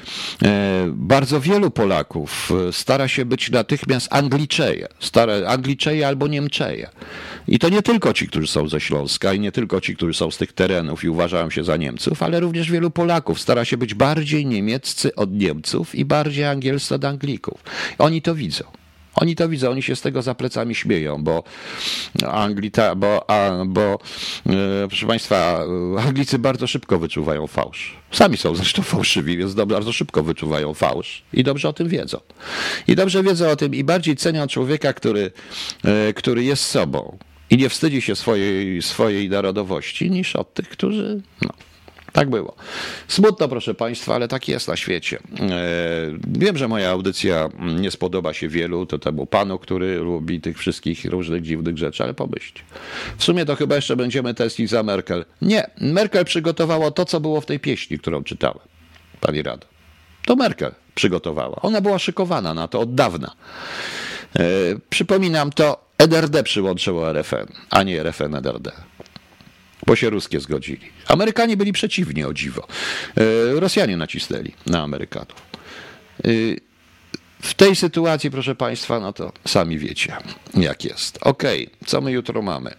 e, 0.43 0.85
bardzo 0.87 1.41
wielu 1.41 1.71
Polaków 1.71 2.51
stara 2.71 3.07
się 3.07 3.25
być 3.25 3.51
natychmiast 3.51 4.07
Angliczeje, 4.13 4.87
stare 4.99 5.47
Angliczeje 5.47 6.07
albo 6.07 6.27
Niemczeje. 6.27 6.89
I 7.47 7.59
to 7.59 7.69
nie 7.69 7.81
tylko 7.81 8.13
ci, 8.13 8.27
którzy 8.27 8.47
są 8.47 8.69
ze 8.69 8.79
Śląska 8.79 9.33
i 9.33 9.39
nie 9.39 9.51
tylko 9.51 9.81
ci, 9.81 9.95
którzy 9.95 10.13
są 10.13 10.31
z 10.31 10.37
tych 10.37 10.53
terenów 10.53 11.03
i 11.03 11.09
uważają 11.09 11.49
się 11.49 11.63
za 11.63 11.77
Niemców, 11.77 12.23
ale 12.23 12.39
również 12.39 12.71
wielu 12.71 12.91
Polaków 12.91 13.39
stara 13.41 13.65
się 13.65 13.77
być 13.77 13.93
bardziej 13.93 14.45
niemieccy 14.45 15.15
od 15.15 15.33
Niemców 15.33 15.95
i 15.95 16.05
bardziej 16.05 16.45
angielscy 16.45 16.95
od 16.95 17.05
Anglików. 17.05 17.63
Oni 17.97 18.21
to 18.21 18.35
widzą. 18.35 18.82
Oni 19.15 19.35
to 19.35 19.49
widzą, 19.49 19.71
oni 19.71 19.83
się 19.83 19.95
z 19.95 20.01
tego 20.01 20.21
za 20.21 20.35
plecami 20.35 20.75
śmieją, 20.75 21.23
bo 21.23 21.43
Anglita, 22.31 22.95
bo, 22.95 23.29
a, 23.29 23.65
bo 23.65 23.99
e, 24.45 24.87
proszę 24.87 25.07
Państwa, 25.07 25.65
Anglicy 26.07 26.39
bardzo 26.39 26.67
szybko 26.67 26.99
wyczuwają 26.99 27.47
fałsz. 27.47 27.95
Sami 28.11 28.37
są 28.37 28.55
zresztą 28.55 28.81
fałszywi, 28.93 29.37
więc 29.37 29.53
bardzo 29.53 29.93
szybko 29.93 30.23
wyczuwają 30.23 30.73
fałsz 30.73 31.23
i 31.33 31.43
dobrze 31.43 31.69
o 31.69 31.73
tym 31.73 31.87
wiedzą. 31.87 32.19
I 32.87 32.95
dobrze 32.95 33.23
wiedzą 33.23 33.49
o 33.49 33.55
tym 33.55 33.75
i 33.75 33.83
bardziej 33.83 34.15
cenią 34.15 34.47
człowieka, 34.47 34.93
który, 34.93 35.31
e, 35.83 36.13
który 36.13 36.43
jest 36.43 36.63
sobą 36.63 37.17
i 37.49 37.57
nie 37.57 37.69
wstydzi 37.69 38.01
się 38.01 38.15
swojej, 38.15 38.81
swojej 38.81 39.29
narodowości, 39.29 40.11
niż 40.11 40.35
od 40.35 40.53
tych, 40.53 40.69
którzy. 40.69 41.21
No. 41.41 41.49
Tak 42.13 42.29
było. 42.29 42.55
Smutno, 43.07 43.47
proszę 43.47 43.73
Państwa, 43.73 44.15
ale 44.15 44.27
tak 44.27 44.47
jest 44.47 44.67
na 44.67 44.75
świecie. 44.75 45.19
E, 45.39 45.49
wiem, 46.27 46.57
że 46.57 46.67
moja 46.67 46.89
audycja 46.89 47.49
nie 47.59 47.91
spodoba 47.91 48.33
się 48.33 48.49
wielu, 48.49 48.85
to 48.85 48.99
temu 48.99 49.25
panu, 49.25 49.59
który 49.59 49.95
lubi 49.95 50.41
tych 50.41 50.57
wszystkich 50.57 51.05
różnych 51.05 51.41
dziwnych 51.41 51.77
rzeczy, 51.77 52.03
ale 52.03 52.13
pomyślcie. 52.13 52.63
W 53.17 53.23
sumie 53.23 53.45
to 53.45 53.55
chyba 53.55 53.75
jeszcze 53.75 53.95
będziemy 53.95 54.33
testić 54.33 54.69
za 54.69 54.83
Merkel. 54.83 55.25
Nie, 55.41 55.63
Merkel 55.81 56.25
przygotowała 56.25 56.91
to, 56.91 57.05
co 57.05 57.19
było 57.19 57.41
w 57.41 57.45
tej 57.45 57.59
pieśni, 57.59 57.99
którą 57.99 58.23
czytałem. 58.23 58.67
Pani 59.21 59.43
Rado. 59.43 59.65
To 60.25 60.35
Merkel 60.35 60.71
przygotowała. 60.95 61.55
Ona 61.61 61.81
była 61.81 61.99
szykowana 61.99 62.53
na 62.53 62.67
to 62.67 62.79
od 62.79 62.95
dawna. 62.95 63.31
E, 64.35 64.43
przypominam, 64.89 65.51
to 65.51 65.85
NRD 65.97 66.43
przyłączyło 66.43 67.09
RFN, 67.13 67.47
a 67.69 67.83
nie 67.83 68.01
RFN 68.03 68.35
NRD 68.35 68.71
bo 69.87 69.95
się 69.95 70.09
ruskie 70.09 70.39
zgodzili. 70.39 70.89
Amerykanie 71.07 71.57
byli 71.57 71.73
przeciwni, 71.73 72.23
o 72.23 72.33
dziwo. 72.33 72.67
E, 73.17 73.59
Rosjanie 73.59 73.97
nacisnęli 73.97 74.51
na 74.65 74.81
Amerykanów. 74.81 75.41
E, 76.25 76.29
w 77.41 77.53
tej 77.53 77.75
sytuacji, 77.75 78.31
proszę 78.31 78.55
Państwa, 78.55 78.99
no 78.99 79.13
to 79.13 79.33
sami 79.47 79.79
wiecie, 79.79 80.17
jak 80.53 80.85
jest. 80.85 81.19
Okej, 81.21 81.67
okay, 81.67 81.77
co 81.85 82.01
my 82.01 82.11
jutro 82.11 82.41
mamy? 82.41 82.73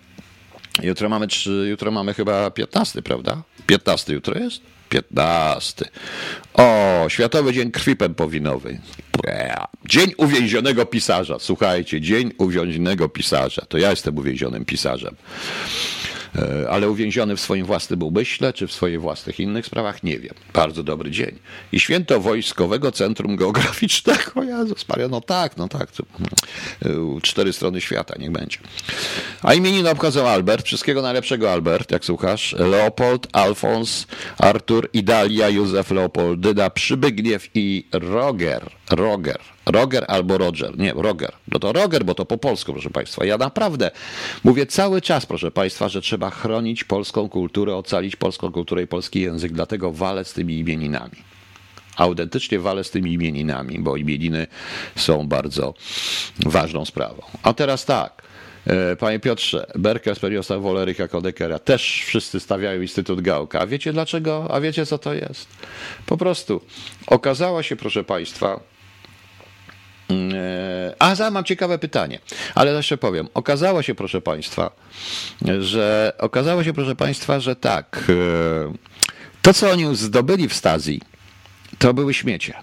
Jutro 0.82 1.08
mamy, 1.08 1.26
jutro 1.70 1.90
mamy 1.90 2.14
chyba 2.14 2.50
15, 2.50 3.02
prawda? 3.02 3.42
15 3.66 4.12
jutro 4.12 4.38
jest? 4.38 4.60
15. 4.88 5.88
O, 6.54 7.06
Światowy 7.08 7.52
Dzień 7.52 7.70
Krwi 7.70 7.96
Pępowinowej. 7.96 8.78
Dzień 9.88 10.12
uwięzionego 10.16 10.86
pisarza. 10.86 11.36
Słuchajcie, 11.38 12.00
Dzień 12.00 12.32
uwięzionego 12.38 13.08
pisarza. 13.08 13.62
To 13.68 13.78
ja 13.78 13.90
jestem 13.90 14.18
uwięzionym 14.18 14.64
pisarzem. 14.64 15.16
E, 16.38 16.70
ale 16.70 16.90
uwięziony 16.90 17.36
w 17.36 17.40
swoim 17.40 17.66
własnym 17.66 18.02
umyśle, 18.02 18.52
czy 18.52 18.66
w 18.66 18.72
swoich 18.72 19.00
własnych 19.00 19.40
innych 19.40 19.66
sprawach, 19.66 20.02
nie 20.02 20.18
wiem. 20.18 20.34
Bardzo 20.52 20.82
dobry 20.82 21.10
dzień. 21.10 21.38
I 21.72 21.80
święto 21.80 22.20
Wojskowego 22.20 22.92
Centrum 22.92 23.36
Geograficznego, 23.36 24.42
Jezus 24.42 24.88
Maria, 24.88 25.08
no 25.08 25.20
tak, 25.20 25.56
no 25.56 25.68
tak, 25.68 25.88
e, 26.82 26.88
cztery 27.22 27.52
strony 27.52 27.80
świata, 27.80 28.14
niech 28.18 28.30
będzie. 28.30 28.58
A 29.42 29.54
imieniny 29.54 29.90
obchodzą 29.90 30.28
Albert, 30.28 30.66
wszystkiego 30.66 31.02
najlepszego 31.02 31.52
Albert, 31.52 31.92
jak 31.92 32.04
słuchasz, 32.04 32.52
Leopold, 32.52 33.26
Alfons, 33.32 34.06
Artur, 34.38 34.88
Idalia, 34.92 35.48
Józef, 35.48 35.90
Leopoldyna, 35.90 36.70
Przybygniew 36.70 37.48
i 37.54 37.86
Roger. 37.92 38.70
Roger. 38.90 39.53
Roger 39.66 40.04
albo 40.08 40.38
Roger. 40.38 40.78
Nie, 40.78 40.92
Roger. 40.92 41.32
No 41.48 41.58
to 41.58 41.72
Roger, 41.72 42.04
bo 42.04 42.14
to 42.14 42.24
po 42.24 42.38
polsku, 42.38 42.72
proszę 42.72 42.90
Państwa. 42.90 43.24
Ja 43.24 43.38
naprawdę 43.38 43.90
mówię 44.44 44.66
cały 44.66 45.00
czas, 45.00 45.26
proszę 45.26 45.50
Państwa, 45.50 45.88
że 45.88 46.00
trzeba 46.00 46.30
chronić 46.30 46.84
polską 46.84 47.28
kulturę, 47.28 47.76
ocalić 47.76 48.16
polską 48.16 48.52
kulturę 48.52 48.82
i 48.82 48.86
polski 48.86 49.20
język, 49.20 49.52
dlatego 49.52 49.92
walę 49.92 50.24
z 50.24 50.32
tymi 50.32 50.58
imieninami. 50.58 51.16
Autentycznie 51.96 52.58
walę 52.58 52.84
z 52.84 52.90
tymi 52.90 53.12
imieninami, 53.12 53.78
bo 53.78 53.96
imieniny 53.96 54.46
są 54.96 55.28
bardzo 55.28 55.74
ważną 56.46 56.84
sprawą. 56.84 57.22
A 57.42 57.52
teraz 57.52 57.84
tak. 57.84 58.22
E, 58.66 58.96
panie 58.96 59.20
Piotrze, 59.20 59.66
Berkel 59.74 60.16
spełnił 60.16 60.42
wolę 60.60 60.84
Rycha 60.84 61.08
Kodekera. 61.08 61.58
Też 61.58 62.02
wszyscy 62.06 62.40
stawiają 62.40 62.82
Instytut 62.82 63.20
Gałka. 63.20 63.60
A 63.60 63.66
wiecie 63.66 63.92
dlaczego? 63.92 64.46
A 64.50 64.60
wiecie 64.60 64.86
co 64.86 64.98
to 64.98 65.14
jest? 65.14 65.48
Po 66.06 66.16
prostu 66.16 66.60
okazała 67.06 67.62
się, 67.62 67.76
proszę 67.76 68.04
Państwa, 68.04 68.60
a 70.98 71.14
za 71.14 71.30
mam 71.30 71.44
ciekawe 71.44 71.78
pytanie, 71.78 72.18
ale 72.54 72.72
jeszcze 72.72 72.98
powiem. 72.98 73.28
Okazało 73.34 73.82
się, 73.82 73.94
proszę 73.94 74.20
Państwa, 74.20 74.70
że 75.60 76.12
okazało 76.18 76.64
się, 76.64 76.72
proszę 76.72 76.96
Państwa, 76.96 77.40
że 77.40 77.56
tak. 77.56 78.04
E, 78.08 78.72
to, 79.42 79.54
co 79.54 79.70
oni 79.70 79.96
zdobyli 79.96 80.48
w 80.48 80.54
Stazji, 80.54 81.00
to 81.78 81.94
były 81.94 82.14
śmiecie. 82.14 82.54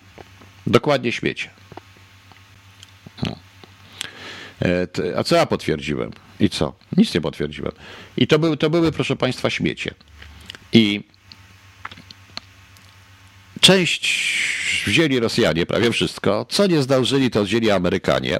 Dokładnie 0.68 1.12
śmiecie. 1.12 1.50
No. 3.26 3.36
E, 4.62 4.88
a 5.18 5.24
co 5.24 5.36
ja 5.36 5.46
potwierdziłem? 5.46 6.12
I 6.40 6.50
co? 6.50 6.74
Nic 6.98 7.14
nie 7.14 7.22
potwierdziłem. 7.22 7.72
I 8.18 8.28
to 8.28 8.40
były, 8.40 8.58
to 8.58 8.70
były 8.70 8.92
proszę 8.92 9.16
Państwa, 9.16 9.50
śmiecie. 9.50 9.94
I 10.74 11.04
Część 13.62 14.84
wzięli 14.88 15.20
Rosjanie, 15.20 15.66
prawie 15.66 15.92
wszystko. 15.92 16.46
Co 16.50 16.68
nie 16.68 16.82
zdążyli, 16.82 17.32
to 17.32 17.44
wzięli 17.44 17.72
Amerykanie. 17.72 18.40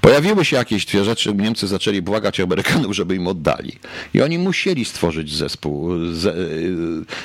Pojawiły 0.00 0.44
się 0.44 0.56
jakieś 0.56 0.86
dwie 0.86 1.04
rzeczy, 1.04 1.34
Niemcy 1.34 1.66
zaczęli 1.66 2.02
błagać 2.02 2.40
Amerykanów, 2.40 2.96
żeby 2.96 3.14
im 3.14 3.26
oddali. 3.26 3.72
I 4.14 4.22
oni 4.22 4.38
musieli 4.38 4.84
stworzyć 4.84 5.34
zespół 5.34 5.90
z, 6.12 6.26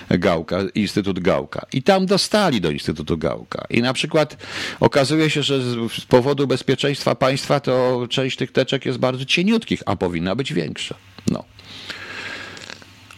e, 0.09 0.17
Gałka, 0.17 0.57
Instytut 0.75 1.19
Gałka. 1.19 1.65
I 1.73 1.83
tam 1.83 2.05
dostali 2.05 2.61
do 2.61 2.71
Instytutu 2.71 3.17
Gałka. 3.17 3.65
I 3.69 3.81
na 3.81 3.93
przykład 3.93 4.37
okazuje 4.79 5.29
się, 5.29 5.43
że 5.43 5.61
z 5.97 6.05
powodu 6.07 6.47
bezpieczeństwa 6.47 7.15
państwa 7.15 7.59
to 7.59 8.07
część 8.09 8.37
tych 8.37 8.51
teczek 8.51 8.85
jest 8.85 8.97
bardzo 8.97 9.25
cieniutkich, 9.25 9.83
a 9.85 9.95
powinna 9.95 10.35
być 10.35 10.53
większa. 10.53 10.95
No. 11.31 11.43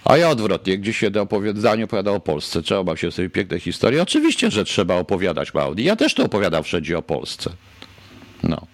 A 0.06 0.18
ja 0.18 0.30
odwrotnie, 0.30 0.78
gdzie 0.78 0.94
się 0.94 1.12
do 1.12 1.22
opowiadania 1.22 1.86
opowiada 1.86 2.12
o 2.12 2.20
Polsce, 2.20 2.62
trzeba 2.62 2.98
się 2.98 3.12
sobie 3.12 3.30
piękne 3.30 3.60
historie. 3.60 4.02
Oczywiście, 4.02 4.52
że 4.52 4.66
trzeba 4.66 4.96
opowiadać 4.96 5.54
Maudi. 5.54 5.84
Ja 5.84 5.96
też 5.96 6.14
to 6.14 6.24
opowiadam 6.24 6.64
wszędzie 6.64 6.98
o 6.98 7.02
Polsce. 7.02 7.50
No. 8.44 8.68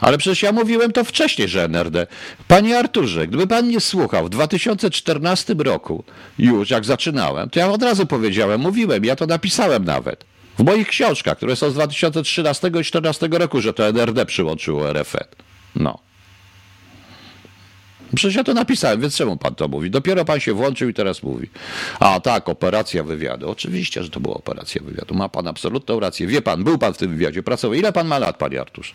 Ale 0.00 0.18
przecież 0.18 0.42
ja 0.42 0.52
mówiłem 0.52 0.92
to 0.92 1.04
wcześniej, 1.04 1.48
że 1.48 1.64
NRD. 1.64 2.06
Panie 2.48 2.78
Arturze, 2.78 3.26
gdyby 3.26 3.46
pan 3.46 3.68
nie 3.68 3.80
słuchał 3.80 4.26
w 4.26 4.30
2014 4.30 5.54
roku, 5.58 6.04
już 6.38 6.70
jak 6.70 6.84
zaczynałem, 6.84 7.50
to 7.50 7.58
ja 7.58 7.70
od 7.70 7.82
razu 7.82 8.06
powiedziałem, 8.06 8.60
mówiłem, 8.60 9.04
ja 9.04 9.16
to 9.16 9.26
napisałem 9.26 9.84
nawet. 9.84 10.24
W 10.58 10.64
moich 10.64 10.88
książkach, 10.88 11.36
które 11.36 11.56
są 11.56 11.70
z 11.70 11.74
2013 11.74 12.68
i 12.68 12.70
2014 12.70 13.28
roku, 13.32 13.60
że 13.60 13.72
to 13.72 13.86
NRD 13.86 14.26
przyłączyło 14.26 14.90
RFN. 14.90 15.24
No. 15.76 16.09
Przecież 18.14 18.36
ja 18.36 18.44
to 18.44 18.54
napisałem, 18.54 19.00
więc 19.00 19.16
czemu 19.16 19.36
pan 19.36 19.54
to 19.54 19.68
mówi? 19.68 19.90
Dopiero 19.90 20.24
pan 20.24 20.40
się 20.40 20.52
włączył 20.52 20.88
i 20.88 20.94
teraz 20.94 21.22
mówi. 21.22 21.48
A 22.00 22.20
tak, 22.20 22.48
operacja 22.48 23.04
wywiadu. 23.04 23.50
Oczywiście, 23.50 24.02
że 24.02 24.10
to 24.10 24.20
była 24.20 24.34
operacja 24.34 24.82
wywiadu. 24.84 25.14
Ma 25.14 25.28
pan 25.28 25.48
absolutną 25.48 26.00
rację. 26.00 26.26
Wie 26.26 26.42
pan, 26.42 26.64
był 26.64 26.78
pan 26.78 26.94
w 26.94 26.98
tym 26.98 27.10
wywiadzie, 27.10 27.42
pracował. 27.42 27.74
Ile 27.74 27.92
pan 27.92 28.06
ma 28.06 28.18
lat, 28.18 28.36
panie 28.36 28.60
Arturze? 28.60 28.92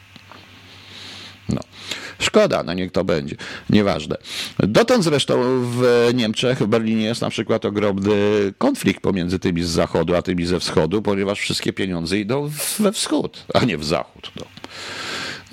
No. 1.49 1.61
Szkoda, 2.20 2.63
no 2.63 2.74
niech 2.74 2.91
to 2.91 3.03
będzie. 3.03 3.36
Nieważne. 3.70 4.18
Dotąd 4.59 5.03
zresztą 5.03 5.61
w 5.66 6.09
Niemczech, 6.13 6.59
w 6.59 6.68
Berlinie 6.68 7.03
jest 7.03 7.22
na 7.22 7.30
przykład 7.30 7.66
ogromny 7.66 8.13
konflikt 8.57 9.01
pomiędzy 9.01 9.39
tymi 9.39 9.63
z 9.63 9.70
zachodu, 9.70 10.16
a 10.16 10.22
tymi 10.22 10.45
ze 10.45 10.59
wschodu, 10.59 11.01
ponieważ 11.01 11.39
wszystkie 11.39 11.74
pieniądze 11.74 12.20
idą 12.20 12.51
we 12.80 12.91
wschód, 12.91 13.45
a 13.53 13.66
nie 13.66 13.78
w 13.78 13.86
zachód. 13.86 14.32
No. 14.36 14.45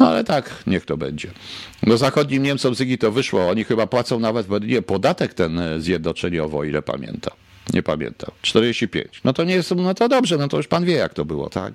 No 0.02 0.08
ale 0.08 0.24
tak, 0.24 0.50
niech 0.66 0.84
to 0.84 0.96
będzie. 0.96 1.28
No 1.82 1.96
zachodnim 1.96 2.42
Niemcom 2.42 2.74
z 2.74 3.00
to 3.00 3.12
wyszło. 3.12 3.48
Oni 3.48 3.64
chyba 3.64 3.86
płacą 3.86 4.20
nawet 4.20 4.46
Berlinie 4.46 4.82
podatek 4.82 5.34
ten 5.34 5.60
zjednoczeniowo, 5.78 6.58
o 6.58 6.64
ile 6.64 6.82
pamiętam. 6.82 7.34
Nie 7.74 7.82
pamiętam. 7.82 8.30
45. 8.42 9.20
No 9.24 9.32
to 9.32 9.44
nie 9.44 9.54
jest, 9.54 9.74
no 9.76 9.94
to 9.94 10.08
dobrze, 10.08 10.38
no 10.38 10.48
to 10.48 10.56
już 10.56 10.66
pan 10.66 10.84
wie, 10.84 10.94
jak 10.94 11.14
to 11.14 11.24
było, 11.24 11.50
tak? 11.50 11.74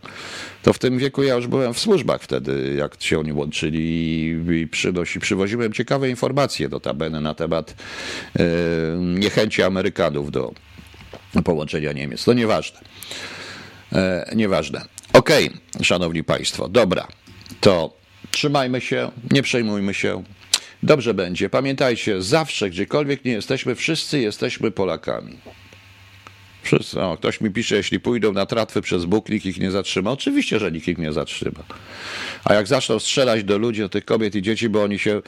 To 0.64 0.74
w 0.74 0.80
tym 0.80 0.98
wieku 0.98 1.24
ja 1.24 1.36
już 1.36 1.48
byłem 1.48 1.74
w 1.74 1.80
służbach 1.80 2.22
wtedy, 2.22 2.76
jak 2.78 3.02
się 3.02 3.20
oni 3.20 3.34
łączyli 3.34 3.80
i, 4.50 4.68
przynosi, 4.68 5.20
przywoziłem 5.20 5.74
ciekawe 5.74 6.10
informacje 6.10 6.70
do 6.70 6.80
tabeny 6.80 7.22
na 7.22 7.34
temat 7.34 7.76
e, 8.40 8.44
niechęci 8.98 9.64
Amerykanów 9.64 10.32
do 10.32 10.54
połączenia 11.44 11.92
Niemiec. 11.92 12.24
To 12.24 12.34
nieważne. 12.34 12.80
E, 13.94 14.32
nieważne. 14.36 14.82
Okej, 15.14 15.48
okay, 15.48 15.86
szanowni 15.86 16.24
państwo, 16.24 16.70
dobra. 16.70 17.08
To 17.62 17.98
trzymajmy 18.38 18.82
się, 18.82 19.12
nie 19.32 19.44
przejmujmy 19.44 19.94
się. 19.94 20.24
Dobrze 20.84 21.14
będzie. 21.14 21.50
Pamiętajcie, 21.50 22.22
zawsze, 22.22 22.70
gdziekolwiek 22.70 23.26
nie 23.26 23.32
jesteśmy, 23.32 23.76
wszyscy 23.76 24.20
jesteśmy 24.20 24.72
Polakami. 24.72 25.38
Wszyscy, 26.64 27.02
o, 27.02 27.18
ktoś 27.18 27.42
mi 27.42 27.52
pisze, 27.52 27.76
jeśli 27.76 28.00
pójdą 28.00 28.34
na 28.34 28.46
tratwy 28.46 28.82
przez 28.82 29.06
Bóg, 29.06 29.30
nikt 29.30 29.46
ich 29.46 29.60
nie 29.60 29.72
zatrzyma. 29.72 30.12
Oczywiście, 30.12 30.60
że 30.60 30.72
nikt 30.72 30.88
ich 30.88 30.98
nie 30.98 31.14
zatrzyma. 31.14 31.64
A 32.44 32.54
jak 32.54 32.68
zaczną 32.68 33.00
strzelać 33.00 33.44
do 33.44 33.58
ludzi, 33.58 33.82
do 33.82 33.90
tych 33.90 34.06
kobiet 34.06 34.36
i 34.36 34.42
dzieci, 34.42 34.70
bo 34.70 34.84
oni 34.84 35.00
się... 35.00 35.22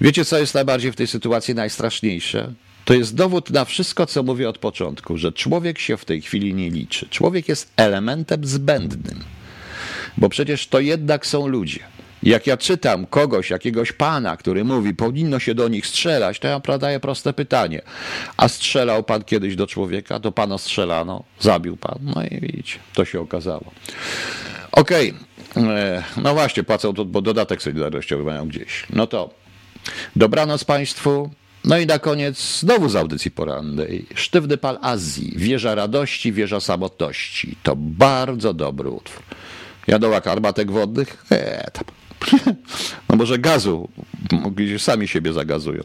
Wiecie, 0.00 0.24
co 0.24 0.38
jest 0.38 0.54
najbardziej 0.54 0.92
w 0.92 0.96
tej 0.96 1.06
sytuacji 1.06 1.54
najstraszniejsze? 1.54 2.52
To 2.84 2.94
jest 2.94 3.14
dowód 3.14 3.50
na 3.50 3.64
wszystko, 3.64 4.06
co 4.06 4.22
mówię 4.22 4.48
od 4.48 4.58
początku, 4.58 5.18
że 5.18 5.32
człowiek 5.32 5.78
się 5.78 5.96
w 5.96 6.04
tej 6.04 6.22
chwili 6.22 6.54
nie 6.54 6.70
liczy. 6.70 7.08
Człowiek 7.10 7.48
jest 7.48 7.72
elementem 7.76 8.44
zbędnym. 8.44 9.24
Bo 10.16 10.28
przecież 10.28 10.66
to 10.66 10.80
jednak 10.80 11.26
są 11.26 11.46
ludzie. 11.46 11.80
Jak 12.22 12.46
ja 12.46 12.56
czytam 12.56 13.06
kogoś, 13.06 13.50
jakiegoś 13.50 13.92
pana, 13.92 14.36
który 14.36 14.64
mówi, 14.64 14.94
powinno 14.94 15.38
się 15.38 15.54
do 15.54 15.68
nich 15.68 15.86
strzelać, 15.86 16.38
to 16.38 16.48
ja 16.48 16.60
zadaję 16.66 17.00
proste 17.00 17.32
pytanie. 17.32 17.82
A 18.36 18.48
strzelał 18.48 19.02
pan 19.02 19.24
kiedyś 19.24 19.56
do 19.56 19.66
człowieka? 19.66 20.18
Do 20.18 20.32
pana 20.32 20.58
strzelano? 20.58 21.24
Zabił 21.40 21.76
pan? 21.76 21.98
No 22.02 22.22
i 22.22 22.40
widzicie, 22.40 22.78
to 22.94 23.04
się 23.04 23.20
okazało. 23.20 23.64
Okej, 24.72 25.14
okay. 25.50 25.68
E, 25.68 26.02
no 26.16 26.34
właśnie, 26.34 26.64
płacą 26.64 26.94
to, 26.94 27.04
bo 27.04 27.22
dodatek 27.22 27.62
solidarnościowy 27.62 28.24
mają 28.24 28.48
gdzieś. 28.48 28.86
No 28.90 29.06
to 29.06 29.30
dobranoc 30.16 30.64
państwu. 30.64 31.30
No 31.64 31.78
i 31.78 31.86
na 31.86 31.98
koniec 31.98 32.58
znowu 32.58 32.88
z 32.88 32.96
audycji 32.96 33.30
porannej. 33.30 34.06
Sztywny 34.14 34.56
pal 34.56 34.78
Azji, 34.82 35.32
wieża 35.36 35.74
radości, 35.74 36.32
wieża 36.32 36.60
samotności. 36.60 37.56
To 37.62 37.76
bardzo 37.76 38.54
dobry 38.54 38.88
utwór. 38.88 39.22
Jadą 39.86 40.10
jak 40.10 40.26
armatek 40.26 40.70
wodnych? 40.70 41.24
Eee, 41.30 41.70
tam 41.72 41.84
no 43.08 43.16
może 43.16 43.38
gazu, 43.38 43.88
gdzieś 44.56 44.82
sami 44.82 45.08
siebie 45.08 45.32
zagazują. 45.32 45.82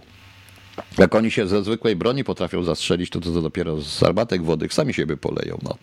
Jak 0.98 1.16
oni 1.16 1.32
się 1.32 1.48
ze 1.48 1.64
zwykłej 1.64 1.96
broni 1.96 2.24
potrafią 2.24 2.64
zastrzelić, 2.64 3.10
to 3.10 3.20
to, 3.20 3.32
to 3.32 3.42
dopiero 3.42 3.82
z 3.82 4.04
armatek 4.04 4.44
wodnych 4.44 4.74
sami 4.74 4.94
siebie 4.94 5.18
poleją. 5.18 5.60
No. 5.64 5.78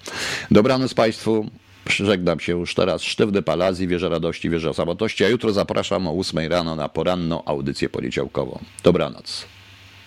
Dobranoc 0.50 0.94
Państwu. 0.94 1.50
Żegnam 1.86 2.40
się 2.40 2.52
już 2.52 2.74
teraz. 2.74 3.02
Sztywny 3.02 3.42
Palazji, 3.42 3.88
Wieża 3.88 4.08
Radości, 4.08 4.50
Wieża 4.50 4.72
Samotności, 4.72 5.24
a 5.24 5.28
jutro 5.28 5.52
zapraszam 5.52 6.06
o 6.06 6.18
8 6.18 6.48
rano 6.48 6.76
na 6.76 6.88
poranną 6.88 7.44
audycję 7.44 7.88
poniedziałkową. 7.88 8.58
Dobranoc. 8.82 9.46